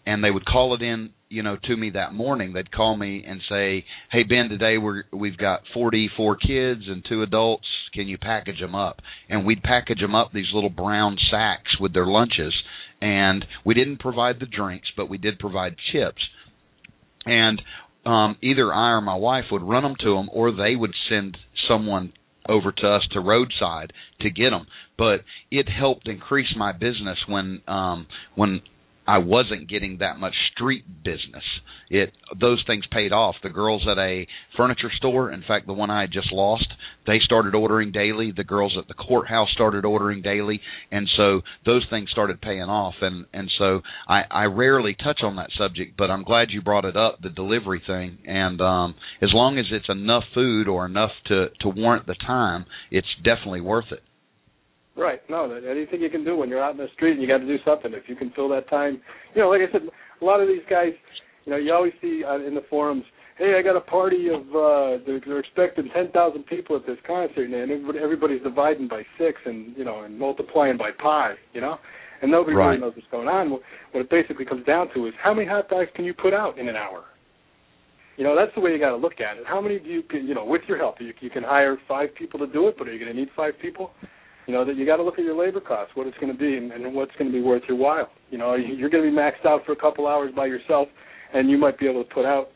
[0.08, 2.54] and they would call it in you know to me that morning.
[2.54, 7.22] They'd call me and say hey ben today we're we've got 44 kids and two
[7.22, 7.66] adults.
[7.92, 9.02] Can you package them up?
[9.28, 12.54] And we'd package them up these little brown sacks with their lunches.
[13.02, 16.22] And we didn't provide the drinks but we did provide chips.
[17.26, 17.60] And
[18.06, 21.36] um either I or my wife would run them to them or they would send
[21.68, 22.14] someone
[22.48, 24.66] over to us to roadside to get them
[24.96, 25.20] but
[25.50, 28.62] it helped increase my business when um when
[29.08, 31.42] I wasn't getting that much street business.
[31.88, 33.36] It those things paid off.
[33.42, 36.66] The girls at a furniture store, in fact, the one I had just lost,
[37.06, 38.32] they started ordering daily.
[38.36, 40.60] The girls at the courthouse started ordering daily,
[40.92, 42.96] and so those things started paying off.
[43.00, 46.84] And and so I I rarely touch on that subject, but I'm glad you brought
[46.84, 48.18] it up, the delivery thing.
[48.26, 52.66] And um as long as it's enough food or enough to to warrant the time,
[52.90, 54.02] it's definitely worth it.
[54.98, 55.20] Right.
[55.30, 57.38] No, that anything you can do when you're out in the street and you got
[57.38, 57.92] to do something.
[57.94, 59.00] If you can fill that time,
[59.34, 59.82] you know, like I said,
[60.20, 60.90] a lot of these guys,
[61.44, 63.04] you know, you always see uh, in the forums,
[63.38, 67.44] hey, I got a party of, uh, they're, they're expecting 10,000 people at this concert,
[67.44, 71.76] and everybody, everybody's dividing by six and, you know, and multiplying by pi, you know,
[72.20, 72.70] and nobody Right.
[72.70, 73.50] really knows what's going on.
[73.50, 73.62] What
[73.92, 76.58] what it basically comes down to is how many hot dogs can you put out
[76.58, 77.04] in an hour?
[78.16, 79.44] You know, that's the way you got to look at it.
[79.46, 82.08] How many do you, can, you know, with your help, you, you can hire five
[82.16, 83.92] people to do it, but are you going to need five people?
[84.48, 86.38] You know that you got to look at your labor costs, what it's going to
[86.38, 88.08] be, and, and what's going to be worth your while.
[88.30, 90.88] You know, you're going to be maxed out for a couple hours by yourself,
[91.34, 92.48] and you might be able to put out,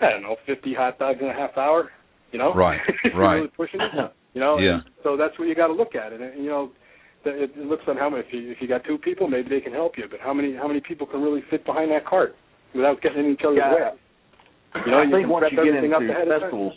[0.00, 1.90] I don't know, 50 hot dogs in a half hour.
[2.32, 3.34] You know, Right, you're right.
[3.36, 3.92] really pushing it.
[4.34, 4.74] You know, Yeah.
[4.74, 6.72] and so that's what you got to look at, and you know,
[7.24, 8.24] that it, it looks on how many.
[8.26, 10.56] If you, if you got two people, maybe they can help you, but how many
[10.56, 12.34] how many people can really fit behind that cart
[12.74, 13.74] without getting in each other's Yeah.
[13.74, 14.82] way?
[14.86, 16.72] You know, I you think can once prep you get into ahead of festivals,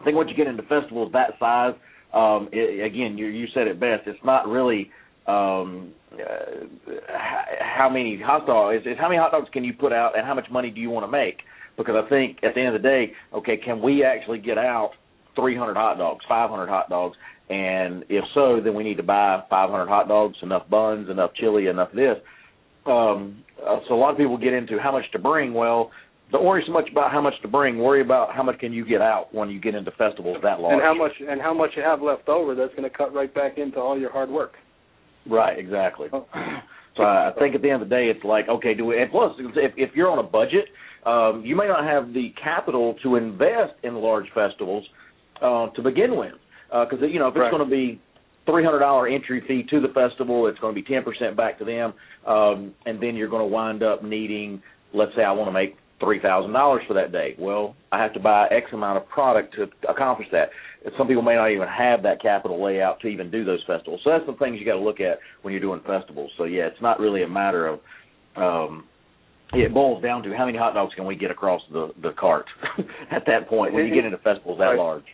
[0.00, 1.74] I think once you get into festivals that size,
[2.12, 4.02] um, it, again, you you said it best.
[4.06, 4.90] It's not really
[5.26, 6.66] um, uh,
[7.60, 8.78] how many hot dogs.
[8.78, 10.80] It's, it's how many hot dogs can you put out, and how much money do
[10.80, 11.38] you want to make?
[11.76, 14.92] Because I think at the end of the day, okay, can we actually get out
[15.34, 17.16] 300 hot dogs, 500 hot dogs?
[17.50, 21.66] And if so, then we need to buy 500 hot dogs, enough buns, enough chili,
[21.66, 22.16] enough this.
[22.86, 25.52] Um, uh, so a lot of people get into how much to bring.
[25.52, 25.90] Well,
[26.32, 27.78] don't worry so much about how much to bring.
[27.78, 30.74] Worry about how much can you get out when you get into festivals that large.
[30.74, 33.32] and how much and how much you have left over that's going to cut right
[33.32, 34.52] back into all your hard work.
[35.28, 36.08] Right, exactly.
[36.96, 39.00] So I think at the end of the day, it's like, okay, do we?
[39.00, 40.66] And plus, if if you're on a budget,
[41.04, 44.84] um, you may not have the capital to invest in large festivals
[45.42, 46.34] uh, to begin with,
[46.68, 47.50] because uh, you know if it's right.
[47.50, 48.00] going to be
[48.46, 51.58] three hundred dollar entry fee to the festival, it's going to be ten percent back
[51.58, 51.94] to them,
[52.26, 55.76] um, and then you're going to wind up needing, let's say, I want to make
[56.00, 57.34] three thousand dollars for that day.
[57.38, 60.50] Well, I have to buy X amount of product to accomplish that.
[60.98, 64.00] Some people may not even have that capital layout to even do those festivals.
[64.04, 66.30] So that's the things you got to look at when you're doing festivals.
[66.36, 67.80] So yeah, it's not really a matter of.
[68.36, 68.84] Um,
[69.52, 72.46] it boils down to how many hot dogs can we get across the the cart
[73.10, 74.78] at that point when you get into festivals that right.
[74.78, 75.04] large.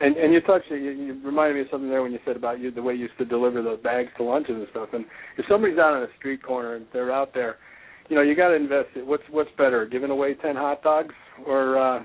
[0.00, 2.58] And and you touched you, you reminded me of something there when you said about
[2.58, 4.88] you the way you used to deliver the bags to lunches and stuff.
[4.92, 5.04] And
[5.38, 7.58] if somebody's out on a street corner and they're out there
[8.08, 8.88] you know, you got to invest.
[8.96, 9.06] It.
[9.06, 11.14] What's what's better, giving away ten hot dogs,
[11.46, 12.02] or uh,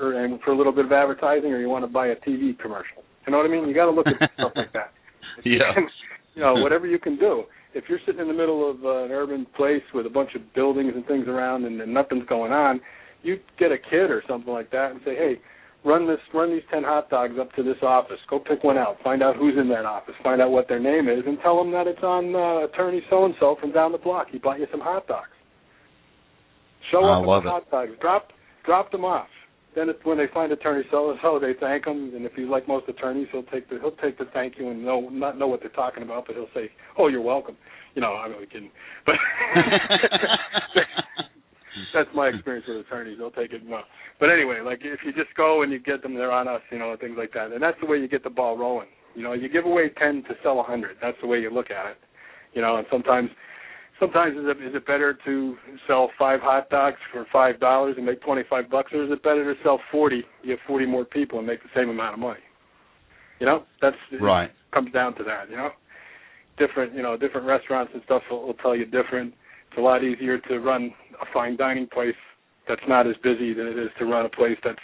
[0.00, 2.58] or and for a little bit of advertising, or you want to buy a TV
[2.58, 3.02] commercial?
[3.26, 3.68] You know what I mean?
[3.68, 4.92] You got to look at stuff like that.
[5.44, 5.70] Yeah.
[6.34, 7.44] you know, whatever you can do.
[7.72, 10.42] If you're sitting in the middle of uh, an urban place with a bunch of
[10.52, 12.80] buildings and things around, and, and nothing's going on,
[13.22, 15.36] you get a kid or something like that, and say, hey
[15.88, 18.18] run this run these ten hot dogs up to this office.
[18.28, 18.98] Go pick one out.
[19.02, 20.14] Find out who's in that office.
[20.22, 23.24] Find out what their name is, and tell them that it's on uh, attorney so
[23.24, 24.28] and so from down the block.
[24.30, 25.28] He bought you some hot dogs.
[26.92, 27.92] Show I up with the hot dogs.
[28.00, 28.28] Drop
[28.66, 29.28] drop them off.
[29.74, 32.48] Then it's when they find attorney so and so, they thank him, and if he's
[32.48, 35.46] like most attorneys, he'll take the he'll take the thank you and know not know
[35.46, 37.56] what they're talking about, but he'll say, "Oh, you're welcome."
[37.94, 38.70] You know, I'm only kidding,
[39.06, 39.14] but
[41.94, 43.18] that's my experience with attorneys.
[43.18, 43.64] They'll take it.
[43.64, 43.80] No.
[44.20, 46.78] But anyway, like if you just go and you get them, they're on us, you
[46.78, 47.52] know, and things like that.
[47.52, 48.88] And that's the way you get the ball rolling.
[49.14, 50.96] You know, you give away ten to sell a hundred.
[51.00, 51.98] That's the way you look at it.
[52.54, 53.30] You know, and sometimes
[54.00, 55.56] sometimes is it is it better to
[55.86, 59.22] sell five hot dogs for five dollars and make twenty five bucks or is it
[59.22, 62.20] better to sell forty, you have forty more people and make the same amount of
[62.20, 62.40] money?
[63.40, 63.64] You know?
[63.80, 64.46] That's right.
[64.46, 65.70] It comes down to that, you know?
[66.58, 69.34] Different you know, different restaurants and stuff will, will tell you different
[69.68, 72.14] it's a lot easier to run a fine dining place
[72.68, 74.78] that's not as busy than it is to run a place that's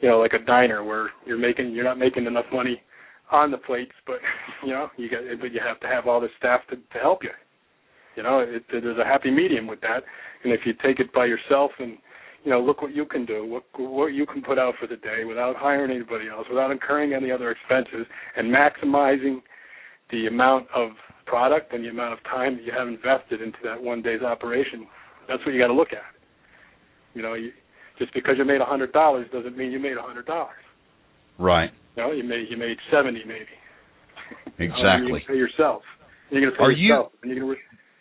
[0.00, 2.80] you know like a diner where you're making you're not making enough money
[3.32, 4.18] on the plates, but
[4.64, 7.22] you know you get but you have to have all the staff to to help
[7.22, 7.30] you.
[8.16, 10.02] You know, it, there's a happy medium with that,
[10.44, 11.96] and if you take it by yourself and
[12.44, 14.96] you know look what you can do, what what you can put out for the
[14.96, 19.40] day without hiring anybody else, without incurring any other expenses, and maximizing
[20.10, 20.90] the amount of
[21.26, 24.86] product and the amount of time that you have invested into that one day's operation.
[25.28, 26.02] That's what you got to look at.
[27.14, 27.50] You know, you,
[27.98, 30.56] just because you made a hundred dollars doesn't mean you made a hundred dollars.
[31.38, 31.70] Right.
[31.96, 33.46] You know, you made you made seventy maybe.
[34.58, 35.12] Exactly.
[35.12, 35.82] you pay yourself.
[36.30, 37.60] You're going to pay Are you- yourself, and you're going to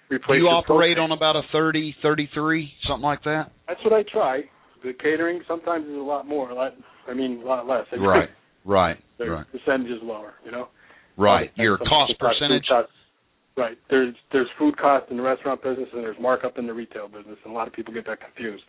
[0.09, 0.37] re- replace.
[0.39, 3.51] you operate on about a thirty, thirty-three, something like that.
[3.67, 4.41] That's what I try.
[4.83, 6.49] The catering sometimes is a lot more.
[6.49, 6.73] A lot,
[7.09, 7.85] I mean, a lot less.
[7.99, 8.29] Right.
[8.65, 8.97] Right.
[9.17, 9.45] the Right.
[9.51, 10.33] percentage is lower.
[10.45, 10.67] You know.
[11.17, 11.51] Right.
[11.55, 12.65] Your cost people talk food percentage.
[13.61, 13.77] Right.
[13.91, 17.37] There's there's food cost in the restaurant business and there's markup in the retail business,
[17.43, 18.63] and a lot of people get that confused.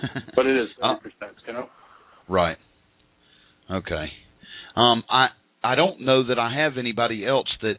[0.34, 1.36] But it is Uh, thirty percent.
[1.46, 1.68] You know.
[2.28, 2.56] Right.
[3.70, 4.06] Okay.
[4.74, 5.28] Um, I
[5.62, 7.78] I don't know that I have anybody else that's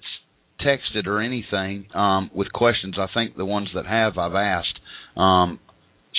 [0.63, 2.97] texted or anything um, with questions.
[2.99, 4.79] I think the ones that have I've asked.
[5.17, 5.59] Um,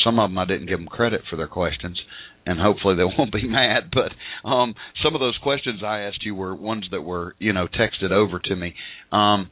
[0.03, 2.01] some of them I didn't give them credit for their questions,
[2.45, 3.93] and hopefully they won't be mad.
[3.93, 4.11] But
[4.49, 8.11] um, some of those questions I asked you were ones that were you know texted
[8.11, 8.75] over to me.
[9.13, 9.51] Um,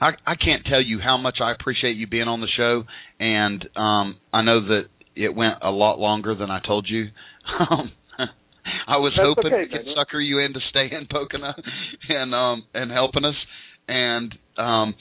[0.00, 2.84] I, I can't tell you how much I appreciate you being on the show,
[3.18, 4.84] and um, I know that
[5.16, 7.06] it went a lot longer than I told you.
[7.70, 7.90] Um,
[8.86, 11.54] I was That's hoping okay, we could sucker you into staying Pocono
[12.08, 13.34] and um and helping us,
[13.88, 14.94] and um,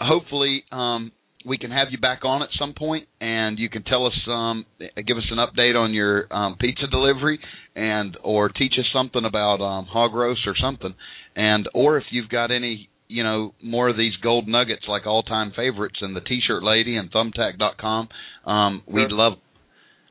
[0.00, 1.12] hopefully um,
[1.44, 4.64] we can have you back on at some point, and you can tell us um
[4.78, 7.38] give us an update on your um, pizza delivery,
[7.76, 10.94] and or teach us something about um, hog roast or something,
[11.36, 15.22] and or if you've got any you know more of these gold nuggets like all
[15.22, 18.08] time favorites and the t-shirt lady and thumbtack.com
[18.46, 19.18] um we'd Sure.
[19.18, 19.32] love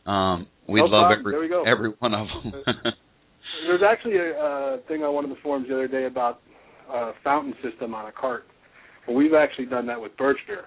[0.06, 1.64] um we'd No love every There we go.
[1.64, 2.54] every one of them
[3.68, 6.40] There's actually a uh, thing on one of the forums the other day about
[6.90, 8.46] a fountain system on a cart.
[9.08, 10.66] Well, we've actually done that with birch beer.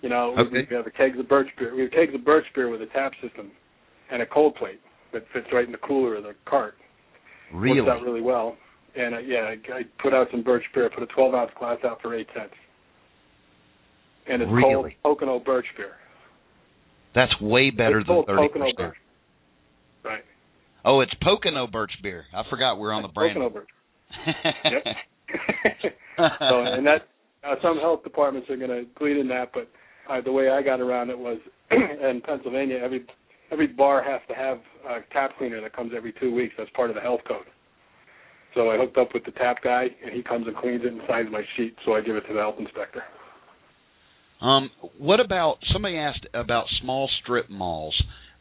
[0.00, 0.66] You know, we- Okay.
[0.70, 1.74] we have a kegs of birch beer.
[1.74, 3.50] We have kegs of birch beer with a tap system
[4.10, 4.80] and a cold plate
[5.12, 6.76] that fits right in the cooler of the cart.
[7.52, 8.56] really Works out really well.
[8.96, 10.86] And uh, yeah, I, I put out some birch beer.
[10.90, 12.54] I put a 12 ounce glass out for eight cents.
[14.28, 14.96] And it's Really?
[15.02, 15.92] called Pocono birch beer.
[17.14, 18.96] that's way better it's than called 30 Pocono birch.
[20.04, 20.24] Right.
[20.84, 23.68] oh it's Pocono birch beer I forgot we're on the brand Pocono birch.
[24.64, 24.84] Yep.
[26.16, 27.08] so and that
[27.46, 29.68] uh, some health departments are going to glean in that, but
[30.10, 31.38] uh, the way I got around it was
[31.70, 33.04] in Pennsylvania, every
[33.50, 34.58] every bar has to have
[34.88, 36.54] a tap cleaner that comes every two weeks.
[36.58, 37.46] That's part of the health code.
[38.54, 41.00] So I hooked up with the tap guy, and he comes and cleans it and
[41.08, 41.76] signs my sheet.
[41.84, 43.02] So I give it to the health inspector.
[44.40, 47.94] Um, what about somebody asked about small strip malls?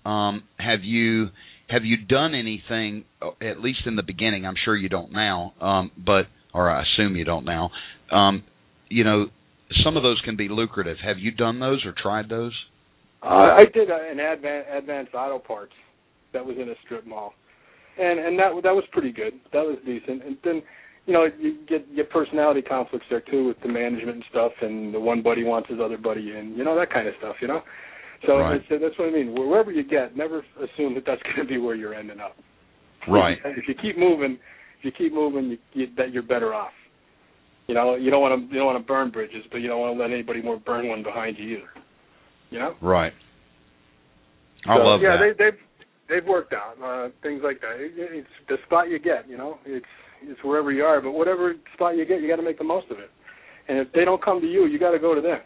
[0.05, 1.27] Um, have you
[1.69, 4.45] have you done anything uh, at least in the beginning?
[4.45, 6.23] I'm sure you don't now, um, but
[6.53, 7.69] or I assume you don't now.
[8.11, 8.43] Um,
[8.87, 9.27] you know,
[9.83, 10.97] some of those can be lucrative.
[11.03, 12.53] Have you done those or tried those?
[13.21, 15.73] Uh, I did uh, an advan advanced auto parts
[16.33, 17.33] that was in a strip mall,
[17.99, 19.33] and and that that was pretty good.
[19.53, 20.23] That was decent.
[20.23, 20.61] And then
[21.09, 24.93] you know, you get get personality conflicts there too with the management and stuff, and
[24.93, 27.47] the one buddy wants his other buddy in, you know, that kind of stuff, you
[27.47, 27.61] know.
[28.27, 28.61] So right.
[28.69, 29.33] that's what I mean.
[29.33, 32.35] Wherever you get, never assume that that's going to be where you're ending up.
[33.07, 33.37] Right.
[33.43, 34.37] If you keep moving,
[34.77, 36.73] if you keep moving, you, you, that you're better off.
[37.67, 39.79] You know, you don't want to you don't want to burn bridges, but you don't
[39.79, 41.69] want to let anybody more burn one behind you either.
[42.51, 42.75] You know.
[42.81, 43.13] Right.
[44.67, 45.25] I so, love yeah, that.
[45.25, 45.59] Yeah, they, they've
[46.09, 47.75] they've worked out uh, things like that.
[47.77, 49.29] It, it's the spot you get.
[49.29, 49.85] You know, it's
[50.23, 52.87] it's wherever you are, but whatever spot you get, you got to make the most
[52.91, 53.09] of it.
[53.67, 55.39] And if they don't come to you, you got to go to them.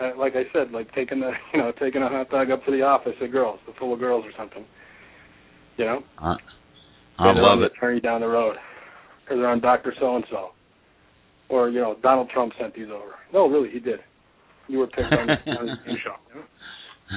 [0.00, 2.70] Uh, like I said, like taking the you know taking a hot dog up to
[2.70, 4.64] the office of girls, the full of girls or something.
[5.78, 6.02] You know.
[6.18, 6.36] I,
[7.18, 7.72] I love it.
[7.80, 8.56] Turn you down the road,
[9.30, 10.50] or they're on Doctor So and So,
[11.48, 13.14] or you know Donald Trump sent these over.
[13.32, 14.00] No, really, he did.
[14.68, 16.14] You were picked on, on his show.
[16.34, 16.40] You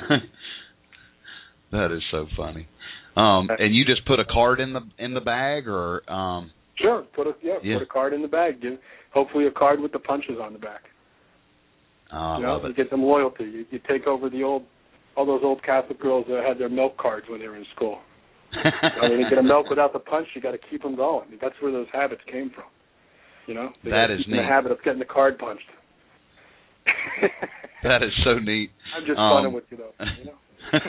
[0.10, 0.18] know?
[1.76, 2.68] that is so funny.
[3.16, 7.04] Um, and you just put a card in the in the bag, or um, sure,
[7.16, 7.78] put a yeah, yeah.
[7.78, 8.62] put a card in the bag.
[8.62, 8.74] Give
[9.14, 10.82] hopefully a card with the punches on the back.
[12.12, 12.76] Oh, I you know, love you it.
[12.76, 13.46] get them loyalty.
[13.46, 14.64] You, you take over the old
[15.16, 18.00] all those old Catholic girls that had their milk cards when they were in school.
[18.52, 20.28] you know, they didn't get a milk without the punch.
[20.36, 21.28] You got to keep them going.
[21.42, 22.66] That's where those habits came from.
[23.48, 24.38] You know, they that is neat.
[24.38, 25.64] The habit of getting the card punched.
[27.84, 28.72] that is so neat.
[28.98, 29.94] I'm just Um, funning with you though.
[30.20, 30.38] You know.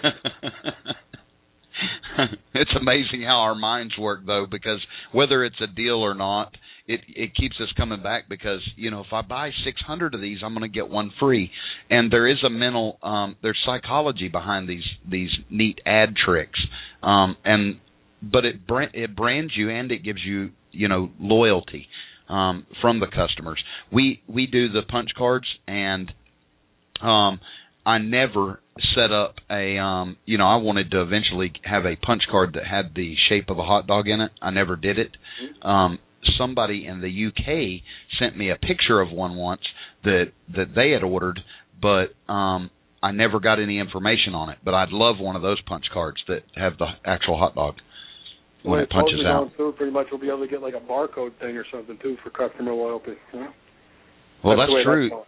[2.54, 4.80] it's amazing how our minds work though because
[5.12, 6.54] whether it's a deal or not
[6.86, 10.38] it it keeps us coming back because you know if i buy 600 of these
[10.44, 11.50] i'm going to get one free.
[11.90, 16.58] And there is a mental um there's psychology behind these these neat ad tricks.
[17.02, 17.80] Um and
[18.22, 21.86] but it brand it brands you and it gives you you know loyalty
[22.28, 23.62] um from the customers.
[23.92, 26.10] We we do the punch cards and
[27.02, 27.40] um
[27.86, 28.60] I never
[28.94, 32.66] set up a um you know I wanted to eventually have a punch card that
[32.66, 34.32] had the shape of a hot dog in it.
[34.42, 35.16] I never did it.
[35.62, 35.98] Um
[36.36, 37.82] somebody in the UK
[38.18, 39.62] sent me a picture of one once
[40.04, 41.40] that that they had ordered
[41.80, 42.70] but um
[43.02, 44.58] I never got any information on it.
[44.64, 47.74] But I'd love one of those punch cards that have the actual hot dog
[48.64, 49.52] when it punches out.
[49.56, 52.16] Through, pretty much we'll be able to get like a barcode thing or something too
[52.24, 53.12] for customer loyalty.
[53.32, 53.52] You know?
[54.42, 55.10] Well, that's, that's true.
[55.10, 55.24] going.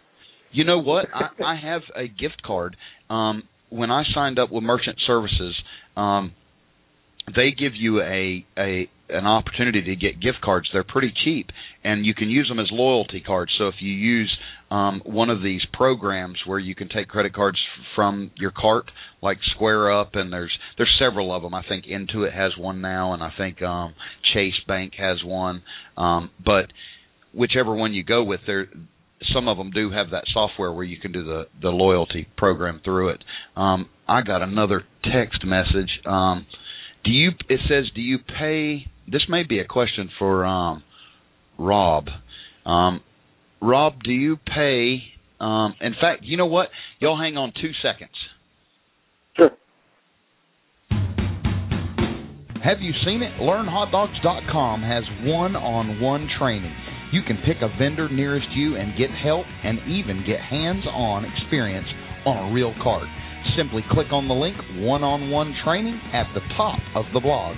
[0.51, 1.05] You know what?
[1.13, 2.75] I, I have a gift card.
[3.09, 5.55] Um, when I signed up with Merchant Services,
[5.95, 6.33] um,
[7.35, 10.69] they give you a a an opportunity to get gift cards.
[10.71, 11.47] They're pretty cheap,
[11.83, 13.51] and you can use them as loyalty cards.
[13.57, 14.31] So if you use
[14.71, 17.57] um, one of these programs where you can take credit cards
[17.95, 21.53] from your cart, like Square Up, and there's there's several of them.
[21.53, 23.93] I think Intuit has one now, and I think um,
[24.33, 25.63] Chase Bank has one.
[25.97, 26.65] Um, but
[27.33, 28.67] whichever one you go with, there
[29.33, 32.81] some of them do have that software where you can do the the loyalty program
[32.83, 33.23] through it.
[33.55, 35.89] Um, I got another text message.
[36.05, 36.45] Um,
[37.03, 37.31] do you?
[37.49, 38.85] It says, do you pay?
[39.07, 40.83] This may be a question for um,
[41.57, 42.05] Rob.
[42.65, 43.01] Um,
[43.61, 45.03] Rob, do you pay?
[45.39, 46.69] Um, in fact, you know what?
[46.99, 48.11] Y'all hang on two seconds.
[49.37, 49.51] Sure.
[52.63, 53.39] Have you seen it?
[53.39, 56.75] LearnHotDogs.com has one-on-one training.
[57.11, 61.87] You can pick a vendor nearest you and get help and even get hands-on experience
[62.25, 63.07] on a real card.
[63.57, 67.55] Simply click on the link one-on-one training at the top of the blog.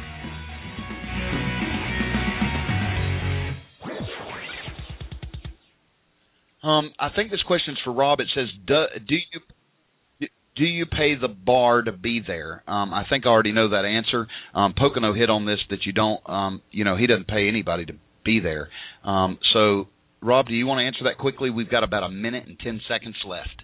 [6.64, 8.20] Um, I think this question's for Rob.
[8.20, 13.04] It says, "Do, do you do you pay the bar to be there?" Um, I
[13.10, 14.28] think I already know that answer.
[14.54, 16.22] Um, Pocono hit on this that you don't.
[16.30, 18.70] Um, you know, he doesn't pay anybody to be there.
[19.04, 19.88] Um, so,
[20.22, 21.50] Rob, do you want to answer that quickly?
[21.50, 23.64] We've got about a minute and ten seconds left.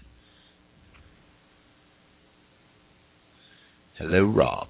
[3.97, 4.69] Hello, Rob.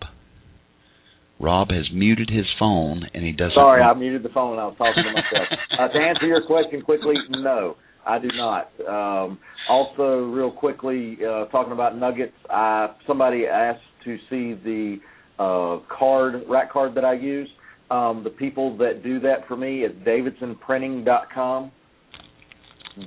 [1.40, 3.54] Rob has muted his phone and he doesn't.
[3.54, 5.60] Sorry, I muted the phone and I was talking to myself.
[5.80, 8.72] uh, to answer your question quickly, no, I do not.
[8.88, 9.38] Um,
[9.70, 14.98] also, real quickly, uh, talking about nuggets, I, somebody asked to see the
[15.38, 17.50] uh, card, rack card that I use.
[17.90, 21.72] Um, the people that do that for me at davidsonprinting.com.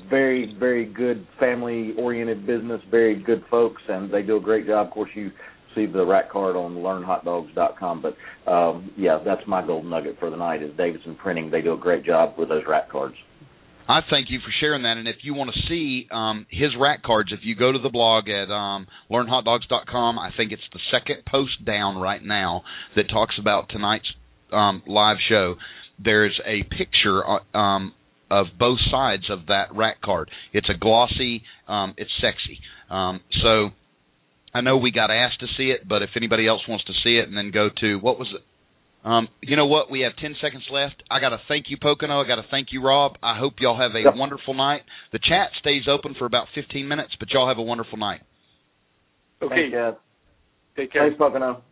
[0.09, 2.81] Very, very good family-oriented business.
[2.91, 4.87] Very good folks, and they do a great job.
[4.87, 5.31] Of course, you
[5.75, 8.03] see the rack card on learnhotdogs.com.
[8.03, 11.51] But um, yeah, that's my golden nugget for the night is Davidson Printing.
[11.51, 13.17] They do a great job with those rack cards.
[13.89, 14.99] I thank you for sharing that.
[14.99, 17.89] And if you want to see um, his rack cards, if you go to the
[17.89, 22.63] blog at um, learnhotdogs.com, I think it's the second post down right now
[22.95, 24.07] that talks about tonight's
[24.53, 25.57] um, live show.
[26.03, 27.95] There's a picture uh, um,
[28.31, 30.31] of both sides of that rack card.
[30.53, 32.61] It's a glossy, um, it's sexy.
[32.89, 33.71] Um, so
[34.55, 37.17] I know we got asked to see it, but if anybody else wants to see
[37.17, 38.43] it, and then go to what was it?
[39.03, 39.91] Um, you know what?
[39.91, 41.03] We have 10 seconds left.
[41.11, 42.21] I got to thank you, Pocono.
[42.21, 43.13] I got to thank you, Rob.
[43.23, 44.15] I hope y'all have a yep.
[44.15, 44.83] wonderful night.
[45.13, 48.21] The chat stays open for about 15 minutes, but y'all have a wonderful night.
[49.43, 49.71] Okay.
[49.73, 49.99] Thanks,
[50.77, 51.03] Take care.
[51.03, 51.63] Thanks, Pocono.